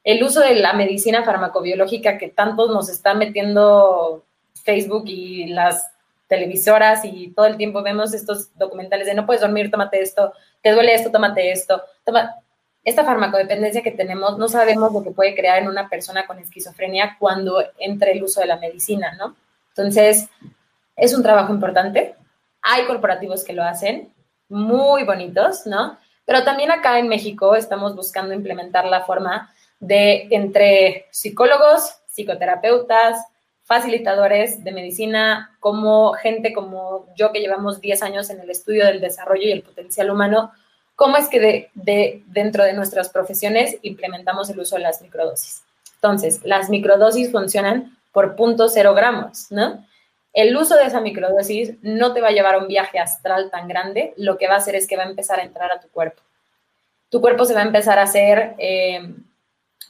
El 0.04 0.24
uso 0.24 0.40
de 0.40 0.56
la 0.56 0.74
medicina 0.74 1.24
farmacobiológica 1.24 2.18
que 2.18 2.30
tanto 2.30 2.68
nos 2.68 2.90
está 2.90 3.14
metiendo 3.14 4.26
Facebook 4.64 5.04
y 5.06 5.50
las 5.50 5.92
televisoras 6.28 7.06
y 7.06 7.32
todo 7.36 7.46
el 7.46 7.58
tiempo 7.58 7.84
vemos 7.84 8.12
estos 8.16 8.50
documentales 8.58 9.06
de 9.06 9.14
no 9.14 9.28
puedes 9.28 9.44
dormir, 9.44 9.70
tómate 9.70 10.02
esto, 10.02 10.34
te 10.64 10.72
duele 10.72 10.96
esto, 10.96 11.12
tómate 11.12 11.52
esto. 11.52 11.84
Toma. 12.04 12.34
Esta 12.84 13.06
farmacodependencia 13.06 13.84
que 13.84 13.92
tenemos, 13.92 14.40
no 14.40 14.48
sabemos 14.48 14.92
lo 14.92 15.04
que 15.04 15.12
puede 15.12 15.36
crear 15.36 15.62
en 15.62 15.68
una 15.68 15.90
persona 15.90 16.26
con 16.26 16.40
esquizofrenia 16.40 17.18
cuando 17.20 17.64
entre 17.78 18.14
el 18.14 18.24
uso 18.24 18.42
de 18.42 18.48
la 18.48 18.58
medicina, 18.58 19.14
¿no? 19.16 19.36
Entonces, 19.76 20.28
es 20.96 21.14
un 21.14 21.22
trabajo 21.22 21.54
importante. 21.54 22.16
Hay 22.64 22.86
corporativos 22.86 23.44
que 23.44 23.54
lo 23.54 23.64
hacen, 23.64 24.12
muy 24.50 25.04
bonitos, 25.04 25.66
¿no? 25.66 25.98
Pero 26.26 26.44
también 26.44 26.72
acá 26.72 27.00
en 27.00 27.08
México 27.08 27.56
estamos 27.56 27.96
buscando 27.96 28.34
implementar 28.34 28.86
la 28.86 29.02
forma 29.02 29.54
de 29.80 30.28
entre 30.32 31.08
psicólogos, 31.12 31.96
psicoterapeutas, 32.08 33.26
facilitadores 33.64 34.64
de 34.64 34.72
medicina, 34.72 35.56
como 35.60 36.14
gente 36.14 36.54
como 36.54 37.06
yo 37.16 37.32
que 37.32 37.40
llevamos 37.40 37.80
10 37.80 38.02
años 38.02 38.30
en 38.32 38.40
el 38.42 38.50
estudio 38.50 38.86
del 38.86 39.00
desarrollo 39.00 39.44
y 39.44 39.52
el 39.52 39.62
potencial 39.62 40.10
humano, 40.10 40.52
¿cómo 40.96 41.18
es 41.18 41.28
que 41.30 41.70
de, 41.74 42.24
dentro 42.26 42.64
de 42.64 42.74
nuestras 42.74 43.10
profesiones 43.10 43.78
implementamos 43.84 44.50
el 44.50 44.60
uso 44.60 44.76
de 44.76 44.82
las 44.82 45.02
microdosis? 45.02 45.64
Entonces, 45.96 46.42
las 46.44 46.70
microdosis 46.70 47.32
funcionan 47.32 47.96
por 48.12 48.36
0.0 48.36 48.96
gramos, 48.96 49.52
¿no? 49.52 49.86
El 50.40 50.56
uso 50.56 50.78
de 50.78 50.86
esa 50.86 51.02
microdosis 51.02 51.74
no 51.82 52.14
te 52.14 52.22
va 52.22 52.30
a 52.30 52.32
llevar 52.32 52.56
a 52.56 52.60
un 52.60 52.70
viaje 52.70 52.98
astral 52.98 53.52
tan 53.52 53.68
grande, 53.68 54.14
lo 54.16 54.38
que 54.38 54.48
va 54.48 54.54
a 54.54 54.60
hacer 54.60 54.74
es 54.74 54.88
que 54.88 54.96
va 54.96 55.04
a 55.04 55.10
empezar 55.10 55.38
a 55.38 55.44
entrar 55.44 55.70
a 55.70 55.82
tu 55.82 55.90
cuerpo. 55.90 56.22
Tu 57.10 57.20
cuerpo 57.20 57.44
se 57.44 57.54
va 57.54 57.60
a 57.60 57.66
empezar 57.66 58.00
a 58.00 58.04
hacer, 58.04 58.56
eh, 58.58 59.02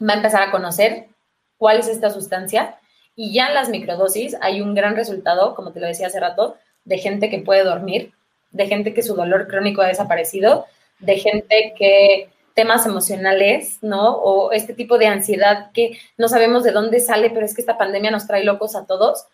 va 0.02 0.14
a 0.14 0.18
empezar 0.18 0.42
a 0.42 0.50
conocer 0.50 1.06
cuál 1.60 1.78
es 1.78 1.88
esta 1.88 2.10
sustancia 2.10 2.80
y 3.16 3.32
ya 3.32 3.50
en 3.50 3.54
las 3.54 3.70
microdosis 3.70 4.38
hay 4.42 4.60
un 4.62 4.74
gran 4.74 4.96
resultado, 4.96 5.54
como 5.54 5.72
te 5.72 5.80
lo 5.80 5.86
decía 5.86 6.08
hace 6.08 6.20
rato, 6.20 6.58
de 6.84 6.98
gente 6.98 7.30
que 7.30 7.42
puede 7.42 7.64
dormir, 7.64 8.14
de 8.50 8.66
gente 8.66 8.96
que 8.96 9.04
su 9.04 9.14
dolor 9.14 9.48
crónico 9.48 9.84
ha 9.84 9.88
desaparecido, 9.88 10.66
de 10.98 11.18
gente 11.18 11.76
que 11.78 12.32
temas 12.56 12.88
emocionales, 12.88 13.78
¿no? 13.84 14.16
O 14.16 14.52
este 14.52 14.74
tipo 14.74 14.98
de 14.98 15.06
ansiedad 15.06 15.70
que 15.74 16.00
no 16.18 16.28
sabemos 16.28 16.64
de 16.64 16.72
dónde 16.72 17.02
sale, 17.02 17.30
pero 17.30 17.46
es 17.46 17.54
que 17.54 17.62
esta 17.62 17.78
pandemia 17.78 18.10
nos 18.10 18.26
trae 18.26 18.44
locos 18.44 18.76
a 18.76 18.88
todos. 18.88 19.28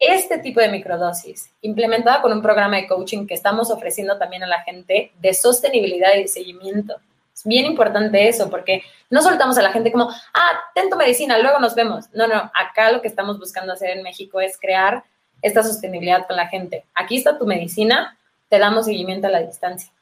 Este 0.00 0.38
tipo 0.38 0.60
de 0.60 0.68
microdosis, 0.68 1.50
implementada 1.62 2.20
con 2.20 2.32
un 2.32 2.42
programa 2.42 2.76
de 2.76 2.88
coaching 2.88 3.26
que 3.26 3.34
estamos 3.34 3.70
ofreciendo 3.70 4.18
también 4.18 4.42
a 4.42 4.48
la 4.48 4.62
gente 4.62 5.12
de 5.20 5.34
sostenibilidad 5.34 6.14
y 6.14 6.22
de 6.22 6.28
seguimiento. 6.28 6.96
Es 7.32 7.44
bien 7.44 7.64
importante 7.64 8.28
eso, 8.28 8.50
porque 8.50 8.82
no 9.10 9.22
soltamos 9.22 9.56
a 9.58 9.62
la 9.62 9.72
gente 9.72 9.92
como, 9.92 10.08
ah, 10.08 10.60
ten 10.74 10.90
tu 10.90 10.96
medicina, 10.96 11.38
luego 11.38 11.60
nos 11.60 11.74
vemos. 11.74 12.06
No, 12.12 12.26
no, 12.26 12.50
acá 12.52 12.90
lo 12.90 13.00
que 13.00 13.08
estamos 13.08 13.38
buscando 13.38 13.72
hacer 13.72 13.90
en 13.90 14.02
México 14.02 14.40
es 14.40 14.58
crear 14.58 15.04
esta 15.40 15.62
sostenibilidad 15.62 16.26
con 16.26 16.36
la 16.36 16.48
gente. 16.48 16.84
Aquí 16.94 17.16
está 17.16 17.38
tu 17.38 17.46
medicina, 17.46 18.18
te 18.48 18.58
damos 18.58 18.86
seguimiento 18.86 19.28
a 19.28 19.30
la 19.30 19.40
distancia. 19.40 19.92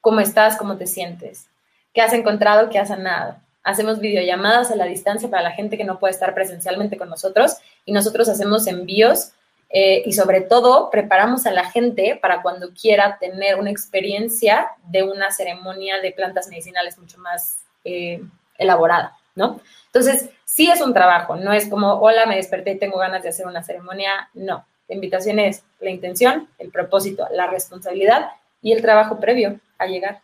¿Cómo 0.00 0.20
estás? 0.20 0.56
¿Cómo 0.56 0.76
te 0.76 0.86
sientes? 0.86 1.48
¿Qué 1.92 2.00
has 2.00 2.12
encontrado? 2.12 2.68
¿Qué 2.68 2.78
has 2.78 2.88
sanado? 2.88 3.36
Hacemos 3.66 3.98
videollamadas 3.98 4.70
a 4.70 4.76
la 4.76 4.84
distancia 4.84 5.28
para 5.28 5.42
la 5.42 5.50
gente 5.50 5.76
que 5.76 5.82
no 5.82 5.98
puede 5.98 6.14
estar 6.14 6.32
presencialmente 6.34 6.96
con 6.96 7.10
nosotros 7.10 7.56
y 7.84 7.90
nosotros 7.90 8.28
hacemos 8.28 8.68
envíos 8.68 9.32
eh, 9.70 10.04
y 10.06 10.12
sobre 10.12 10.40
todo 10.42 10.88
preparamos 10.88 11.46
a 11.46 11.50
la 11.50 11.68
gente 11.68 12.16
para 12.22 12.42
cuando 12.42 12.70
quiera 12.70 13.18
tener 13.18 13.58
una 13.58 13.70
experiencia 13.70 14.68
de 14.84 15.02
una 15.02 15.32
ceremonia 15.32 16.00
de 16.00 16.12
plantas 16.12 16.46
medicinales 16.46 16.96
mucho 16.96 17.18
más 17.18 17.64
eh, 17.82 18.22
elaborada, 18.56 19.16
¿no? 19.34 19.60
Entonces, 19.86 20.30
sí 20.44 20.70
es 20.70 20.80
un 20.80 20.94
trabajo, 20.94 21.34
no 21.34 21.52
es 21.52 21.68
como, 21.68 21.94
hola, 21.94 22.24
me 22.26 22.36
desperté 22.36 22.70
y 22.70 22.78
tengo 22.78 22.98
ganas 22.98 23.24
de 23.24 23.30
hacer 23.30 23.46
una 23.46 23.64
ceremonia, 23.64 24.30
no. 24.34 24.64
La 24.86 24.94
invitación 24.94 25.40
es 25.40 25.64
la 25.80 25.90
intención, 25.90 26.48
el 26.58 26.70
propósito, 26.70 27.26
la 27.32 27.48
responsabilidad 27.48 28.28
y 28.62 28.72
el 28.72 28.82
trabajo 28.82 29.18
previo 29.18 29.58
a 29.78 29.86
llegar. 29.86 30.20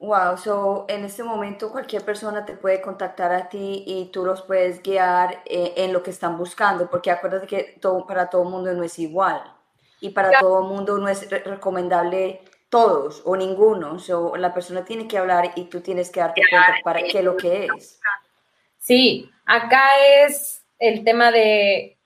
Wow, 0.00 0.38
so 0.38 0.86
en 0.88 1.04
este 1.04 1.22
momento 1.22 1.70
cualquier 1.70 2.02
persona 2.02 2.46
te 2.46 2.54
puede 2.54 2.80
contactar 2.80 3.32
a 3.32 3.50
ti 3.50 3.84
y 3.86 4.06
tú 4.06 4.24
los 4.24 4.40
puedes 4.40 4.82
guiar 4.82 5.42
eh, 5.44 5.74
en 5.76 5.92
lo 5.92 6.02
que 6.02 6.10
están 6.10 6.38
buscando, 6.38 6.88
porque 6.88 7.10
acuérdate 7.10 7.46
que 7.46 7.76
todo, 7.82 8.06
para 8.06 8.30
todo 8.30 8.44
mundo 8.44 8.72
no 8.72 8.82
es 8.82 8.98
igual 8.98 9.42
y 10.00 10.08
para 10.08 10.40
todo 10.40 10.62
mundo 10.62 10.96
no 10.96 11.06
es 11.06 11.28
recomendable 11.44 12.40
todos 12.70 13.20
o 13.26 13.36
ninguno. 13.36 13.98
So, 13.98 14.36
la 14.36 14.54
persona 14.54 14.86
tiene 14.86 15.06
que 15.06 15.18
hablar 15.18 15.52
y 15.54 15.64
tú 15.64 15.82
tienes 15.82 16.10
que 16.10 16.20
darte 16.20 16.40
cuenta 16.48 16.76
para 16.82 17.02
qué 17.02 17.22
lo 17.22 17.36
que 17.36 17.66
es. 17.66 18.00
Sí, 18.78 19.30
acá 19.44 19.86
es 20.24 20.64
el 20.78 21.04
tema 21.04 21.30
de 21.30 21.99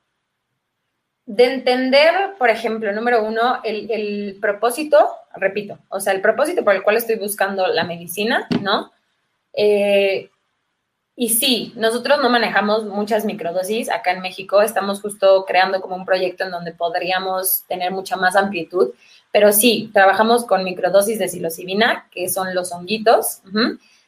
de 1.27 1.45
entender, 1.45 2.35
por 2.39 2.51
ejemplo, 2.51 2.93
número 2.93 3.25
uno, 3.25 3.61
el, 3.65 4.37
propósito, 4.41 5.09
repito, 5.35 5.79
o 5.89 6.01
sea, 6.01 6.13
el 6.13 6.21
propósito 6.21 6.65
por 6.65 6.75
el 6.75 6.83
cual 6.83 6.97
estoy 6.97 7.17
buscando 7.17 7.67
la 7.69 7.85
medicina, 7.85 8.47
¿no? 8.61 8.93
Eh, 9.55 10.29
y 11.17 11.29
sí, 11.31 11.73
nosotros 11.77 12.19
no 12.21 12.29
manejamos 12.29 12.85
muchas 12.85 13.25
microdosis 13.25 13.89
acá 13.91 14.11
en 14.11 14.21
México, 14.21 14.61
estamos 14.61 15.01
justo 15.01 15.45
creando 15.47 15.81
como 15.81 15.95
un 15.95 16.05
proyecto 16.05 16.45
en 16.45 16.51
donde 16.51 16.73
podríamos 16.73 17.63
tener 17.69 17.93
mucha 17.93 18.17
más 18.17 18.37
amplitud, 18.37 18.91
pero 19.33 19.53
sí, 19.53 19.91
trabajamos 19.95 20.45
con 20.45 20.65
microdosis 20.65 21.19
de 21.19 21.29
psilocibina, 21.29 22.09
que 22.11 22.29
son 22.29 22.55
los 22.55 22.73
honguitos, 22.73 23.41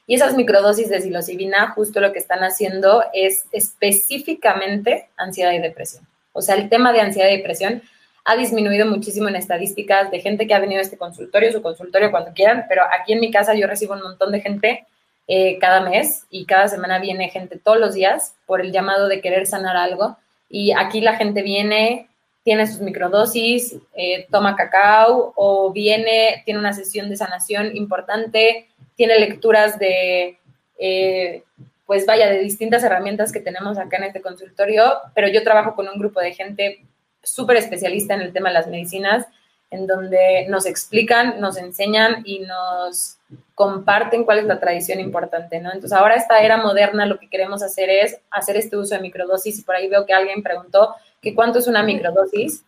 y 0.07 0.15
esas 0.15 0.37
microdosis 0.37 0.89
de 0.89 1.01
psilocibina 1.01 1.71
justo 1.71 2.01
lo 2.01 2.13
que 2.13 2.19
están 2.19 2.41
haciendo 2.41 3.05
es 3.13 3.47
específicamente 3.53 5.09
ansiedad 5.17 5.53
y 5.53 5.59
depresión. 5.59 6.07
O 6.37 6.43
sea, 6.43 6.55
el 6.55 6.69
tema 6.69 6.93
de 6.93 7.01
ansiedad 7.01 7.29
y 7.31 7.37
depresión 7.39 7.83
ha 8.25 8.37
disminuido 8.37 8.87
muchísimo 8.87 9.29
en 9.29 9.37
estadísticas 9.37 10.11
de 10.11 10.21
gente 10.21 10.47
que 10.47 10.55
ha 10.55 10.59
venido 10.59 10.81
a 10.81 10.83
este 10.83 10.99
consultorio, 10.99 11.53
su 11.53 11.63
consultorio 11.63 12.11
cuando 12.11 12.33
quieran, 12.33 12.67
pero 12.69 12.83
aquí 12.83 13.13
en 13.13 13.21
mi 13.21 13.31
casa 13.31 13.55
yo 13.55 13.67
recibo 13.67 13.95
un 13.95 14.03
montón 14.03 14.33
de 14.33 14.41
gente 14.41 14.85
eh, 15.29 15.59
cada 15.59 15.81
mes 15.81 16.25
y 16.29 16.45
cada 16.45 16.69
semana 16.69 16.99
viene 16.99 17.31
gente 17.31 17.59
todos 17.59 17.79
los 17.79 17.95
días 17.95 18.35
por 18.47 18.61
el 18.61 18.73
llamado 18.73 19.09
de 19.09 19.21
querer 19.21 19.47
sanar 19.47 19.77
algo. 19.77 20.17
Y 20.49 20.73
aquí 20.73 21.01
la 21.01 21.17
gente 21.17 21.43
viene, 21.43 22.09
tiene 22.45 22.67
sus 22.67 22.81
microdosis, 22.81 23.77
eh, 23.95 24.27
toma 24.31 24.57
cacao 24.57 25.33
o 25.37 25.73
viene, 25.73 26.43
tiene 26.45 26.61
una 26.61 26.73
sesión 26.73 27.09
de 27.09 27.17
sanación 27.17 27.77
importante, 27.77 28.69
tiene 28.97 29.19
lecturas 29.19 29.79
de 29.79 30.39
eh, 30.79 31.43
pues 31.87 32.05
vaya, 32.05 32.29
de 32.29 32.39
distintas 32.39 32.83
herramientas 32.83 33.33
que 33.33 33.41
tenemos 33.41 33.79
acá 33.79 33.99
en 33.99 34.05
este 34.05 34.21
consultorio, 34.21 34.85
pero 35.15 35.29
yo 35.29 35.45
trabajo 35.45 35.75
con 35.75 35.89
un 35.89 35.99
grupo 35.99 36.21
de 36.21 36.35
gente 36.35 36.85
súper 37.23 37.57
especialista 37.57 38.15
en 38.15 38.23
el 38.23 38.33
tema 38.33 38.49
de 38.49 38.55
las 38.55 38.67
medicinas, 38.67 39.27
en 39.71 39.87
donde 39.87 40.47
nos 40.49 40.67
explican, 40.67 41.41
nos 41.41 41.57
enseñan 41.57 42.23
y 42.25 42.41
nos 42.41 43.19
comparten 43.55 44.25
cuál 44.25 44.39
es 44.39 44.45
la 44.45 44.61
tradición 44.61 45.01
importante, 45.01 45.61
¿no? 45.61 45.73
Entonces, 45.73 45.93
ahora 45.93 46.15
esta 46.15 46.41
era 46.41 46.57
moderna, 46.57 47.07
lo 47.07 47.19
que 47.19 47.29
queremos 47.29 47.63
hacer 47.63 47.89
es 47.89 48.21
hacer 48.31 48.57
este 48.57 48.77
uso 48.77 48.95
de 48.95 49.01
microdosis, 49.01 49.59
y 49.59 49.63
por 49.63 49.77
ahí 49.77 49.89
veo 49.89 50.07
que 50.07 50.13
alguien 50.13 50.43
preguntó 50.43 50.95
que 51.21 51.35
cuánto 51.35 51.59
es 51.59 51.67
una 51.67 51.83
microdosis. 51.83 52.65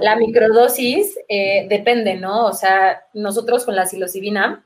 La 0.00 0.16
microdosis 0.16 1.18
eh, 1.28 1.66
depende, 1.68 2.16
¿no? 2.16 2.46
O 2.46 2.52
sea, 2.52 3.04
nosotros 3.12 3.64
con 3.64 3.76
la 3.76 3.86
psilocibina, 3.86 4.64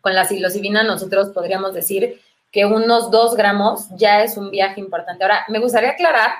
con 0.00 0.14
la 0.14 0.24
psilocibina 0.24 0.82
nosotros 0.82 1.30
podríamos 1.30 1.74
decir 1.74 2.20
que 2.54 2.64
unos 2.64 3.10
dos 3.10 3.34
gramos 3.34 3.88
ya 3.96 4.22
es 4.22 4.36
un 4.36 4.52
viaje 4.52 4.78
importante. 4.78 5.24
Ahora, 5.24 5.44
me 5.48 5.58
gustaría 5.58 5.90
aclarar 5.90 6.30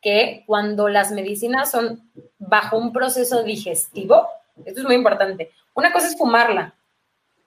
que 0.00 0.42
cuando 0.44 0.88
las 0.88 1.12
medicinas 1.12 1.70
son 1.70 2.10
bajo 2.36 2.76
un 2.76 2.92
proceso 2.92 3.44
digestivo, 3.44 4.26
esto 4.64 4.80
es 4.80 4.84
muy 4.84 4.96
importante, 4.96 5.52
una 5.74 5.92
cosa 5.92 6.08
es 6.08 6.18
fumarla, 6.18 6.74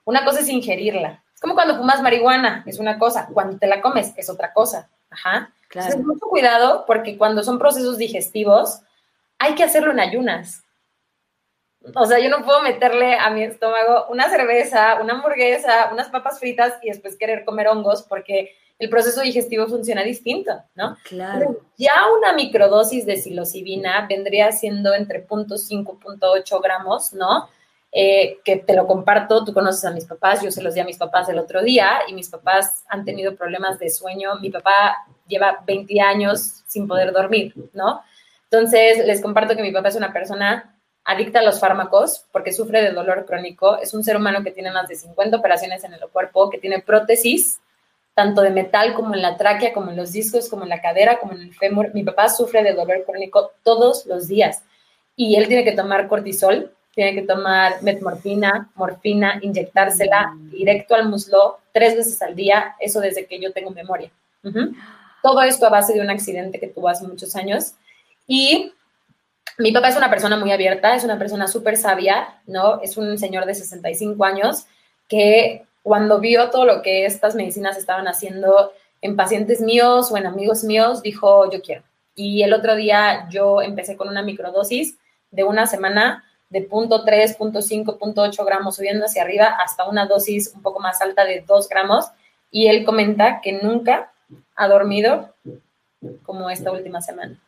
una 0.06 0.24
cosa 0.24 0.40
es 0.40 0.48
ingerirla. 0.48 1.22
Es 1.34 1.42
como 1.42 1.52
cuando 1.52 1.76
fumas 1.76 2.00
marihuana, 2.00 2.64
es 2.64 2.78
una 2.78 2.98
cosa, 2.98 3.28
cuando 3.34 3.58
te 3.58 3.66
la 3.66 3.82
comes 3.82 4.14
es 4.16 4.30
otra 4.30 4.54
cosa. 4.54 4.88
Ajá. 5.10 5.52
Claro. 5.68 5.88
Entonces, 5.88 6.06
mucho 6.06 6.26
cuidado 6.26 6.84
porque 6.86 7.18
cuando 7.18 7.42
son 7.42 7.58
procesos 7.58 7.98
digestivos, 7.98 8.80
hay 9.38 9.54
que 9.54 9.64
hacerlo 9.64 9.90
en 9.90 10.00
ayunas. 10.00 10.62
O 11.94 12.06
sea, 12.06 12.18
yo 12.18 12.28
no 12.28 12.44
puedo 12.44 12.62
meterle 12.62 13.14
a 13.14 13.30
mi 13.30 13.42
estómago 13.42 14.06
una 14.10 14.28
cerveza, 14.28 15.00
una 15.00 15.14
hamburguesa, 15.14 15.90
unas 15.92 16.08
papas 16.08 16.38
fritas 16.40 16.74
y 16.82 16.88
después 16.88 17.16
querer 17.16 17.44
comer 17.44 17.68
hongos 17.68 18.02
porque 18.02 18.54
el 18.78 18.90
proceso 18.90 19.22
digestivo 19.22 19.66
funciona 19.66 20.02
distinto, 20.02 20.52
¿no? 20.74 20.96
Claro. 21.04 21.60
ya 21.78 21.92
una 22.18 22.34
microdosis 22.34 23.06
de 23.06 23.16
psilocibina 23.16 24.06
vendría 24.06 24.52
siendo 24.52 24.94
entre 24.94 25.26
0.5 25.26 25.70
y 25.70 25.84
0.8 25.84 26.62
gramos, 26.62 27.12
¿no? 27.14 27.48
Eh, 27.92 28.40
que 28.44 28.56
te 28.56 28.74
lo 28.74 28.86
comparto, 28.86 29.42
tú 29.44 29.54
conoces 29.54 29.82
a 29.86 29.90
mis 29.90 30.04
papás, 30.04 30.42
yo 30.42 30.50
se 30.50 30.62
los 30.62 30.74
di 30.74 30.80
a 30.80 30.84
mis 30.84 30.98
papás 30.98 31.30
el 31.30 31.38
otro 31.38 31.62
día 31.62 32.00
y 32.06 32.12
mis 32.12 32.28
papás 32.28 32.84
han 32.88 33.06
tenido 33.06 33.34
problemas 33.34 33.78
de 33.78 33.88
sueño. 33.88 34.34
Mi 34.40 34.50
papá 34.50 35.06
lleva 35.26 35.62
20 35.66 35.98
años 36.02 36.62
sin 36.66 36.86
poder 36.86 37.12
dormir, 37.12 37.54
¿no? 37.72 38.02
Entonces, 38.50 39.06
les 39.06 39.22
comparto 39.22 39.56
que 39.56 39.62
mi 39.62 39.72
papá 39.72 39.88
es 39.88 39.96
una 39.96 40.12
persona 40.12 40.75
adicta 41.06 41.38
a 41.38 41.42
los 41.42 41.60
fármacos 41.60 42.26
porque 42.32 42.52
sufre 42.52 42.82
de 42.82 42.90
dolor 42.90 43.24
crónico. 43.24 43.78
Es 43.78 43.94
un 43.94 44.04
ser 44.04 44.16
humano 44.16 44.42
que 44.42 44.50
tiene 44.50 44.72
más 44.72 44.88
de 44.88 44.96
50 44.96 45.36
operaciones 45.36 45.84
en 45.84 45.94
el 45.94 46.00
cuerpo, 46.12 46.50
que 46.50 46.58
tiene 46.58 46.82
prótesis, 46.82 47.60
tanto 48.14 48.42
de 48.42 48.50
metal 48.50 48.92
como 48.92 49.14
en 49.14 49.22
la 49.22 49.36
tráquea, 49.36 49.72
como 49.72 49.90
en 49.90 49.96
los 49.96 50.12
discos, 50.12 50.48
como 50.48 50.64
en 50.64 50.68
la 50.68 50.82
cadera, 50.82 51.18
como 51.18 51.32
en 51.32 51.42
el 51.42 51.54
fémur. 51.54 51.94
Mi 51.94 52.02
papá 52.02 52.28
sufre 52.28 52.62
de 52.64 52.74
dolor 52.74 53.04
crónico 53.06 53.52
todos 53.62 54.04
los 54.06 54.26
días 54.26 54.62
y 55.14 55.36
él 55.36 55.46
tiene 55.46 55.64
que 55.64 55.72
tomar 55.72 56.08
cortisol, 56.08 56.74
tiene 56.92 57.14
que 57.14 57.22
tomar 57.22 57.82
metmorfina, 57.82 58.70
morfina, 58.74 59.38
inyectársela 59.42 60.34
directo 60.50 60.94
al 60.94 61.08
muslo 61.08 61.58
tres 61.72 61.94
veces 61.94 62.20
al 62.20 62.34
día, 62.34 62.74
eso 62.80 63.00
desde 63.00 63.26
que 63.26 63.38
yo 63.38 63.52
tengo 63.52 63.70
memoria. 63.70 64.10
Todo 65.22 65.42
esto 65.42 65.66
a 65.66 65.70
base 65.70 65.92
de 65.92 66.00
un 66.00 66.10
accidente 66.10 66.58
que 66.58 66.68
tuvo 66.68 66.88
hace 66.88 67.06
muchos 67.06 67.36
años. 67.36 67.74
Y 68.26 68.72
mi 69.58 69.72
papá 69.72 69.88
es 69.88 69.96
una 69.96 70.10
persona 70.10 70.36
muy 70.36 70.52
abierta, 70.52 70.94
es 70.94 71.04
una 71.04 71.18
persona 71.18 71.46
súper 71.48 71.76
sabia, 71.76 72.40
¿no? 72.46 72.80
Es 72.82 72.96
un 72.96 73.18
señor 73.18 73.46
de 73.46 73.54
65 73.54 74.24
años 74.24 74.66
que 75.08 75.64
cuando 75.82 76.18
vio 76.18 76.50
todo 76.50 76.64
lo 76.64 76.82
que 76.82 77.06
estas 77.06 77.34
medicinas 77.34 77.78
estaban 77.78 78.08
haciendo 78.08 78.72
en 79.00 79.16
pacientes 79.16 79.60
míos 79.60 80.10
o 80.10 80.16
en 80.16 80.26
amigos 80.26 80.64
míos, 80.64 81.02
dijo, 81.02 81.50
yo 81.50 81.62
quiero. 81.62 81.82
Y 82.14 82.42
el 82.42 82.52
otro 82.52 82.74
día 82.74 83.28
yo 83.30 83.62
empecé 83.62 83.96
con 83.96 84.08
una 84.08 84.22
microdosis 84.22 84.98
de 85.30 85.44
una 85.44 85.66
semana 85.66 86.24
de 86.50 86.68
0.3, 86.68 87.36
0.5, 87.38 87.98
0.8 87.98 88.44
gramos 88.44 88.76
subiendo 88.76 89.04
hacia 89.04 89.22
arriba 89.22 89.56
hasta 89.62 89.88
una 89.88 90.06
dosis 90.06 90.52
un 90.54 90.62
poco 90.62 90.80
más 90.80 91.00
alta 91.00 91.24
de 91.24 91.44
2 91.46 91.68
gramos. 91.68 92.06
Y 92.50 92.68
él 92.68 92.84
comenta 92.84 93.40
que 93.40 93.52
nunca 93.52 94.12
ha 94.54 94.68
dormido 94.68 95.34
como 96.24 96.50
esta 96.50 96.72
última 96.72 97.00
semana. 97.00 97.38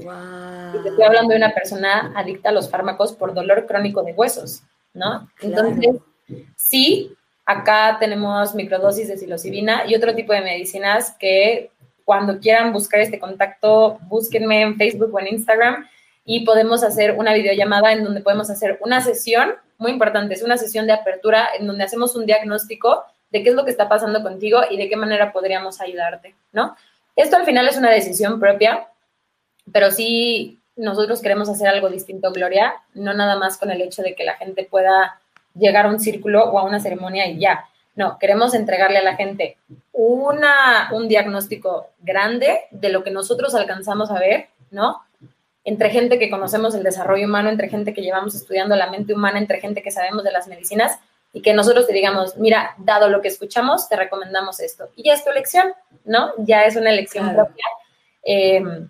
Y 0.00 0.82
te 0.82 0.88
estoy 0.88 1.04
hablando 1.04 1.30
de 1.30 1.36
una 1.36 1.54
persona 1.54 2.12
adicta 2.16 2.48
a 2.48 2.52
los 2.52 2.68
fármacos 2.68 3.12
por 3.12 3.34
dolor 3.34 3.66
crónico 3.66 4.02
de 4.02 4.12
huesos, 4.12 4.62
¿no? 4.92 5.28
Entonces, 5.40 5.96
sí, 6.56 7.14
acá 7.46 7.96
tenemos 8.00 8.54
microdosis 8.54 9.08
de 9.08 9.16
psilocibina 9.18 9.86
y 9.86 9.94
otro 9.94 10.14
tipo 10.14 10.32
de 10.32 10.40
medicinas 10.40 11.14
que 11.18 11.70
cuando 12.04 12.38
quieran 12.38 12.72
buscar 12.72 13.00
este 13.00 13.18
contacto, 13.18 13.98
búsquenme 14.02 14.62
en 14.62 14.76
Facebook 14.76 15.14
o 15.14 15.20
en 15.20 15.28
Instagram 15.28 15.86
y 16.24 16.44
podemos 16.44 16.82
hacer 16.82 17.12
una 17.12 17.34
videollamada 17.34 17.92
en 17.92 18.04
donde 18.04 18.20
podemos 18.20 18.50
hacer 18.50 18.78
una 18.82 19.00
sesión, 19.00 19.54
muy 19.78 19.90
importante, 19.90 20.34
es 20.34 20.42
una 20.42 20.56
sesión 20.56 20.86
de 20.86 20.92
apertura 20.92 21.48
en 21.58 21.66
donde 21.66 21.84
hacemos 21.84 22.14
un 22.16 22.26
diagnóstico 22.26 23.04
de 23.30 23.42
qué 23.42 23.50
es 23.50 23.54
lo 23.54 23.64
que 23.64 23.70
está 23.70 23.88
pasando 23.88 24.22
contigo 24.22 24.60
y 24.70 24.76
de 24.76 24.88
qué 24.88 24.96
manera 24.96 25.32
podríamos 25.32 25.80
ayudarte, 25.80 26.34
¿no? 26.52 26.76
Esto 27.16 27.36
al 27.36 27.44
final 27.44 27.68
es 27.68 27.76
una 27.76 27.90
decisión 27.90 28.40
propia, 28.40 28.88
pero 29.72 29.90
sí 29.90 30.60
nosotros 30.76 31.20
queremos 31.20 31.48
hacer 31.48 31.68
algo 31.68 31.88
distinto, 31.88 32.32
Gloria, 32.32 32.74
no 32.94 33.14
nada 33.14 33.36
más 33.36 33.58
con 33.58 33.70
el 33.70 33.80
hecho 33.80 34.02
de 34.02 34.14
que 34.14 34.24
la 34.24 34.34
gente 34.34 34.64
pueda 34.64 35.20
llegar 35.54 35.86
a 35.86 35.88
un 35.88 36.00
círculo 36.00 36.44
o 36.44 36.58
a 36.58 36.64
una 36.64 36.80
ceremonia 36.80 37.26
y 37.28 37.38
ya. 37.38 37.66
No, 37.94 38.18
queremos 38.18 38.54
entregarle 38.54 38.98
a 38.98 39.04
la 39.04 39.14
gente 39.14 39.56
una, 39.92 40.90
un 40.92 41.06
diagnóstico 41.06 41.90
grande 42.00 42.62
de 42.72 42.88
lo 42.88 43.04
que 43.04 43.12
nosotros 43.12 43.54
alcanzamos 43.54 44.10
a 44.10 44.18
ver, 44.18 44.48
¿no? 44.72 45.00
Entre 45.62 45.90
gente 45.90 46.18
que 46.18 46.28
conocemos 46.28 46.74
el 46.74 46.82
desarrollo 46.82 47.26
humano, 47.26 47.50
entre 47.50 47.68
gente 47.68 47.94
que 47.94 48.02
llevamos 48.02 48.34
estudiando 48.34 48.74
la 48.74 48.90
mente 48.90 49.14
humana, 49.14 49.38
entre 49.38 49.60
gente 49.60 49.80
que 49.80 49.92
sabemos 49.92 50.24
de 50.24 50.32
las 50.32 50.48
medicinas 50.48 50.98
y 51.32 51.40
que 51.40 51.54
nosotros 51.54 51.86
te 51.86 51.92
digamos, 51.92 52.36
mira, 52.36 52.74
dado 52.78 53.08
lo 53.08 53.22
que 53.22 53.28
escuchamos, 53.28 53.88
te 53.88 53.96
recomendamos 53.96 54.60
esto. 54.60 54.88
Y 54.96 55.04
ya 55.04 55.14
es 55.14 55.24
tu 55.24 55.30
elección, 55.30 55.72
¿no? 56.04 56.32
Ya 56.38 56.64
es 56.64 56.76
una 56.76 56.90
elección 56.90 57.32
propia. 57.32 57.64
Em, 58.24 58.88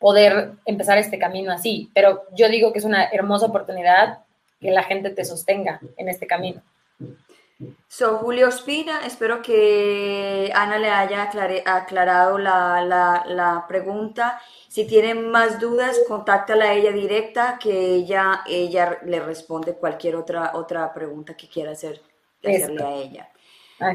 poder 0.00 0.52
empezar 0.64 0.98
este 0.98 1.18
camino 1.18 1.52
así, 1.52 1.90
pero 1.94 2.22
yo 2.34 2.48
digo 2.48 2.72
que 2.72 2.80
es 2.80 2.84
una 2.84 3.04
hermosa 3.04 3.46
oportunidad 3.46 4.24
que 4.58 4.70
la 4.70 4.82
gente 4.82 5.10
te 5.10 5.24
sostenga 5.24 5.80
en 5.96 6.08
este 6.08 6.26
camino. 6.26 6.62
So, 7.88 8.16
Julio 8.18 8.48
Espina, 8.48 9.04
espero 9.04 9.42
que 9.42 10.50
Ana 10.54 10.78
le 10.78 10.88
haya 10.88 11.30
aclarado 11.66 12.38
la, 12.38 12.82
la, 13.26 13.66
pregunta. 13.68 14.40
Si 14.68 14.86
tienen 14.86 15.30
más 15.30 15.60
dudas, 15.60 16.00
contáctala 16.08 16.66
a 16.66 16.72
ella 16.72 16.92
directa, 16.92 17.58
que 17.60 17.94
ella, 17.94 18.42
ella 18.46 18.98
le 19.04 19.20
responde 19.20 19.74
cualquier 19.74 20.16
otra, 20.16 20.52
otra 20.54 20.94
pregunta 20.94 21.36
que 21.36 21.48
quiera 21.48 21.72
hacer, 21.72 22.00
hacerle 22.42 22.82
a 22.82 22.94
ella. 22.94 23.28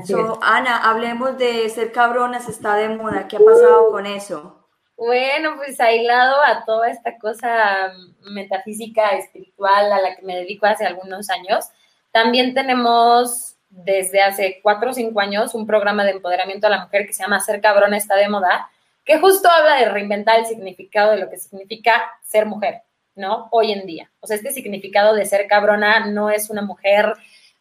So, 0.05 0.37
Ana, 0.43 0.87
hablemos 0.87 1.35
de 1.39 1.67
ser 1.69 1.91
cabronas, 1.91 2.47
está 2.47 2.75
de 2.75 2.89
moda. 2.89 3.27
¿Qué 3.27 3.37
ha 3.37 3.39
pasado 3.39 3.89
con 3.89 4.05
eso? 4.05 4.64
Bueno, 4.97 5.57
pues 5.57 5.79
aislado 5.81 6.37
a 6.43 6.63
toda 6.63 6.89
esta 6.89 7.17
cosa 7.17 7.91
metafísica, 8.21 9.09
espiritual 9.11 9.91
a 9.91 10.01
la 10.01 10.15
que 10.15 10.21
me 10.21 10.35
dedico 10.35 10.65
hace 10.65 10.85
algunos 10.85 11.29
años, 11.29 11.65
también 12.11 12.53
tenemos 12.53 13.57
desde 13.69 14.21
hace 14.21 14.59
cuatro 14.63 14.91
o 14.91 14.93
cinco 14.93 15.19
años 15.19 15.53
un 15.53 15.67
programa 15.67 16.05
de 16.05 16.11
empoderamiento 16.11 16.67
a 16.67 16.69
la 16.69 16.85
mujer 16.85 17.05
que 17.05 17.13
se 17.13 17.23
llama 17.23 17.41
Ser 17.41 17.59
cabrona 17.59 17.97
está 17.97 18.15
de 18.15 18.29
moda, 18.29 18.69
que 19.03 19.19
justo 19.19 19.49
habla 19.49 19.75
de 19.75 19.89
reinventar 19.89 20.39
el 20.39 20.45
significado 20.45 21.11
de 21.11 21.17
lo 21.17 21.29
que 21.29 21.37
significa 21.37 22.01
ser 22.23 22.45
mujer, 22.45 22.83
¿no? 23.15 23.49
Hoy 23.51 23.73
en 23.73 23.85
día. 23.85 24.09
O 24.21 24.27
sea, 24.27 24.37
este 24.37 24.51
significado 24.51 25.13
de 25.13 25.25
ser 25.25 25.45
cabrona 25.47 26.05
no 26.05 26.29
es 26.29 26.49
una 26.49 26.61
mujer 26.61 27.13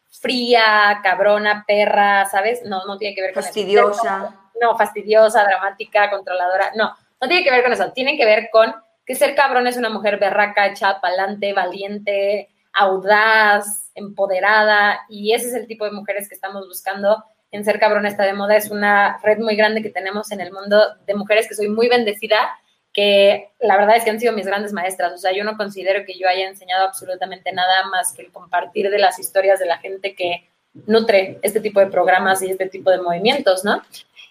fría, 0.09 1.01
cabrona, 1.03 1.65
perra, 1.67 2.25
¿sabes? 2.27 2.63
No, 2.63 2.85
no 2.85 2.97
tiene 2.97 3.13
que 3.13 3.21
ver 3.21 3.33
con 3.33 3.43
fastidiosa. 3.43 4.39
No, 4.61 4.77
fastidiosa, 4.77 5.43
dramática, 5.43 6.09
controladora, 6.09 6.71
no 6.75 6.95
no 7.21 7.27
tiene 7.27 7.43
que 7.43 7.51
ver 7.51 7.63
con 7.63 7.73
eso, 7.73 7.91
tiene 7.93 8.17
que 8.17 8.25
ver 8.25 8.49
con 8.51 8.73
que 9.05 9.15
ser 9.15 9.35
cabrón 9.35 9.67
es 9.67 9.77
una 9.77 9.89
mujer 9.89 10.17
berraca, 10.17 10.65
echada 10.65 10.99
pa'lante, 10.99 11.53
valiente, 11.53 12.49
audaz, 12.73 13.91
empoderada, 13.93 15.01
y 15.09 15.33
ese 15.33 15.47
es 15.47 15.53
el 15.53 15.67
tipo 15.67 15.85
de 15.85 15.91
mujeres 15.91 16.27
que 16.27 16.35
estamos 16.35 16.67
buscando 16.67 17.23
en 17.55 17.63
Ser 17.63 17.79
Cabrón 17.79 18.05
está 18.05 18.23
de 18.23 18.33
moda. 18.33 18.57
Es 18.57 18.69
una 18.69 19.19
red 19.23 19.39
muy 19.39 19.55
grande 19.55 19.81
que 19.81 19.89
tenemos 19.89 20.31
en 20.31 20.41
el 20.41 20.51
mundo 20.51 20.95
de 21.05 21.15
mujeres 21.15 21.47
que 21.47 21.55
soy 21.55 21.69
muy 21.69 21.87
bendecida, 21.87 22.37
que 22.93 23.49
la 23.59 23.77
verdad 23.77 23.97
es 23.97 24.03
que 24.03 24.09
han 24.09 24.19
sido 24.19 24.33
mis 24.33 24.45
grandes 24.45 24.73
maestras. 24.73 25.13
O 25.13 25.17
sea, 25.17 25.31
yo 25.31 25.43
no 25.43 25.57
considero 25.57 26.05
que 26.05 26.17
yo 26.17 26.27
haya 26.27 26.47
enseñado 26.47 26.85
absolutamente 26.85 27.51
nada 27.53 27.87
más 27.87 28.13
que 28.13 28.23
el 28.23 28.31
compartir 28.31 28.89
de 28.89 28.99
las 28.99 29.19
historias 29.19 29.59
de 29.59 29.65
la 29.67 29.77
gente 29.77 30.15
que 30.15 30.49
nutre 30.85 31.39
este 31.41 31.61
tipo 31.61 31.79
de 31.79 31.87
programas 31.87 32.41
y 32.41 32.51
este 32.51 32.67
tipo 32.67 32.91
de 32.91 33.01
movimientos, 33.01 33.63
¿no? 33.63 33.81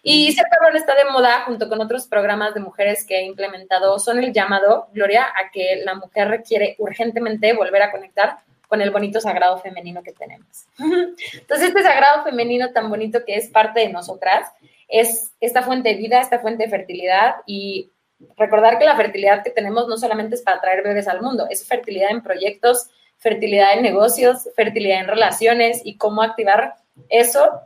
Y 0.07 0.30
Ser 0.32 0.44
Cabrón 0.50 0.76
está 0.76 0.94
de 0.94 1.11
moda 1.11 1.44
junto 1.46 1.66
con 1.66 1.80
otros 1.80 2.07
programas 2.07 2.52
de 2.52 2.61
mujeres 2.61 3.07
que 3.07 3.20
he 3.20 3.24
implementado. 3.24 3.98
Son 3.98 4.22
el 4.22 4.34
llamado, 4.34 4.88
Gloria, 4.92 5.24
a 5.24 5.50
que 5.50 5.80
la 5.82 5.94
mujer 5.94 6.28
requiere 6.28 6.76
urgentemente 6.78 7.55
volver 7.55 7.80
a 7.80 7.90
conectar 7.90 8.36
con 8.68 8.82
el 8.82 8.90
bonito 8.90 9.18
sagrado 9.18 9.57
femenino 9.57 10.02
que 10.02 10.12
tenemos. 10.12 10.66
Entonces, 10.78 11.68
este 11.68 11.82
sagrado 11.82 12.22
femenino 12.22 12.70
tan 12.72 12.90
bonito 12.90 13.24
que 13.24 13.36
es 13.36 13.48
parte 13.48 13.80
de 13.80 13.88
nosotras 13.88 14.52
es 14.88 15.32
esta 15.40 15.62
fuente 15.62 15.88
de 15.88 15.94
vida, 15.94 16.20
esta 16.20 16.38
fuente 16.38 16.64
de 16.64 16.70
fertilidad 16.70 17.36
y 17.46 17.90
recordar 18.36 18.78
que 18.78 18.84
la 18.84 18.96
fertilidad 18.96 19.42
que 19.42 19.50
tenemos 19.50 19.88
no 19.88 19.96
solamente 19.96 20.34
es 20.34 20.42
para 20.42 20.61
traer 20.61 20.84
bebés 20.84 21.09
al 21.09 21.22
mundo, 21.22 21.46
es 21.48 21.66
fertilidad 21.66 22.11
en 22.11 22.22
proyectos, 22.22 22.90
fertilidad 23.16 23.72
en 23.72 23.82
negocios, 23.82 24.50
fertilidad 24.55 25.00
en 25.00 25.09
relaciones 25.09 25.80
y 25.82 25.96
cómo 25.96 26.22
activar 26.22 26.74
eso, 27.09 27.62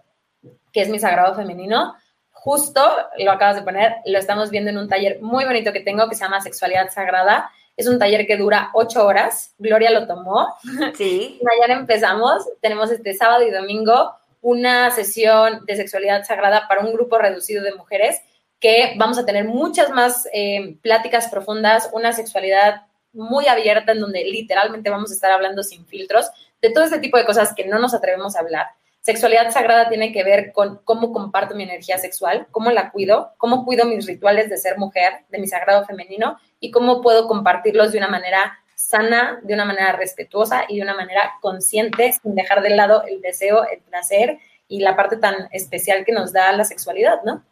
que 0.73 0.83
es 0.83 0.89
mi 0.89 1.01
sagrado 1.01 1.35
femenino, 1.35 1.97
justo 2.49 2.81
lo 3.19 3.31
acabas 3.31 3.57
de 3.57 3.63
poner, 3.63 3.97
lo 4.07 4.19
estamos 4.19 4.49
viendo 4.49 4.71
en 4.71 4.79
un 4.79 4.89
taller 4.89 5.21
muy 5.21 5.45
bonito 5.45 5.71
que 5.71 5.81
tengo 5.81 6.09
que 6.09 6.15
se 6.15 6.25
llama 6.25 6.41
Sexualidad 6.41 6.91
Sagrada. 6.91 7.51
Es 7.77 7.87
un 7.87 7.99
taller 7.99 8.27
que 8.27 8.39
dura 8.39 8.71
ocho 8.73 9.05
horas. 9.05 9.55
Gloria 9.59 9.91
lo 9.91 10.07
tomó. 10.07 10.55
Sí. 10.97 11.39
Mañana 11.61 11.79
empezamos. 11.79 12.49
Tenemos 12.63 12.91
este 12.91 13.13
sábado 13.13 13.43
y 13.43 13.51
domingo 13.51 14.15
una 14.41 14.91
sesión 14.93 15.67
de 15.67 15.77
sexualidad 15.77 16.25
sagrada 16.25 16.67
para 16.69 16.81
un 16.81 16.91
grupo 16.95 17.19
reducido 17.19 17.63
de 17.63 17.75
mujeres 17.75 18.23
que 18.59 18.95
vamos 18.97 19.19
a 19.19 19.27
tener 19.27 19.45
muchas 19.45 19.91
más 19.91 20.27
eh, 20.33 20.79
pláticas 20.81 21.29
profundas, 21.29 21.91
una 21.93 22.15
sexualidad 22.15 22.87
muy 23.13 23.47
abierta 23.47 23.93
en 23.93 24.01
donde 24.01 24.25
literalmente 24.25 24.89
vamos 24.89 25.11
a 25.11 25.15
estar 25.15 25.33
hablando 25.33 25.63
sin 25.63 25.85
filtros 25.85 26.31
de 26.63 26.71
todo 26.71 26.85
este 26.85 26.99
tipo 26.99 27.19
de 27.19 27.27
cosas 27.27 27.53
que 27.55 27.67
no 27.67 27.79
nos 27.79 27.93
atrevemos 27.93 28.37
a 28.37 28.41
hablar. 28.41 28.69
Sexualidad 29.01 29.51
sagrada 29.51 29.89
tiene 29.89 30.13
que 30.13 30.25
ver 30.25 30.53
con 30.53 30.81
cómo 30.85 31.13
comparto 31.13 31.55
mi 31.55 31.63
energía 31.63 31.99
sexual, 31.99 32.47
cómo 32.51 32.71
la 32.71 32.91
cuido, 32.91 33.33
cómo 33.39 33.65
cuido 33.65 33.87
mis 33.87 34.07
rituales 34.07 34.51
de 34.51 34.59
ser 34.59 34.77
mujer, 34.77 35.25
de 35.31 35.39
mi 35.39 35.47
sagrado 35.47 35.87
femenino 35.87 36.37
y 36.61 36.71
cómo 36.71 37.01
puedo 37.01 37.27
compartirlos 37.27 37.93
de 37.93 37.99
una 37.99 38.09
manera 38.09 38.59
sana, 38.75 39.41
de 39.43 39.55
una 39.55 39.65
manera 39.65 39.93
respetuosa 39.93 40.65
y 40.69 40.77
de 40.77 40.83
una 40.83 40.95
manera 40.95 41.35
consciente, 41.41 42.13
sin 42.13 42.35
dejar 42.35 42.63
de 42.63 42.71
lado 42.71 43.03
el 43.05 43.21
deseo, 43.21 43.65
el 43.65 43.81
placer 43.81 44.39
y 44.69 44.81
la 44.81 44.95
parte 44.95 45.17
tan 45.17 45.49
especial 45.53 46.05
que 46.05 46.13
nos 46.13 46.33
da 46.33 46.53
la 46.53 46.65
sexualidad, 46.65 47.23
¿no? 47.25 47.45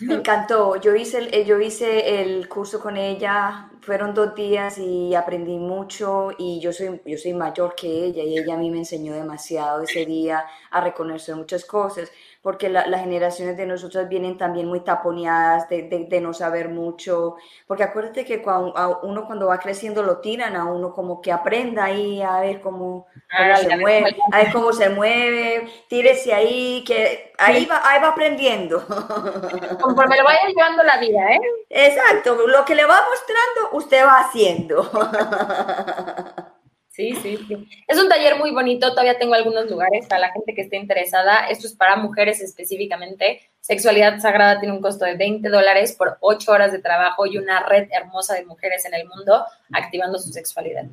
Me 0.00 0.14
encantó. 0.14 0.80
Yo 0.80 0.96
hice, 0.96 1.18
el, 1.18 1.44
yo 1.44 1.60
hice 1.60 2.22
el 2.22 2.48
curso 2.48 2.80
con 2.80 2.96
ella, 2.96 3.70
fueron 3.82 4.14
dos 4.14 4.34
días 4.34 4.78
y 4.78 5.14
aprendí 5.14 5.58
mucho 5.58 6.30
y 6.38 6.60
yo 6.60 6.72
soy, 6.72 7.02
yo 7.04 7.18
soy 7.18 7.34
mayor 7.34 7.74
que 7.74 7.88
ella 7.88 8.22
y 8.22 8.38
ella 8.38 8.54
a 8.54 8.56
mí 8.56 8.70
me 8.70 8.78
enseñó 8.78 9.12
demasiado 9.12 9.82
ese 9.82 10.06
día 10.06 10.44
a 10.70 10.80
reconocer 10.80 11.34
muchas 11.34 11.64
cosas 11.64 12.10
porque 12.42 12.68
las 12.68 13.00
generaciones 13.00 13.56
de 13.56 13.66
nosotras 13.66 14.08
vienen 14.08 14.36
también 14.36 14.66
muy 14.66 14.80
taponeadas 14.80 15.68
de, 15.68 15.82
de, 15.82 16.20
no 16.20 16.34
saber 16.34 16.70
mucho, 16.70 17.36
porque 17.68 17.84
acuérdate 17.84 18.24
que 18.24 18.42
cuando, 18.42 19.00
uno 19.04 19.26
cuando 19.26 19.46
va 19.46 19.60
creciendo 19.60 20.02
lo 20.02 20.18
tiran 20.18 20.56
a 20.56 20.64
uno 20.64 20.92
como 20.92 21.22
que 21.22 21.30
aprenda 21.30 21.84
ahí 21.84 22.20
a 22.20 22.40
ver 22.40 22.60
cómo, 22.60 23.06
cómo 23.30 23.56
se 23.56 23.76
mueve, 23.76 24.16
a 24.32 24.38
ver 24.38 24.52
cómo 24.52 24.72
se 24.72 24.88
mueve, 24.88 25.68
tírese 25.88 26.34
ahí, 26.34 26.82
que 26.84 27.32
ahí 27.38 27.64
va, 27.64 27.80
ahí 27.84 28.02
va 28.02 28.08
aprendiendo. 28.08 28.84
Conforme 29.80 30.16
lo 30.16 30.24
vaya 30.24 30.40
llevando 30.48 30.82
la 30.82 30.98
vida, 30.98 31.20
¿eh? 31.30 31.40
Exacto, 31.70 32.34
lo 32.48 32.64
que 32.64 32.74
le 32.74 32.84
va 32.84 33.04
mostrando, 33.08 33.71
usted 33.72 34.04
va 34.04 34.20
haciendo. 34.20 34.90
Sí, 36.92 37.14
sí, 37.22 37.38
sí. 37.48 37.68
Es 37.88 37.98
un 37.98 38.10
taller 38.10 38.36
muy 38.36 38.50
bonito, 38.50 38.90
todavía 38.90 39.18
tengo 39.18 39.32
algunos 39.32 39.70
lugares 39.70 40.06
para 40.06 40.20
la 40.20 40.32
gente 40.32 40.54
que 40.54 40.60
esté 40.60 40.76
interesada. 40.76 41.48
Esto 41.48 41.66
es 41.66 41.74
para 41.74 41.96
mujeres 41.96 42.42
específicamente. 42.42 43.50
Sexualidad 43.60 44.20
Sagrada 44.20 44.60
tiene 44.60 44.74
un 44.74 44.82
costo 44.82 45.06
de 45.06 45.16
20 45.16 45.48
dólares 45.48 45.92
por 45.92 46.18
8 46.20 46.52
horas 46.52 46.70
de 46.70 46.80
trabajo 46.80 47.24
y 47.24 47.38
una 47.38 47.64
red 47.66 47.88
hermosa 47.92 48.34
de 48.34 48.44
mujeres 48.44 48.84
en 48.84 48.92
el 48.92 49.08
mundo 49.08 49.42
activando 49.72 50.18
su 50.18 50.32
sexualidad. 50.32 50.84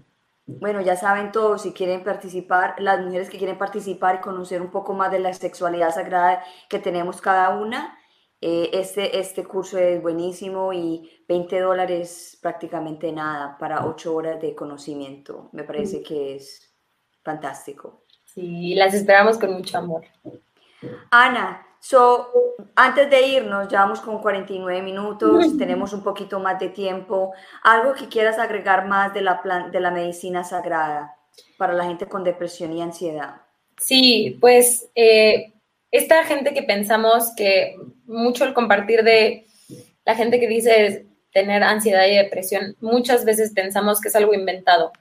Bueno, 0.45 0.79
ya 0.79 0.95
saben 0.95 1.33
todos, 1.33 1.63
si 1.63 1.73
quieren 1.73 2.03
participar, 2.05 2.75
las 2.79 3.01
mujeres 3.01 3.29
que 3.29 3.37
quieren 3.37 3.57
participar 3.57 4.15
y 4.15 4.21
conocer 4.21 4.61
un 4.61 4.71
poco 4.71 4.93
más 4.93 5.11
de 5.11 5.19
la 5.19 5.33
sexualidad 5.33 5.93
sagrada 5.93 6.43
que 6.69 6.79
tenemos 6.79 7.19
cada 7.19 7.49
una, 7.49 7.98
Eh, 8.41 8.69
este, 8.73 9.19
este 9.19 9.43
curso 9.43 9.77
es 9.77 10.01
buenísimo 10.01 10.71
y 10.71 11.23
20 11.27 11.59
dólares 11.59 12.37
prácticamente 12.41 13.11
nada 13.11 13.57
para 13.57 13.85
8 13.85 14.15
horas 14.15 14.41
de 14.41 14.55
conocimiento. 14.55 15.49
Me 15.51 15.63
parece 15.63 16.01
que 16.01 16.35
es 16.35 16.73
fantástico. 17.21 18.05
Sí, 18.23 18.75
las 18.75 18.93
esperamos 18.93 19.37
con 19.37 19.53
mucho 19.53 19.77
amor. 19.77 20.05
Ana, 21.11 21.67
so, 21.81 22.29
antes 22.75 23.09
de 23.09 23.27
irnos, 23.27 23.67
ya 23.67 23.81
vamos 23.81 23.99
con 23.99 24.19
49 24.19 24.81
minutos, 24.83 25.57
tenemos 25.57 25.91
un 25.91 26.03
poquito 26.03 26.39
más 26.39 26.59
de 26.59 26.69
tiempo. 26.69 27.33
¿Algo 27.63 27.93
que 27.93 28.07
quieras 28.07 28.39
agregar 28.39 28.87
más 28.87 29.13
de 29.13 29.21
la, 29.21 29.41
de 29.69 29.79
la 29.81 29.91
medicina 29.91 30.45
sagrada 30.45 31.17
para 31.57 31.73
la 31.73 31.83
gente 31.83 32.07
con 32.07 32.23
depresión 32.23 32.71
y 32.71 32.81
ansiedad? 32.81 33.41
Sí, 33.77 34.37
pues 34.39 34.89
eh, 34.95 35.53
esta 35.91 36.23
gente 36.23 36.53
que 36.53 36.63
pensamos 36.63 37.31
que 37.35 37.75
mucho 38.05 38.45
el 38.45 38.53
compartir 38.53 39.03
de 39.03 39.45
la 40.05 40.15
gente 40.15 40.39
que 40.39 40.47
dice 40.47 41.05
tener 41.31 41.63
ansiedad 41.63 42.05
y 42.07 42.15
depresión, 42.15 42.75
muchas 42.79 43.25
veces 43.25 43.51
pensamos 43.53 44.01
que 44.01 44.07
es 44.07 44.15
algo 44.15 44.33
inventado, 44.33 44.91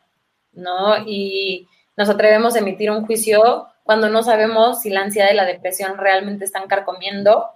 ¿no? 0.53 0.99
Y 1.07 1.69
nos 1.97 2.09
atrevemos 2.09 2.55
a 2.55 2.59
emitir 2.59 2.91
un 2.91 3.07
juicio 3.07 3.67
cuando 3.83 4.11
no 4.11 4.23
sabemos 4.23 4.83
si 4.83 4.91
la 4.91 5.01
ansiedad 5.01 5.31
y 5.33 5.37
la 5.37 5.47
depresión 5.47 5.97
realmente 5.97 6.45
están 6.45 6.69
carcomiendo 6.69 7.47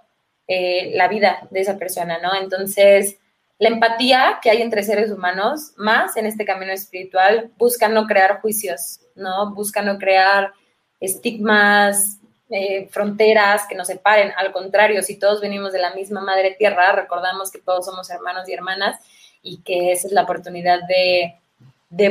eh, 0.47 0.91
la 0.95 1.07
vida 1.07 1.47
de 1.51 1.61
esa 1.61 1.77
persona, 1.77 2.17
¿no? 2.19 2.35
Entonces, 2.35 3.17
la 3.59 3.69
empatía 3.69 4.39
que 4.41 4.49
hay 4.49 4.61
entre 4.61 4.83
seres 4.83 5.11
humanos, 5.11 5.73
más 5.77 6.17
en 6.17 6.25
este 6.25 6.45
camino 6.45 6.71
espiritual, 6.71 7.51
busca 7.57 7.87
no 7.87 8.07
crear 8.07 8.41
juicios, 8.41 8.99
¿no? 9.15 9.53
Busca 9.53 9.81
no 9.81 9.97
crear 9.99 10.51
estigmas, 10.99 12.19
eh, 12.55 12.87
fronteras 12.91 13.63
que 13.67 13.73
nos 13.73 13.87
separen. 13.87 14.31
Al 14.37 14.51
contrario, 14.51 15.01
si 15.01 15.17
todos 15.17 15.41
venimos 15.41 15.73
de 15.73 15.79
la 15.79 15.95
misma 15.95 16.21
madre 16.21 16.51
tierra, 16.51 16.91
recordamos 16.91 17.49
que 17.51 17.57
todos 17.57 17.83
somos 17.83 18.11
hermanos 18.11 18.47
y 18.47 18.53
hermanas 18.53 18.99
y 19.41 19.63
que 19.63 19.91
esa 19.91 20.05
es 20.05 20.13
la 20.13 20.21
oportunidad 20.21 20.81
de, 20.87 21.39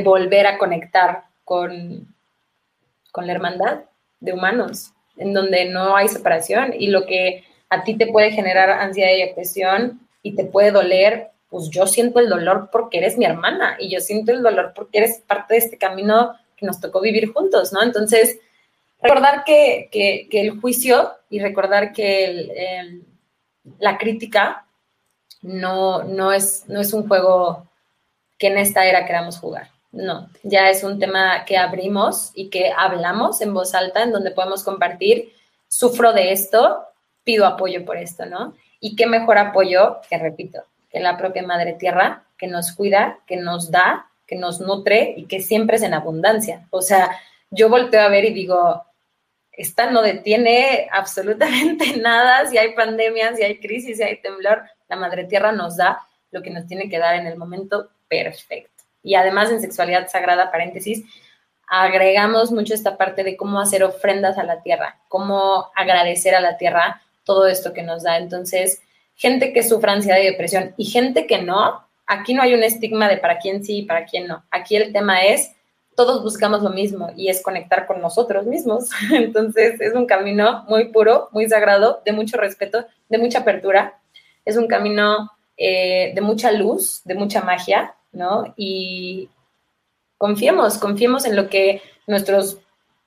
volver 0.03 0.45
a 0.47 0.57
conectar 0.57 1.23
con, 1.45 2.13
con 3.13 3.25
la 3.25 3.31
hermandad 3.31 3.83
de 4.19 4.33
humanos, 4.33 4.91
en 5.15 5.33
donde 5.33 5.63
no 5.69 5.95
hay 5.95 6.09
separación 6.09 6.73
y 6.77 6.87
lo 6.87 7.05
que 7.05 7.45
a 7.69 7.85
ti 7.85 7.95
te 7.95 8.07
puede 8.07 8.31
generar 8.31 8.69
ansiedad 8.69 9.13
y 9.13 9.25
depresión 9.25 10.01
y 10.23 10.35
te 10.35 10.43
puede 10.43 10.71
doler, 10.71 11.29
pues 11.49 11.69
yo 11.69 11.87
siento 11.87 12.19
el 12.19 12.27
dolor 12.27 12.67
porque 12.69 12.97
eres 12.97 13.17
mi 13.17 13.23
hermana 13.23 13.77
y 13.79 13.89
yo 13.89 14.01
siento 14.01 14.33
el 14.33 14.43
dolor 14.43 14.73
porque 14.75 14.97
eres 14.97 15.21
parte 15.25 15.53
de 15.53 15.59
este 15.59 15.77
camino 15.77 16.33
que 16.57 16.65
nos 16.65 16.81
tocó 16.81 16.99
vivir 16.99 17.31
juntos, 17.31 17.71
¿no? 17.71 17.81
Entonces, 17.81 18.39
recordar 19.03 19.43
que, 19.43 20.27
el 20.31 20.59
juicio 20.59 21.11
y 21.29 21.39
recordar 21.39 21.91
que 21.93 23.01
la 23.79 23.97
crítica 23.97 24.65
no, 25.41 26.03
no, 26.03 26.31
es, 26.31 26.63
no 26.67 26.79
es 26.79 26.93
un 26.93 27.07
juego 27.07 27.67
que 28.39 28.47
en 28.47 28.57
esta 28.57 28.85
era 28.85 29.05
queramos 29.05 29.37
jugar. 29.37 29.69
No, 29.91 30.27
ya 30.41 30.69
es 30.69 30.83
un 30.83 30.97
tema 30.97 31.45
que 31.45 31.55
abrimos 31.55 32.31
y 32.33 32.49
que 32.49 32.71
hablamos 32.75 33.41
en 33.41 33.53
voz 33.53 33.75
alta, 33.75 34.01
en 34.01 34.11
donde 34.11 34.31
podemos 34.31 34.63
compartir, 34.63 35.31
sufro 35.67 36.13
de 36.13 36.31
esto, 36.31 36.83
pido 37.23 37.45
apoyo 37.45 37.85
por 37.85 37.97
esto, 37.97 38.25
¿no? 38.25 38.55
Y 38.79 38.95
qué 38.95 39.05
mejor 39.05 39.37
apoyo 39.37 39.99
que, 40.09 40.17
repito, 40.17 40.63
que 40.89 40.99
la 40.99 41.15
propia 41.15 41.43
Madre 41.43 41.73
Tierra, 41.73 42.23
que 42.37 42.47
nos 42.47 42.71
cuida, 42.71 43.19
que 43.27 43.37
nos 43.37 43.69
da, 43.69 44.07
que 44.25 44.35
nos 44.35 44.59
nutre 44.59 45.13
y 45.15 45.25
que 45.25 45.41
siempre 45.41 45.77
es 45.77 45.83
en 45.83 45.93
abundancia. 45.93 46.67
O 46.71 46.81
sea, 46.81 47.11
yo 47.51 47.69
volteo 47.69 48.01
a 48.01 48.09
ver 48.09 48.25
y 48.25 48.33
digo, 48.33 48.83
esta 49.53 49.89
no 49.91 50.01
detiene 50.01 50.87
absolutamente 50.91 51.97
nada, 52.01 52.45
si 52.47 52.57
hay 52.57 52.73
pandemias, 52.73 53.37
si 53.37 53.43
hay 53.43 53.59
crisis, 53.59 53.97
si 53.97 54.03
hay 54.03 54.21
temblor, 54.21 54.63
la 54.89 54.95
Madre 54.95 55.25
Tierra 55.25 55.51
nos 55.51 55.77
da 55.77 55.99
lo 56.31 56.41
que 56.41 56.49
nos 56.49 56.67
tiene 56.67 56.89
que 56.89 56.97
dar 56.97 57.15
en 57.15 57.27
el 57.27 57.37
momento 57.37 57.89
perfecto. 58.07 58.83
Y 59.03 59.15
además 59.15 59.51
en 59.51 59.61
sexualidad 59.61 60.07
sagrada, 60.09 60.51
paréntesis, 60.51 61.03
agregamos 61.67 62.51
mucho 62.51 62.73
esta 62.73 62.97
parte 62.97 63.23
de 63.23 63.37
cómo 63.37 63.59
hacer 63.59 63.83
ofrendas 63.83 64.37
a 64.37 64.43
la 64.43 64.61
tierra, 64.61 64.99
cómo 65.07 65.71
agradecer 65.75 66.35
a 66.35 66.39
la 66.39 66.57
tierra 66.57 67.01
todo 67.23 67.47
esto 67.47 67.73
que 67.73 67.83
nos 67.83 68.03
da. 68.03 68.17
Entonces, 68.17 68.81
gente 69.15 69.53
que 69.53 69.63
sufra 69.63 69.93
ansiedad 69.93 70.19
y 70.19 70.25
depresión 70.25 70.73
y 70.77 70.85
gente 70.85 71.27
que 71.27 71.41
no, 71.41 71.87
aquí 72.07 72.33
no 72.33 72.41
hay 72.41 72.53
un 72.53 72.63
estigma 72.63 73.07
de 73.07 73.17
para 73.17 73.37
quién 73.37 73.63
sí 73.63 73.79
y 73.79 73.85
para 73.85 74.05
quién 74.05 74.27
no. 74.27 74.43
Aquí 74.51 74.75
el 74.75 74.91
tema 74.91 75.23
es 75.23 75.51
todos 75.95 76.23
buscamos 76.23 76.61
lo 76.61 76.69
mismo 76.69 77.11
y 77.15 77.29
es 77.29 77.41
conectar 77.41 77.85
con 77.85 78.01
nosotros 78.01 78.45
mismos. 78.45 78.89
Entonces 79.11 79.79
es 79.79 79.93
un 79.93 80.05
camino 80.05 80.65
muy 80.67 80.85
puro, 80.85 81.29
muy 81.31 81.47
sagrado, 81.47 82.01
de 82.05 82.11
mucho 82.11 82.37
respeto, 82.37 82.85
de 83.09 83.17
mucha 83.17 83.39
apertura. 83.39 83.99
Es 84.45 84.57
un 84.57 84.67
camino 84.67 85.31
eh, 85.57 86.11
de 86.15 86.21
mucha 86.21 86.51
luz, 86.51 87.01
de 87.05 87.15
mucha 87.15 87.41
magia, 87.41 87.95
¿no? 88.11 88.53
Y 88.57 89.29
confiemos, 90.17 90.77
confiemos 90.77 91.25
en 91.25 91.35
lo 91.35 91.49
que 91.49 91.81
nuestros 92.07 92.57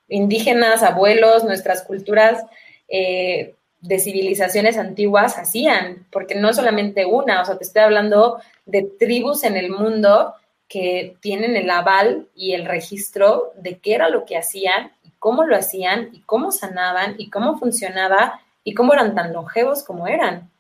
indígenas, 0.09 0.83
abuelos, 0.83 1.45
nuestras 1.45 1.83
culturas 1.83 2.45
eh, 2.89 3.55
de 3.81 3.99
civilizaciones 3.99 4.79
antiguas 4.79 5.39
hacían, 5.39 6.07
porque 6.11 6.35
no 6.35 6.53
solamente 6.53 7.05
una, 7.05 7.43
o 7.43 7.45
sea, 7.45 7.59
te 7.59 7.65
estoy 7.65 7.83
hablando 7.83 8.41
de 8.65 8.83
tribus 8.99 9.45
en 9.45 9.57
el 9.57 9.71
mundo 9.71 10.35
que 10.69 11.17
tienen 11.21 11.57
el 11.57 11.71
aval 11.71 12.29
y 12.35 12.53
el 12.53 12.65
registro 12.65 13.53
de 13.57 13.79
qué 13.79 13.95
era 13.95 14.09
lo 14.09 14.25
que 14.25 14.37
hacían 14.37 14.93
y 15.05 15.11
cómo 15.19 15.45
lo 15.45 15.57
hacían 15.57 16.11
y 16.13 16.21
cómo 16.21 16.53
sanaban 16.53 17.15
y 17.19 17.31
cómo 17.31 17.59
funcionaba 17.59 18.41
y 18.65 18.75
cómo 18.75 18.93
eran 18.93 19.15
tan 19.15 19.33
longevos 19.33 19.85
como 19.85 20.09
eran. 20.09 20.51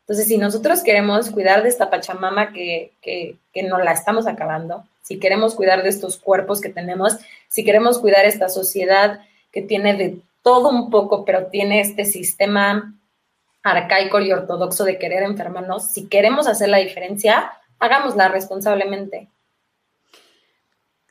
Entonces, 0.00 0.26
si 0.26 0.38
nosotros 0.38 0.82
queremos 0.82 1.30
cuidar 1.30 1.62
de 1.62 1.68
esta 1.68 1.90
Pachamama 1.90 2.52
que, 2.52 2.92
que, 3.00 3.36
que 3.52 3.62
nos 3.62 3.84
la 3.84 3.92
estamos 3.92 4.26
acabando, 4.26 4.84
si 5.02 5.18
queremos 5.18 5.54
cuidar 5.54 5.82
de 5.82 5.88
estos 5.88 6.16
cuerpos 6.16 6.60
que 6.60 6.68
tenemos, 6.68 7.18
si 7.48 7.64
queremos 7.64 7.98
cuidar 7.98 8.24
esta 8.24 8.48
sociedad 8.48 9.20
que 9.52 9.62
tiene 9.62 9.94
de 9.96 10.20
todo 10.42 10.70
un 10.70 10.90
poco, 10.90 11.24
pero 11.24 11.46
tiene 11.46 11.80
este 11.80 12.04
sistema 12.04 12.94
arcaico 13.62 14.20
y 14.20 14.32
ortodoxo 14.32 14.84
de 14.84 14.98
querer 14.98 15.22
enfermarnos, 15.22 15.90
si 15.90 16.08
queremos 16.08 16.46
hacer 16.46 16.70
la 16.70 16.78
diferencia, 16.78 17.52
hagámosla 17.78 18.28
responsablemente. 18.28 19.28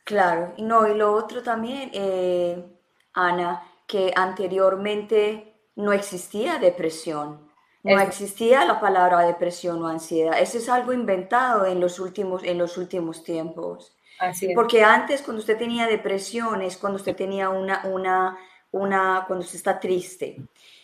Claro, 0.09 0.53
y 0.57 0.63
no, 0.63 0.87
y 0.87 0.95
lo 0.95 1.13
otro 1.13 1.43
también, 1.43 1.91
eh, 1.93 2.65
Ana, 3.13 3.61
que 3.85 4.11
anteriormente 4.15 5.53
no 5.75 5.93
existía 5.93 6.57
depresión, 6.57 7.47
no 7.83 7.99
existía 8.01 8.65
la 8.65 8.79
palabra 8.79 9.19
depresión 9.19 9.83
o 9.83 9.87
ansiedad. 9.87 10.39
Eso 10.39 10.57
es 10.57 10.67
algo 10.67 10.93
inventado 10.93 11.67
en 11.67 11.79
los 11.79 11.99
últimos, 11.99 12.43
en 12.43 12.57
los 12.57 12.75
últimos 12.79 13.23
tiempos. 13.23 13.95
Así 14.17 14.51
Porque 14.55 14.83
antes, 14.83 15.21
cuando 15.21 15.41
usted 15.41 15.59
tenía 15.59 15.85
depresión, 15.85 16.63
es 16.63 16.77
cuando 16.77 16.97
usted 16.97 17.15
tenía 17.15 17.49
una, 17.49 17.83
una, 17.85 18.35
una, 18.71 19.23
cuando 19.27 19.43
usted 19.43 19.57
está 19.57 19.79
triste. 19.79 20.37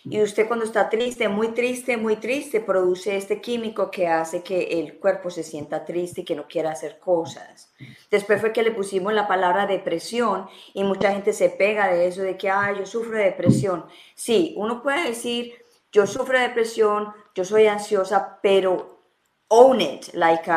Y 0.07 0.21
usted 0.21 0.47
cuando 0.47 0.65
está 0.65 0.87
triste, 0.87 1.27
muy 1.27 1.49
triste, 1.49 1.97
muy 1.97 2.17
triste, 2.17 2.61
produce 2.61 3.17
este 3.17 3.41
químico 3.41 3.89
que 3.89 4.07
hace 4.07 4.43
que 4.43 4.79
el 4.79 4.99
cuerpo 4.99 5.31
se 5.31 5.43
sienta 5.43 5.83
triste 5.83 6.21
y 6.21 6.23
que 6.23 6.35
no 6.35 6.47
quiera 6.47 6.71
hacer 6.71 6.99
cosas. 6.99 7.73
Después 8.11 8.39
fue 8.39 8.53
que 8.53 8.61
le 8.61 8.71
pusimos 8.71 9.13
la 9.13 9.27
palabra 9.27 9.65
depresión 9.65 10.47
y 10.73 10.83
mucha 10.83 11.11
gente 11.11 11.33
se 11.33 11.49
pega 11.49 11.87
de 11.91 12.07
eso, 12.07 12.21
de 12.21 12.37
que, 12.37 12.49
ah, 12.49 12.71
yo 12.77 12.85
sufro 12.85 13.17
de 13.17 13.25
depresión. 13.25 13.85
Sí, 14.13 14.53
uno 14.57 14.83
puede 14.83 15.07
decir, 15.07 15.53
yo 15.91 16.05
sufro 16.05 16.37
de 16.37 16.49
depresión, 16.49 17.11
yo 17.33 17.43
soy 17.43 17.65
ansiosa, 17.65 18.39
pero 18.43 18.99
own 19.47 19.81
it, 19.81 20.13
like, 20.13 20.51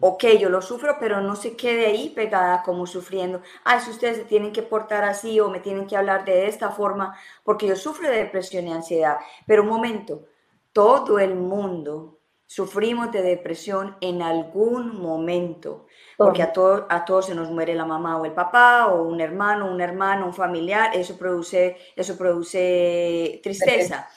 ok, 0.00 0.24
yo 0.40 0.48
lo 0.48 0.62
sufro, 0.62 0.96
pero 0.98 1.20
no 1.20 1.36
se 1.36 1.56
quede 1.56 1.86
ahí 1.86 2.10
pegada 2.10 2.62
como 2.62 2.86
sufriendo. 2.86 3.42
Ah, 3.64 3.80
si 3.80 3.90
ustedes 3.90 4.18
se 4.18 4.24
tienen 4.24 4.52
que 4.52 4.62
portar 4.62 5.04
así 5.04 5.38
o 5.40 5.48
me 5.50 5.60
tienen 5.60 5.86
que 5.86 5.96
hablar 5.96 6.24
de 6.24 6.46
esta 6.46 6.70
forma, 6.70 7.16
porque 7.44 7.66
yo 7.66 7.76
sufro 7.76 8.08
de 8.08 8.16
depresión 8.16 8.66
y 8.66 8.72
ansiedad. 8.72 9.18
Pero 9.46 9.62
un 9.62 9.68
momento, 9.68 10.26
todo 10.72 11.18
el 11.18 11.34
mundo 11.34 12.18
sufrimos 12.46 13.12
de 13.12 13.22
depresión 13.22 13.96
en 14.00 14.22
algún 14.22 15.00
momento 15.00 15.86
porque 16.16 16.42
a, 16.42 16.52
todo, 16.52 16.86
a 16.88 17.04
todos 17.04 17.26
se 17.26 17.34
nos 17.34 17.50
muere 17.50 17.74
la 17.74 17.84
mamá 17.84 18.18
o 18.18 18.24
el 18.24 18.32
papá, 18.32 18.88
o 18.88 19.02
un 19.02 19.20
hermano, 19.20 19.70
un 19.70 19.80
hermano, 19.80 20.26
un 20.26 20.34
familiar, 20.34 20.90
eso 20.94 21.16
produce, 21.16 21.76
eso 21.96 22.16
produce 22.16 23.40
tristeza. 23.42 24.08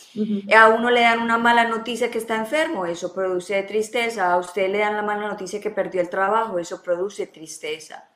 A 0.55 0.69
uno 0.69 0.89
le 0.89 1.01
dan 1.01 1.21
una 1.21 1.37
mala 1.37 1.65
noticia 1.65 2.09
que 2.09 2.17
está 2.17 2.35
enfermo, 2.35 2.85
eso 2.85 3.13
produce 3.13 3.61
tristeza. 3.63 4.31
A 4.31 4.37
usted 4.37 4.69
le 4.69 4.79
dan 4.79 4.95
la 4.95 5.03
mala 5.03 5.27
noticia 5.27 5.59
que 5.59 5.71
perdió 5.71 6.01
el 6.01 6.09
trabajo, 6.09 6.59
eso 6.59 6.81
produce 6.81 7.27
tristeza. 7.27 8.09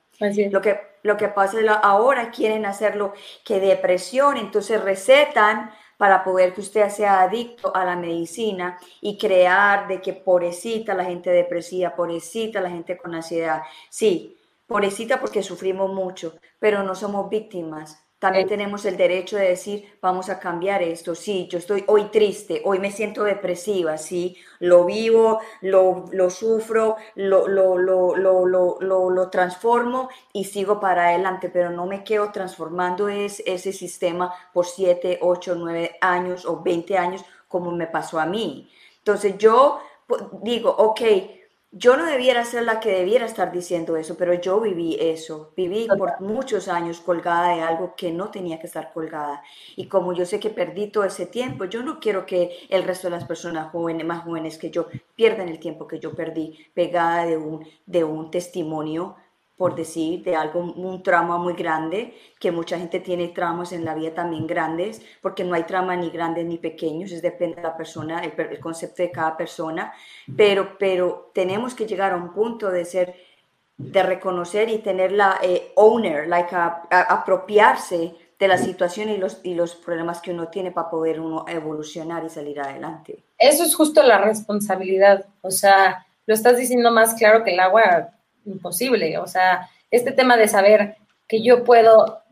Lo 0.52 0.62
que, 0.62 0.80
lo 1.04 1.16
que 1.16 1.30
pasa 1.30 1.58
es 1.58 1.64
que 1.64 1.70
ahora 1.70 2.30
quieren 2.30 2.66
hacerlo 2.66 3.14
que 3.46 3.60
depresión, 3.60 4.36
entonces 4.38 4.82
recetan 4.84 5.72
para 6.00 6.24
poder 6.24 6.54
que 6.54 6.62
usted 6.62 6.88
sea 6.88 7.20
adicto 7.20 7.76
a 7.76 7.84
la 7.84 7.98
medicina 7.98 8.80
y 9.02 9.18
crear 9.18 9.86
de 9.90 10.00
que 10.02 10.14
pobrecita 10.14 10.94
la 10.94 11.04
gente 11.04 11.30
depresiva, 11.30 11.94
pobrecita 11.94 12.62
la 12.62 12.70
gente 12.70 12.98
con 12.98 13.14
ansiedad. 13.14 13.64
Sí, 13.90 14.38
pobrecita 14.66 15.20
porque 15.20 15.44
sufrimos 15.44 15.92
mucho, 15.94 16.40
pero 16.58 16.84
no 16.84 16.96
somos 16.96 17.30
víctimas, 17.30 18.02
También 18.20 18.48
tenemos 18.50 18.84
el 18.84 18.98
derecho 18.98 19.38
de 19.38 19.48
decir, 19.50 19.98
vamos 20.02 20.30
a 20.30 20.40
cambiar 20.40 20.84
esto. 20.84 21.16
Sí, 21.16 21.48
yo 21.50 21.58
estoy 21.58 21.86
hoy 21.88 22.06
triste, 22.12 22.62
hoy 22.66 22.78
me 22.80 22.92
siento 22.92 23.24
depresiva, 23.24 23.98
sí, 23.98 24.36
lo 24.60 24.84
vivo, 24.84 25.40
lo, 25.62 26.04
lo 26.12 26.30
sufro, 26.30 26.98
lo, 27.16 27.48
lo, 27.48 27.78
lo, 27.78 28.16
lo, 28.16 29.10
lo 29.10 29.30
transformo 29.30 30.10
y 30.34 30.44
sigo 30.44 30.82
para 30.82 31.08
adelante, 31.08 31.50
pero 31.50 31.70
no 31.70 31.86
me 31.86 32.04
quedo 32.04 32.32
transformando 32.34 33.08
es, 33.08 33.42
ese 33.46 33.72
sistema 33.72 34.34
por 34.54 34.66
7, 34.66 35.20
8, 35.22 35.56
9 35.56 35.98
años 36.02 36.46
o 36.46 36.62
20 36.62 36.98
años 36.98 37.24
como 37.48 37.72
me 37.72 37.88
pasó 37.88 38.20
a 38.20 38.26
mí. 38.26 38.70
Entonces 38.98 39.38
yo 39.38 39.80
digo, 40.44 40.72
ok, 40.78 41.02
yo 41.72 41.96
no 41.96 42.06
debiera 42.06 42.44
ser 42.46 42.64
la 42.64 42.80
que 42.80 42.92
debiera 42.92 43.26
estar 43.26 43.52
diciendo 43.52 43.96
eso, 43.96 44.18
pero 44.18 44.34
yo 44.34 44.60
viví 44.60 44.98
eso, 45.00 45.54
viví 45.56 45.88
por 45.98 46.20
muchos 46.20 46.68
años 46.68 47.00
colgada 47.00 47.56
de 47.56 47.62
algo 47.62 47.94
que 47.96 48.12
no 48.12 48.32
tenía 48.32 48.60
que 48.60 48.66
estar 48.66 48.92
colgada. 48.92 49.44
Y 49.76 49.88
como 49.88 50.14
yo 50.14 50.26
sé 50.26 50.40
que 50.40 50.50
perdí 50.50 50.88
todo 50.88 51.04
ese 51.04 51.28
tiempo, 51.28 51.66
yo 51.66 51.84
no 51.84 52.00
quiero 52.00 52.26
que 52.26 52.58
el 52.70 52.84
resto 52.84 53.08
de 53.08 53.12
las 53.12 53.26
personas 53.26 53.72
jóvenes, 53.72 54.06
más 54.06 54.24
jóvenes 54.24 54.58
que 54.58 54.72
yo, 54.72 54.88
pierdan 55.16 55.48
el 55.48 55.60
tiempo 55.60 55.88
que 55.88 56.00
yo 56.00 56.16
perdí 56.16 56.58
pegada 56.74 57.26
de 57.26 57.38
un, 57.38 57.68
de 57.86 58.04
un 58.04 58.32
testimonio 58.32 59.16
por 59.60 59.76
decir, 59.76 60.24
de 60.24 60.38
algo, 60.38 60.62
un 60.62 61.04
trauma 61.04 61.38
muy 61.38 61.54
grande, 61.54 62.14
que 62.40 62.50
mucha 62.50 62.78
gente 62.78 63.02
tiene 63.02 63.28
traumas 63.28 63.74
en 63.74 63.84
la 63.84 63.94
vida 63.94 64.14
también 64.14 64.48
grandes, 64.48 65.02
porque 65.22 65.44
no 65.44 65.54
hay 65.54 65.64
trauma 65.64 65.98
ni 65.98 66.10
grandes 66.12 66.46
ni 66.46 66.58
pequeños, 66.58 67.12
es 67.12 67.22
depende 67.22 67.58
de 67.58 67.64
la 67.64 67.76
persona, 67.76 68.24
el, 68.24 68.60
concepto 68.62 69.04
de 69.04 69.12
cada 69.12 69.36
persona, 69.36 69.92
pero, 70.38 70.78
pero 70.80 71.32
tenemos 71.34 71.76
que 71.76 71.86
llegar 71.86 72.14
a 72.14 72.16
un 72.16 72.32
punto 72.32 72.72
de 72.72 72.86
ser, 72.86 73.16
de 73.76 74.02
reconocer 74.02 74.70
y 74.70 74.78
tener 74.78 75.12
la 75.12 75.40
eh, 75.44 75.74
owner, 75.76 76.26
like 76.30 76.56
apropiarse 76.56 78.16
de 78.40 78.48
la 78.48 78.58
situación 78.58 79.10
y 79.10 79.18
los, 79.18 79.42
y 79.44 79.56
los 79.56 79.76
problemas 79.76 80.22
que 80.22 80.32
uno 80.32 80.48
tiene 80.48 80.72
para 80.72 80.90
poder 80.90 81.20
uno 81.20 81.44
evolucionar 81.50 82.24
y 82.24 82.30
salir 82.30 82.62
adelante. 82.62 83.26
Eso 83.38 83.66
es 83.66 83.76
justo 83.76 84.02
la 84.04 84.20
responsabilidad, 84.20 85.26
o 85.42 85.52
sea, 85.52 86.06
lo 86.26 86.34
estás 86.34 86.56
diciendo 86.56 86.92
más 86.92 87.16
claro 87.16 87.44
que 87.44 87.52
el 87.52 87.60
agua 87.60 88.14
imposible. 88.52 89.18
O 89.18 89.28
sea, 89.28 89.70
este 89.92 90.12
tema 90.12 90.38
de 90.38 90.48
saber 90.48 90.98
que 91.28 91.42
yo 91.42 91.64
puedo 91.64 92.24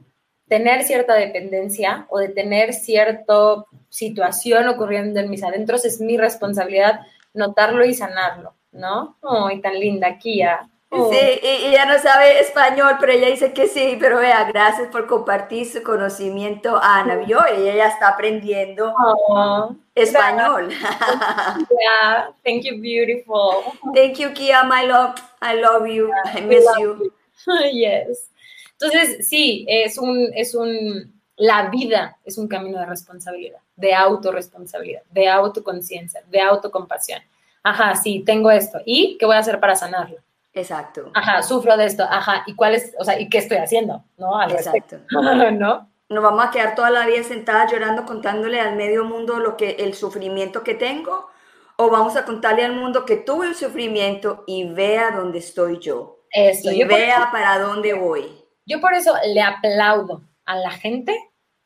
tener 0.47 0.83
cierta 0.83 1.13
dependencia 1.13 2.05
o 2.09 2.19
de 2.19 2.29
tener 2.29 2.73
cierta 2.73 3.65
situación 3.89 4.67
ocurriendo 4.67 5.19
en 5.19 5.29
mis 5.29 5.43
adentros 5.43 5.85
es 5.85 5.99
mi 5.99 6.17
responsabilidad 6.17 7.01
notarlo 7.33 7.85
y 7.85 7.93
sanarlo, 7.93 8.55
¿no? 8.71 9.17
Ay, 9.21 9.61
tan 9.61 9.79
linda, 9.79 10.17
Kia. 10.17 10.69
Sí, 10.89 11.39
ella 11.43 11.85
no 11.85 11.99
sabe 11.99 12.39
español, 12.39 12.95
pero 12.99 13.11
ella 13.11 13.27
dice 13.27 13.51
que 13.51 13.67
sí, 13.67 13.97
pero 13.99 14.19
vea, 14.19 14.45
gracias 14.45 14.87
por 14.87 15.05
compartir 15.05 15.69
su 15.69 15.83
conocimiento, 15.83 16.79
Ana. 16.81 17.23
Yo, 17.27 17.39
ella 17.45 17.75
ya 17.75 17.87
está 17.89 18.09
aprendiendo 18.09 18.93
español. 19.93 20.69
Yeah, 21.69 22.29
thank 22.43 22.63
you, 22.63 22.81
beautiful. 22.81 23.63
Thank 23.93 24.17
you, 24.17 24.31
Kia, 24.31 24.63
my 24.63 24.87
love. 24.87 25.15
I 25.41 25.59
love 25.59 25.87
you. 25.87 26.09
I 26.33 26.41
miss 26.41 26.65
you. 26.79 27.11
Yes. 27.73 28.29
Entonces, 28.79 29.27
sí, 29.27 29.65
es 29.67 29.97
un, 29.97 30.31
es 30.35 30.55
un, 30.55 31.13
la 31.35 31.69
vida 31.69 32.17
es 32.23 32.37
un 32.37 32.47
camino 32.47 32.79
de 32.79 32.85
responsabilidad, 32.85 33.59
de 33.75 33.93
autorresponsabilidad, 33.93 35.01
de 35.11 35.27
autoconciencia, 35.27 36.23
de 36.27 36.41
autocompasión. 36.41 37.21
Ajá, 37.63 37.95
sí, 37.95 38.23
tengo 38.25 38.49
esto. 38.51 38.79
¿Y 38.85 39.17
qué 39.17 39.25
voy 39.25 39.35
a 39.35 39.39
hacer 39.39 39.59
para 39.59 39.75
sanarlo? 39.75 40.17
Exacto. 40.57 41.11
Ajá, 41.13 41.43
sufro 41.43 41.77
de 41.77 41.85
esto. 41.85 42.03
Ajá, 42.03 42.43
¿y 42.47 42.55
cuál 42.55 42.75
es, 42.75 42.95
o 42.99 43.03
sea, 43.03 43.19
y 43.19 43.29
qué 43.29 43.37
estoy 43.37 43.57
haciendo? 43.57 44.03
¿No? 44.17 44.41
Exacto. 44.49 44.97
¿No? 45.53 45.89
Nos 46.09 46.23
vamos 46.23 46.45
a 46.45 46.51
quedar 46.51 46.73
toda 46.73 46.89
la 46.89 47.05
vida 47.05 47.23
sentada 47.23 47.67
llorando, 47.67 48.05
contándole 48.05 48.59
al 48.59 48.75
medio 48.75 49.03
mundo 49.03 49.39
lo 49.39 49.55
que, 49.55 49.71
el 49.79 49.93
sufrimiento 49.93 50.63
que 50.63 50.73
tengo, 50.73 51.29
o 51.77 51.89
vamos 51.89 52.15
a 52.15 52.25
contarle 52.25 52.63
al 52.65 52.73
mundo 52.73 53.05
que 53.05 53.17
tuve 53.17 53.47
el 53.47 53.55
sufrimiento 53.55 54.43
y 54.47 54.63
vea 54.63 55.11
dónde 55.11 55.39
estoy 55.39 55.79
yo. 55.79 56.23
Eso, 56.31 56.71
y 56.71 56.83
vea 56.83 57.29
para 57.31 57.59
dónde 57.59 57.93
voy. 57.93 58.43
Yo 58.65 58.81
por 58.81 58.93
eso 58.93 59.13
le 59.25 59.41
aplaudo 59.41 60.23
a 60.45 60.55
la 60.55 60.71
gente 60.71 61.15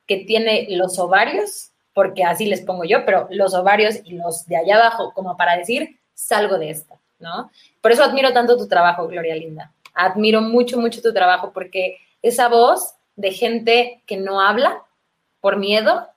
que 0.06 0.18
tiene 0.18 0.68
los 0.70 1.00
ovarios, 1.00 1.72
porque 1.94 2.24
así 2.24 2.46
les 2.46 2.62
pongo 2.62 2.84
yo, 2.84 3.06
pero 3.06 3.28
los 3.32 3.54
ovarios 3.54 4.00
y 4.04 4.18
los 4.18 4.46
de 4.48 4.58
allá 4.58 4.76
abajo, 4.76 5.14
como 5.14 5.38
para 5.38 5.56
decir, 5.56 6.00
salgo 6.14 6.58
de 6.58 6.72
esta, 6.72 7.01
¿no? 7.22 7.52
Por 7.82 7.92
eso 7.92 8.04
admiro 8.04 8.34
tanto 8.34 8.58
tu 8.58 8.68
trabajo, 8.68 9.08
Gloria 9.08 9.36
Linda. 9.36 9.72
Admiro 9.94 10.42
mucho, 10.42 10.80
mucho 10.80 11.02
tu 11.02 11.14
trabajo, 11.14 11.52
porque 11.54 11.98
esa 12.22 12.48
voz 12.48 12.96
de 13.16 13.32
gente 13.32 14.02
que 14.06 14.18
no 14.18 14.42
habla 14.42 14.84
por 15.40 15.58
miedo, 15.58 16.08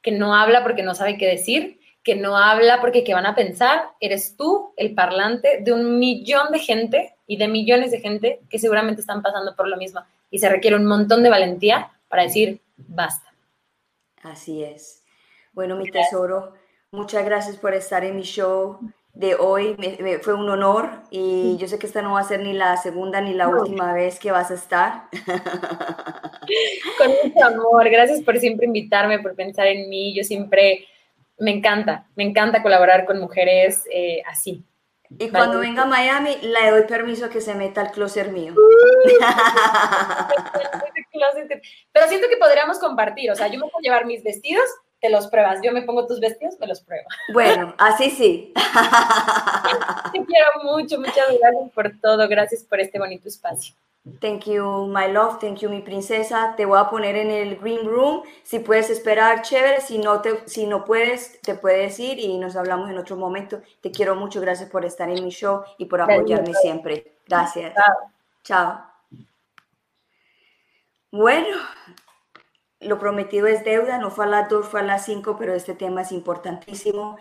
que 0.00 0.12
no 0.12 0.34
habla 0.34 0.62
porque 0.62 0.82
no 0.82 0.94
sabe 0.94 1.18
qué 1.18 1.26
decir, 1.26 1.80
que 2.02 2.16
no 2.16 2.36
habla 2.36 2.80
porque 2.80 3.04
qué 3.04 3.14
van 3.14 3.26
a 3.26 3.34
pensar, 3.34 3.90
eres 4.00 4.36
tú 4.36 4.72
el 4.76 4.94
parlante 4.94 5.60
de 5.62 5.72
un 5.72 5.98
millón 5.98 6.50
de 6.50 6.58
gente 6.58 7.14
y 7.26 7.36
de 7.36 7.48
millones 7.48 7.90
de 7.92 8.00
gente 8.00 8.40
que 8.50 8.58
seguramente 8.58 9.00
están 9.00 9.22
pasando 9.22 9.54
por 9.54 9.68
lo 9.68 9.76
mismo 9.76 10.00
y 10.30 10.38
se 10.38 10.48
requiere 10.48 10.76
un 10.76 10.86
montón 10.86 11.22
de 11.22 11.30
valentía 11.30 11.92
para 12.08 12.24
decir 12.24 12.60
basta. 12.76 13.32
Así 14.22 14.64
es. 14.64 15.02
Bueno, 15.52 15.76
mi 15.76 15.90
tesoro, 15.90 16.54
muchas 16.90 17.24
gracias 17.24 17.56
por 17.56 17.74
estar 17.74 18.04
en 18.04 18.16
mi 18.16 18.22
show 18.22 18.78
de 19.12 19.34
hoy. 19.34 19.76
Me, 19.78 20.18
fue 20.18 20.34
un 20.34 20.48
honor 20.48 20.90
y 21.10 21.56
yo 21.58 21.68
sé 21.68 21.78
que 21.78 21.86
esta 21.86 22.02
no 22.02 22.12
va 22.12 22.20
a 22.20 22.24
ser 22.24 22.40
ni 22.40 22.52
la 22.52 22.76
segunda 22.76 23.20
ni 23.20 23.34
la 23.34 23.48
última 23.48 23.92
vez 23.92 24.18
que 24.18 24.30
vas 24.30 24.50
a 24.50 24.54
estar. 24.54 25.04
Con 26.98 27.08
mucho 27.22 27.44
amor. 27.44 27.88
Gracias 27.90 28.22
por 28.22 28.38
siempre 28.38 28.66
invitarme, 28.66 29.18
por 29.18 29.34
pensar 29.34 29.66
en 29.66 29.88
mí. 29.88 30.14
Yo 30.14 30.24
siempre 30.24 30.86
me 31.38 31.50
encanta, 31.50 32.06
me 32.14 32.24
encanta 32.24 32.62
colaborar 32.62 33.04
con 33.04 33.18
mujeres 33.18 33.84
eh, 33.92 34.22
así. 34.26 34.64
Y 35.18 35.28
cuando 35.28 35.58
venga 35.58 35.82
a 35.82 35.86
Miami, 35.86 36.36
le 36.40 36.70
doy 36.70 36.84
permiso 36.84 37.28
que 37.28 37.40
se 37.40 37.54
meta 37.54 37.80
al 37.82 37.90
closet 37.90 38.30
mío. 38.32 38.54
Pero 41.92 42.08
siento 42.08 42.28
que 42.28 42.36
podríamos 42.38 42.78
compartir, 42.78 43.30
o 43.30 43.34
sea, 43.34 43.48
yo 43.48 43.58
me 43.58 43.68
puedo 43.68 43.82
llevar 43.82 44.06
mis 44.06 44.22
vestidos, 44.22 44.64
te 45.02 45.10
los 45.10 45.26
pruebas, 45.26 45.58
yo 45.62 45.72
me 45.72 45.82
pongo 45.82 46.06
tus 46.06 46.20
vestidos, 46.20 46.58
me 46.60 46.68
los 46.68 46.80
pruebo. 46.80 47.08
Bueno, 47.32 47.74
así 47.76 48.08
sí. 48.10 48.52
Te 50.12 50.24
quiero 50.24 50.46
mucho, 50.62 50.98
muchas 50.98 51.26
gracias 51.40 51.72
por 51.74 51.92
todo, 52.00 52.28
gracias 52.28 52.62
por 52.62 52.78
este 52.80 53.00
bonito 53.00 53.28
espacio. 53.28 53.74
Thank 54.20 54.46
you, 54.46 54.86
my 54.86 55.12
love. 55.12 55.38
Thank 55.40 55.58
you, 55.58 55.68
mi 55.68 55.80
princesa. 55.80 56.54
Te 56.56 56.64
voy 56.64 56.78
a 56.78 56.88
poner 56.88 57.16
en 57.16 57.30
el 57.30 57.56
green 57.56 57.86
room. 57.86 58.22
Si 58.42 58.58
puedes 58.58 58.90
esperar, 58.90 59.42
chévere. 59.42 59.80
Si 59.80 59.98
no, 59.98 60.20
te, 60.20 60.42
si 60.46 60.66
no 60.66 60.84
puedes, 60.84 61.40
te 61.40 61.54
puedes 61.54 62.00
ir 62.00 62.18
y 62.18 62.36
nos 62.38 62.56
hablamos 62.56 62.90
en 62.90 62.98
otro 62.98 63.16
momento. 63.16 63.60
Te 63.80 63.92
quiero 63.92 64.16
mucho. 64.16 64.40
Gracias 64.40 64.70
por 64.70 64.84
estar 64.84 65.08
en 65.08 65.24
mi 65.24 65.30
show 65.30 65.62
y 65.78 65.84
por 65.84 66.00
apoyarme 66.00 66.52
siempre. 66.54 67.12
Gracias. 67.28 67.74
Chao. 68.42 68.84
Bueno, 71.12 71.56
lo 72.84 72.98
prometido 72.98 73.46
es 73.46 73.64
deuda. 73.64 73.98
No 73.98 74.10
fue 74.10 74.24
a 74.26 74.28
las 74.28 74.48
dos, 74.48 74.68
fue 74.68 74.80
a 74.80 74.84
las 74.84 75.04
cinco, 75.04 75.36
pero 75.38 75.54
este 75.54 75.74
tema 75.74 76.02
es 76.02 76.12
importantísimo. 76.12 77.16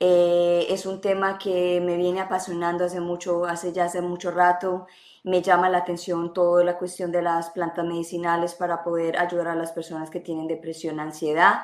Eh, 0.00 0.66
es 0.70 0.86
un 0.86 1.00
tema 1.00 1.38
que 1.38 1.80
me 1.80 1.96
viene 1.96 2.20
apasionando 2.20 2.84
hace 2.84 3.00
mucho, 3.00 3.44
hace 3.44 3.72
ya 3.72 3.84
hace 3.84 4.00
mucho 4.00 4.30
rato 4.30 4.86
me 5.24 5.40
llama 5.40 5.70
la 5.70 5.78
atención 5.78 6.32
toda 6.34 6.62
la 6.62 6.78
cuestión 6.78 7.10
de 7.10 7.22
las 7.22 7.50
plantas 7.50 7.84
medicinales 7.86 8.54
para 8.54 8.84
poder 8.84 9.18
ayudar 9.18 9.48
a 9.48 9.54
las 9.54 9.72
personas 9.72 10.10
que 10.10 10.20
tienen 10.20 10.46
depresión, 10.46 11.00
ansiedad. 11.00 11.62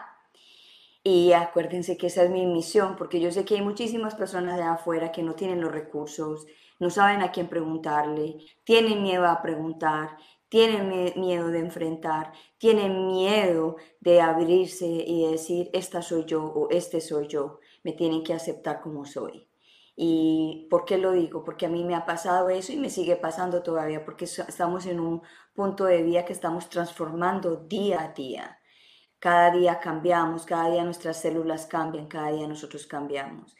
Y 1.05 1.33
acuérdense 1.33 1.97
que 1.97 2.09
esa 2.09 2.25
es 2.25 2.31
mi 2.31 2.47
misión, 2.47 2.97
porque 2.97 3.21
yo 3.21 3.31
sé 3.31 3.45
que 3.45 3.57
hay 3.57 3.63
muchísimas 3.63 4.15
personas 4.15 4.57
de 4.57 4.63
afuera 4.65 5.13
que 5.13 5.23
no 5.23 5.35
tienen 5.35 5.61
los 5.61 5.73
recursos, 5.73 6.47
no 6.79 6.91
saben 6.91 7.23
a 7.23 7.33
quién 7.33 7.49
preguntarle, 7.49 8.39
tienen 8.65 9.03
miedo 9.03 9.27
a 9.27 9.43
preguntar, 9.43 10.17
tienen 10.51 10.91
miedo 11.17 11.49
de 11.49 11.61
enfrentar, 11.61 12.33
tienen 12.59 13.07
miedo 13.07 13.77
de 14.01 14.21
abrirse 14.21 14.87
y 14.87 15.31
decir, 15.31 15.71
esta 15.73 16.03
soy 16.03 16.25
yo 16.27 16.45
o 16.45 16.69
este 16.71 17.01
soy 17.01 17.29
yo, 17.29 17.61
me 17.85 17.93
tienen 17.93 18.25
que 18.25 18.35
aceptar 18.35 18.81
como 18.81 19.07
soy. 19.07 19.49
¿Y 19.95 20.67
por 20.69 20.85
qué 20.85 20.99
lo 20.99 21.13
digo? 21.13 21.45
Porque 21.45 21.67
a 21.67 21.69
mí 21.69 21.85
me 21.85 21.95
ha 21.95 22.05
pasado 22.05 22.49
eso 22.51 22.73
y 22.73 22.79
me 22.79 22.91
sigue 22.91 23.17
pasando 23.17 23.63
todavía, 23.63 24.05
porque 24.05 24.25
estamos 24.25 24.87
en 24.87 24.99
un 24.99 25.23
punto 25.55 25.85
de 25.85 26.03
vida 26.03 26.25
que 26.25 26.33
estamos 26.33 26.69
transformando 26.69 27.57
día 27.57 28.03
a 28.03 28.09
día. 28.13 28.59
Cada 29.21 29.51
día 29.53 29.79
cambiamos, 29.79 30.47
cada 30.47 30.71
día 30.71 30.83
nuestras 30.83 31.21
células 31.21 31.67
cambian, 31.67 32.09
cada 32.09 32.33
día 32.33 32.49
nosotros 32.49 32.87
cambiamos. 32.87 33.55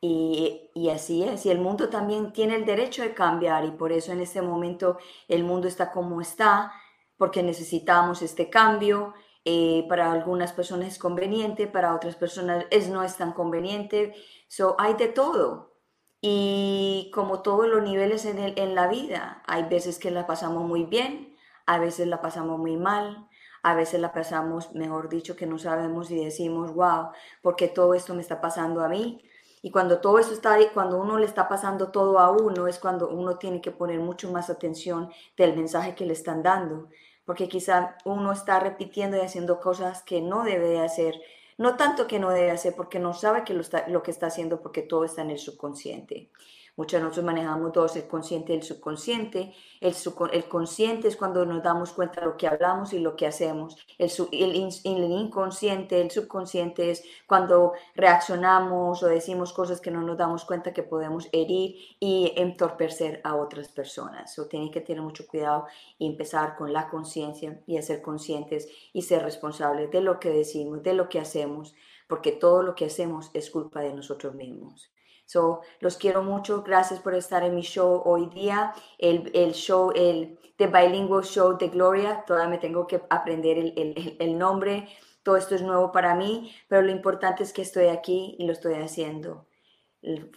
Y, 0.00 0.88
así 0.94 1.24
es, 1.24 1.44
y 1.44 1.50
el 1.50 1.58
mundo 1.58 1.88
también 1.88 2.32
tiene 2.32 2.54
el 2.54 2.64
derecho 2.64 3.02
de 3.02 3.14
cambiar 3.14 3.64
y 3.64 3.72
por 3.72 3.90
eso 3.90 4.12
en 4.12 4.20
este 4.20 4.40
momento 4.42 4.96
el 5.26 5.42
mundo 5.42 5.66
está 5.66 5.90
como 5.90 6.20
está, 6.20 6.72
porque 7.16 7.42
necesitamos 7.42 8.22
este 8.22 8.48
cambio. 8.48 9.14
Eh, 9.44 9.86
para 9.88 10.12
algunas 10.12 10.52
personas 10.52 10.88
es 10.88 10.98
conveniente, 10.98 11.66
para 11.66 11.94
otras 11.94 12.16
personas 12.16 12.66
es, 12.70 12.88
no 12.90 13.02
es 13.02 13.16
tan 13.16 13.32
conveniente. 13.32 14.14
So, 14.46 14.76
hay 14.78 14.94
de 14.94 15.08
todo. 15.08 15.78
Y 16.20 17.10
como 17.14 17.42
todos 17.42 17.66
los 17.68 17.82
niveles 17.82 18.24
en, 18.24 18.74
la 18.74 18.88
vida, 18.88 19.42
hay 19.46 19.64
veces 19.64 19.98
que 19.98 20.10
la 20.10 20.26
pasamos 20.26 20.64
muy 20.64 20.84
bien, 20.84 21.36
a 21.66 21.78
veces 21.78 22.08
la 22.08 22.20
pasamos 22.20 22.58
muy 22.58 22.76
mal, 22.76 23.28
a 23.62 23.74
veces 23.74 24.00
la 24.00 24.12
pasamos, 24.12 24.74
mejor 24.74 25.08
dicho, 25.08 25.36
que 25.36 25.46
no 25.46 25.58
sabemos 25.58 26.10
y 26.10 26.24
decimos, 26.24 26.74
wow, 26.74 27.10
porque 27.42 27.68
todo 27.68 27.94
esto 27.94 28.14
me 28.14 28.22
está 28.22 28.40
pasando 28.40 28.82
a 28.82 28.88
mí. 28.88 29.22
Y 29.62 29.70
cuando 29.70 30.00
todo 30.00 30.18
eso 30.18 30.32
está, 30.32 30.56
cuando 30.72 31.00
uno 31.00 31.18
le 31.18 31.26
está 31.26 31.48
pasando 31.48 31.90
todo 31.90 32.18
a 32.18 32.30
uno, 32.30 32.68
es 32.68 32.78
cuando 32.78 33.08
uno 33.08 33.38
tiene 33.38 33.60
que 33.60 33.72
poner 33.72 33.98
mucho 33.98 34.30
más 34.30 34.50
atención 34.50 35.10
del 35.36 35.56
mensaje 35.56 35.94
que 35.94 36.06
le 36.06 36.12
están 36.12 36.42
dando, 36.42 36.88
porque 37.24 37.48
quizá 37.48 37.96
uno 38.04 38.32
está 38.32 38.60
repitiendo 38.60 39.16
y 39.16 39.20
haciendo 39.20 39.60
cosas 39.60 40.02
que 40.02 40.20
no 40.20 40.44
debe 40.44 40.68
de 40.68 40.80
hacer, 40.80 41.20
no 41.56 41.76
tanto 41.76 42.06
que 42.06 42.20
no 42.20 42.30
debe 42.30 42.52
hacer, 42.52 42.74
porque 42.76 43.00
no 43.00 43.14
sabe 43.14 43.44
que 43.44 43.54
lo, 43.54 43.60
está, 43.60 43.88
lo 43.88 44.02
que 44.02 44.12
está 44.12 44.26
haciendo, 44.26 44.60
porque 44.62 44.82
todo 44.82 45.04
está 45.04 45.22
en 45.22 45.30
el 45.30 45.38
subconsciente. 45.38 46.30
Muchos 46.78 47.00
de 47.00 47.02
nosotros 47.02 47.24
manejamos 47.26 47.72
dos, 47.72 47.96
el 47.96 48.06
consciente 48.06 48.52
y 48.52 48.56
el 48.58 48.62
subconsciente. 48.62 49.52
El, 49.80 49.96
el, 50.32 50.44
consciente 50.44 51.08
es 51.08 51.16
cuando 51.16 51.44
nos 51.44 51.60
damos 51.60 51.90
cuenta 51.90 52.20
de 52.20 52.28
lo 52.28 52.36
que 52.36 52.46
hablamos 52.46 52.92
y 52.92 53.00
lo 53.00 53.16
que 53.16 53.26
hacemos. 53.26 53.76
El, 53.98 54.08
el, 54.30 54.68
el, 54.84 55.10
inconsciente, 55.10 56.00
el 56.00 56.12
subconsciente 56.12 56.92
es 56.92 57.02
cuando 57.26 57.72
reaccionamos 57.96 59.02
o 59.02 59.08
decimos 59.08 59.52
cosas 59.52 59.80
que 59.80 59.90
no 59.90 60.02
nos 60.02 60.16
damos 60.16 60.44
cuenta 60.44 60.72
que 60.72 60.84
podemos 60.84 61.28
herir 61.32 61.74
y 61.98 62.32
entorpecer 62.36 63.22
a 63.24 63.34
otras 63.34 63.66
personas. 63.70 64.38
O 64.38 64.46
tienen 64.46 64.70
que 64.70 64.80
tener 64.80 65.02
mucho 65.02 65.26
cuidado 65.26 65.66
y 65.98 66.06
empezar 66.06 66.54
con 66.54 66.72
la 66.72 66.88
conciencia 66.88 67.60
y 67.66 67.82
ser 67.82 68.02
conscientes 68.02 68.68
y 68.92 69.02
ser 69.02 69.24
responsables 69.24 69.90
de 69.90 70.00
lo 70.00 70.20
que 70.20 70.30
decimos, 70.30 70.84
de 70.84 70.94
lo 70.94 71.08
que 71.08 71.18
hacemos, 71.18 71.74
porque 72.06 72.30
todo 72.30 72.62
lo 72.62 72.76
que 72.76 72.84
hacemos 72.84 73.32
es 73.34 73.50
culpa 73.50 73.80
de 73.80 73.94
nosotros 73.94 74.36
mismos. 74.36 74.92
So, 75.28 75.60
los 75.80 75.98
quiero 75.98 76.22
mucho. 76.22 76.62
Gracias 76.62 77.00
por 77.00 77.14
estar 77.14 77.42
en 77.42 77.54
mi 77.54 77.60
show 77.60 78.00
hoy 78.06 78.30
día. 78.30 78.72
El, 78.96 79.30
el 79.34 79.52
show, 79.52 79.92
el 79.94 80.38
The 80.56 80.68
Bilingual 80.68 81.22
Show 81.22 81.58
de 81.58 81.68
Gloria. 81.68 82.24
Todavía 82.26 82.48
me 82.48 82.56
tengo 82.56 82.86
que 82.86 83.02
aprender 83.10 83.58
el, 83.58 83.74
el, 83.76 84.16
el, 84.18 84.38
nombre. 84.38 84.88
Todo 85.22 85.36
esto 85.36 85.54
es 85.54 85.60
nuevo 85.60 85.92
para 85.92 86.14
mí, 86.14 86.50
pero 86.66 86.80
lo 86.80 86.90
importante 86.90 87.42
es 87.42 87.52
que 87.52 87.60
estoy 87.60 87.88
aquí 87.88 88.36
y 88.38 88.46
lo 88.46 88.54
estoy 88.54 88.76
haciendo. 88.76 89.46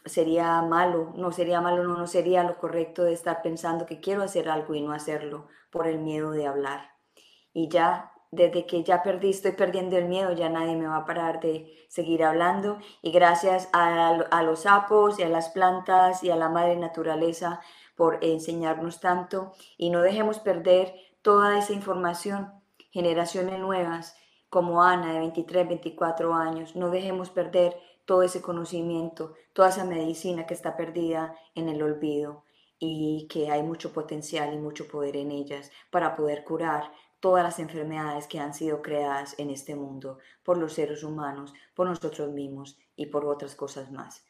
Sería 0.03 0.61
malo, 0.61 1.13
no 1.15 1.31
sería 1.31 1.61
malo, 1.61 1.85
no, 1.85 1.97
no 1.97 2.05
sería 2.05 2.43
lo 2.43 2.57
correcto 2.57 3.05
de 3.05 3.13
estar 3.13 3.41
pensando 3.41 3.85
que 3.85 4.01
quiero 4.01 4.23
hacer 4.23 4.49
algo 4.49 4.75
y 4.75 4.81
no 4.81 4.91
hacerlo 4.91 5.47
por 5.71 5.87
el 5.87 5.99
miedo 5.99 6.31
de 6.31 6.47
hablar. 6.47 6.91
Y 7.53 7.69
ya 7.69 8.10
desde 8.31 8.65
que 8.65 8.83
ya 8.83 9.03
perdí, 9.03 9.29
estoy 9.29 9.51
perdiendo 9.51 9.97
el 9.97 10.05
miedo, 10.05 10.31
ya 10.31 10.49
nadie 10.49 10.75
me 10.77 10.87
va 10.87 10.97
a 10.97 11.05
parar 11.05 11.41
de 11.41 11.85
seguir 11.89 12.23
hablando. 12.23 12.79
Y 13.01 13.11
gracias 13.11 13.69
a, 13.73 14.41
los 14.43 14.61
sapos 14.61 15.19
y 15.19 15.23
a 15.23 15.29
las 15.29 15.49
plantas 15.49 16.23
y 16.23 16.31
a 16.31 16.37
la 16.37 16.49
madre 16.49 16.77
naturaleza 16.77 17.59
por 17.95 18.23
enseñarnos 18.23 19.01
tanto. 19.01 19.51
Y 19.77 19.89
no 19.89 20.01
dejemos 20.01 20.39
perder 20.39 20.95
toda 21.21 21.59
esa 21.59 21.73
información. 21.73 22.53
Generaciones 22.91 23.59
nuevas 23.59 24.15
como 24.49 24.83
Ana 24.83 25.13
de 25.13 25.19
23, 25.19 25.67
24 25.67 26.33
años, 26.33 26.75
no 26.75 26.89
dejemos 26.89 27.29
perder 27.29 27.77
todo 28.03 28.21
ese 28.21 28.41
conocimiento, 28.41 29.33
toda 29.53 29.69
esa 29.69 29.85
medicina 29.85 30.45
que 30.45 30.53
está 30.53 30.75
perdida 30.75 31.33
en 31.55 31.69
el 31.69 31.81
olvido 31.81 32.43
y 32.77 33.27
que 33.29 33.49
hay 33.49 33.63
mucho 33.63 33.93
potencial 33.93 34.53
y 34.53 34.57
mucho 34.57 34.89
poder 34.89 35.15
en 35.15 35.31
ellas 35.31 35.71
para 35.89 36.17
poder 36.17 36.43
curar 36.43 36.91
todas 37.21 37.43
las 37.43 37.59
enfermedades 37.59 38.27
que 38.27 38.39
han 38.39 38.53
sido 38.53 38.81
creadas 38.81 39.35
en 39.39 39.49
este 39.49 39.75
mundo 39.75 40.17
por 40.43 40.57
los 40.57 40.73
seres 40.73 41.03
humanos, 41.03 41.53
por 41.73 41.87
nosotros 41.87 42.31
mismos 42.31 42.77
y 42.95 43.05
por 43.05 43.25
otras 43.25 43.55
cosas 43.55 43.91
más. 43.91 44.25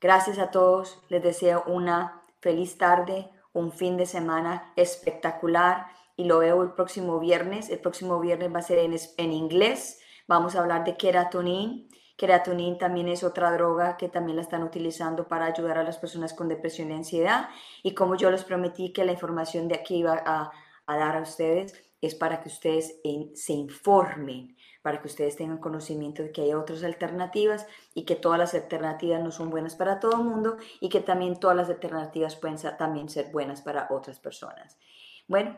Gracias 0.00 0.38
a 0.38 0.50
todos, 0.50 1.00
les 1.08 1.22
deseo 1.22 1.62
una 1.66 2.24
feliz 2.40 2.76
tarde, 2.76 3.30
un 3.52 3.72
fin 3.72 3.96
de 3.96 4.06
semana 4.06 4.72
espectacular 4.76 5.86
y 6.16 6.24
lo 6.24 6.40
veo 6.40 6.62
el 6.62 6.72
próximo 6.72 7.18
viernes. 7.18 7.70
El 7.70 7.78
próximo 7.78 8.20
viernes 8.20 8.52
va 8.52 8.58
a 8.58 8.62
ser 8.62 8.78
en, 8.78 8.94
en 9.16 9.32
inglés. 9.32 10.00
Vamos 10.26 10.56
a 10.56 10.60
hablar 10.60 10.84
de 10.84 10.96
keratonin. 10.96 11.88
Keratonin 12.16 12.78
también 12.78 13.08
es 13.08 13.24
otra 13.24 13.50
droga 13.52 13.96
que 13.96 14.08
también 14.08 14.36
la 14.36 14.42
están 14.42 14.62
utilizando 14.62 15.26
para 15.26 15.46
ayudar 15.46 15.78
a 15.78 15.84
las 15.84 15.98
personas 15.98 16.32
con 16.32 16.48
depresión 16.48 16.90
y 16.90 16.94
ansiedad. 16.94 17.48
Y 17.82 17.94
como 17.94 18.16
yo 18.16 18.30
les 18.30 18.44
prometí 18.44 18.92
que 18.92 19.04
la 19.04 19.12
información 19.12 19.68
de 19.68 19.76
aquí 19.76 19.96
iba 19.96 20.22
a, 20.24 20.50
a 20.86 20.96
dar 20.96 21.16
a 21.16 21.22
ustedes, 21.22 21.74
es 22.06 22.14
para 22.14 22.40
que 22.40 22.48
ustedes 22.48 23.00
se 23.34 23.52
informen, 23.52 24.56
para 24.82 25.00
que 25.00 25.08
ustedes 25.08 25.36
tengan 25.36 25.58
conocimiento 25.58 26.22
de 26.22 26.32
que 26.32 26.42
hay 26.42 26.52
otras 26.52 26.84
alternativas 26.84 27.66
y 27.94 28.04
que 28.04 28.16
todas 28.16 28.38
las 28.38 28.54
alternativas 28.54 29.22
no 29.22 29.30
son 29.30 29.50
buenas 29.50 29.76
para 29.76 30.00
todo 30.00 30.12
el 30.12 30.24
mundo 30.24 30.56
y 30.80 30.88
que 30.88 31.00
también 31.00 31.40
todas 31.40 31.56
las 31.56 31.70
alternativas 31.70 32.36
pueden 32.36 32.58
también 32.76 33.08
ser 33.08 33.30
buenas 33.32 33.62
para 33.62 33.88
otras 33.90 34.18
personas. 34.18 34.78
Bueno, 35.26 35.56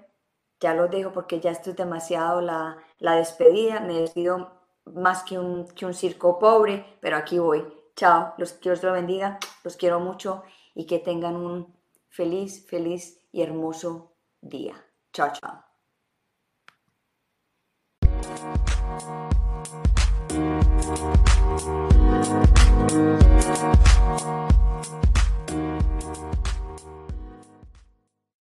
ya 0.61 0.75
lo 0.75 0.89
dejo 0.89 1.13
porque 1.13 1.41
ya 1.41 1.51
estoy 1.51 1.73
demasiado 1.73 2.41
la, 2.41 2.79
la 2.99 3.17
despedida, 3.17 3.81
me 3.81 4.01
despido 4.01 4.53
más 4.85 5.23
que 5.25 5.39
un, 5.39 5.67
que 5.69 5.87
un 5.87 5.95
circo 5.95 6.39
pobre, 6.39 6.99
pero 7.01 7.17
aquí 7.17 7.39
voy. 7.39 7.65
Chao, 7.97 8.35
los, 8.39 8.61
Dios 8.61 8.83
los 8.83 8.93
bendiga, 8.93 9.39
los 9.65 9.77
quiero 9.77 10.01
mucho 10.01 10.43
y 10.75 10.87
que 10.87 10.99
tengan 10.99 11.37
un 11.37 11.75
feliz, 12.09 12.67
feliz 12.69 13.21
y 13.33 13.43
hermoso 13.43 14.13
día. 14.41 14.75
Chao, 15.13 15.33
chao. 15.33 15.66
Thank 20.87 21.27
you. 24.51 24.56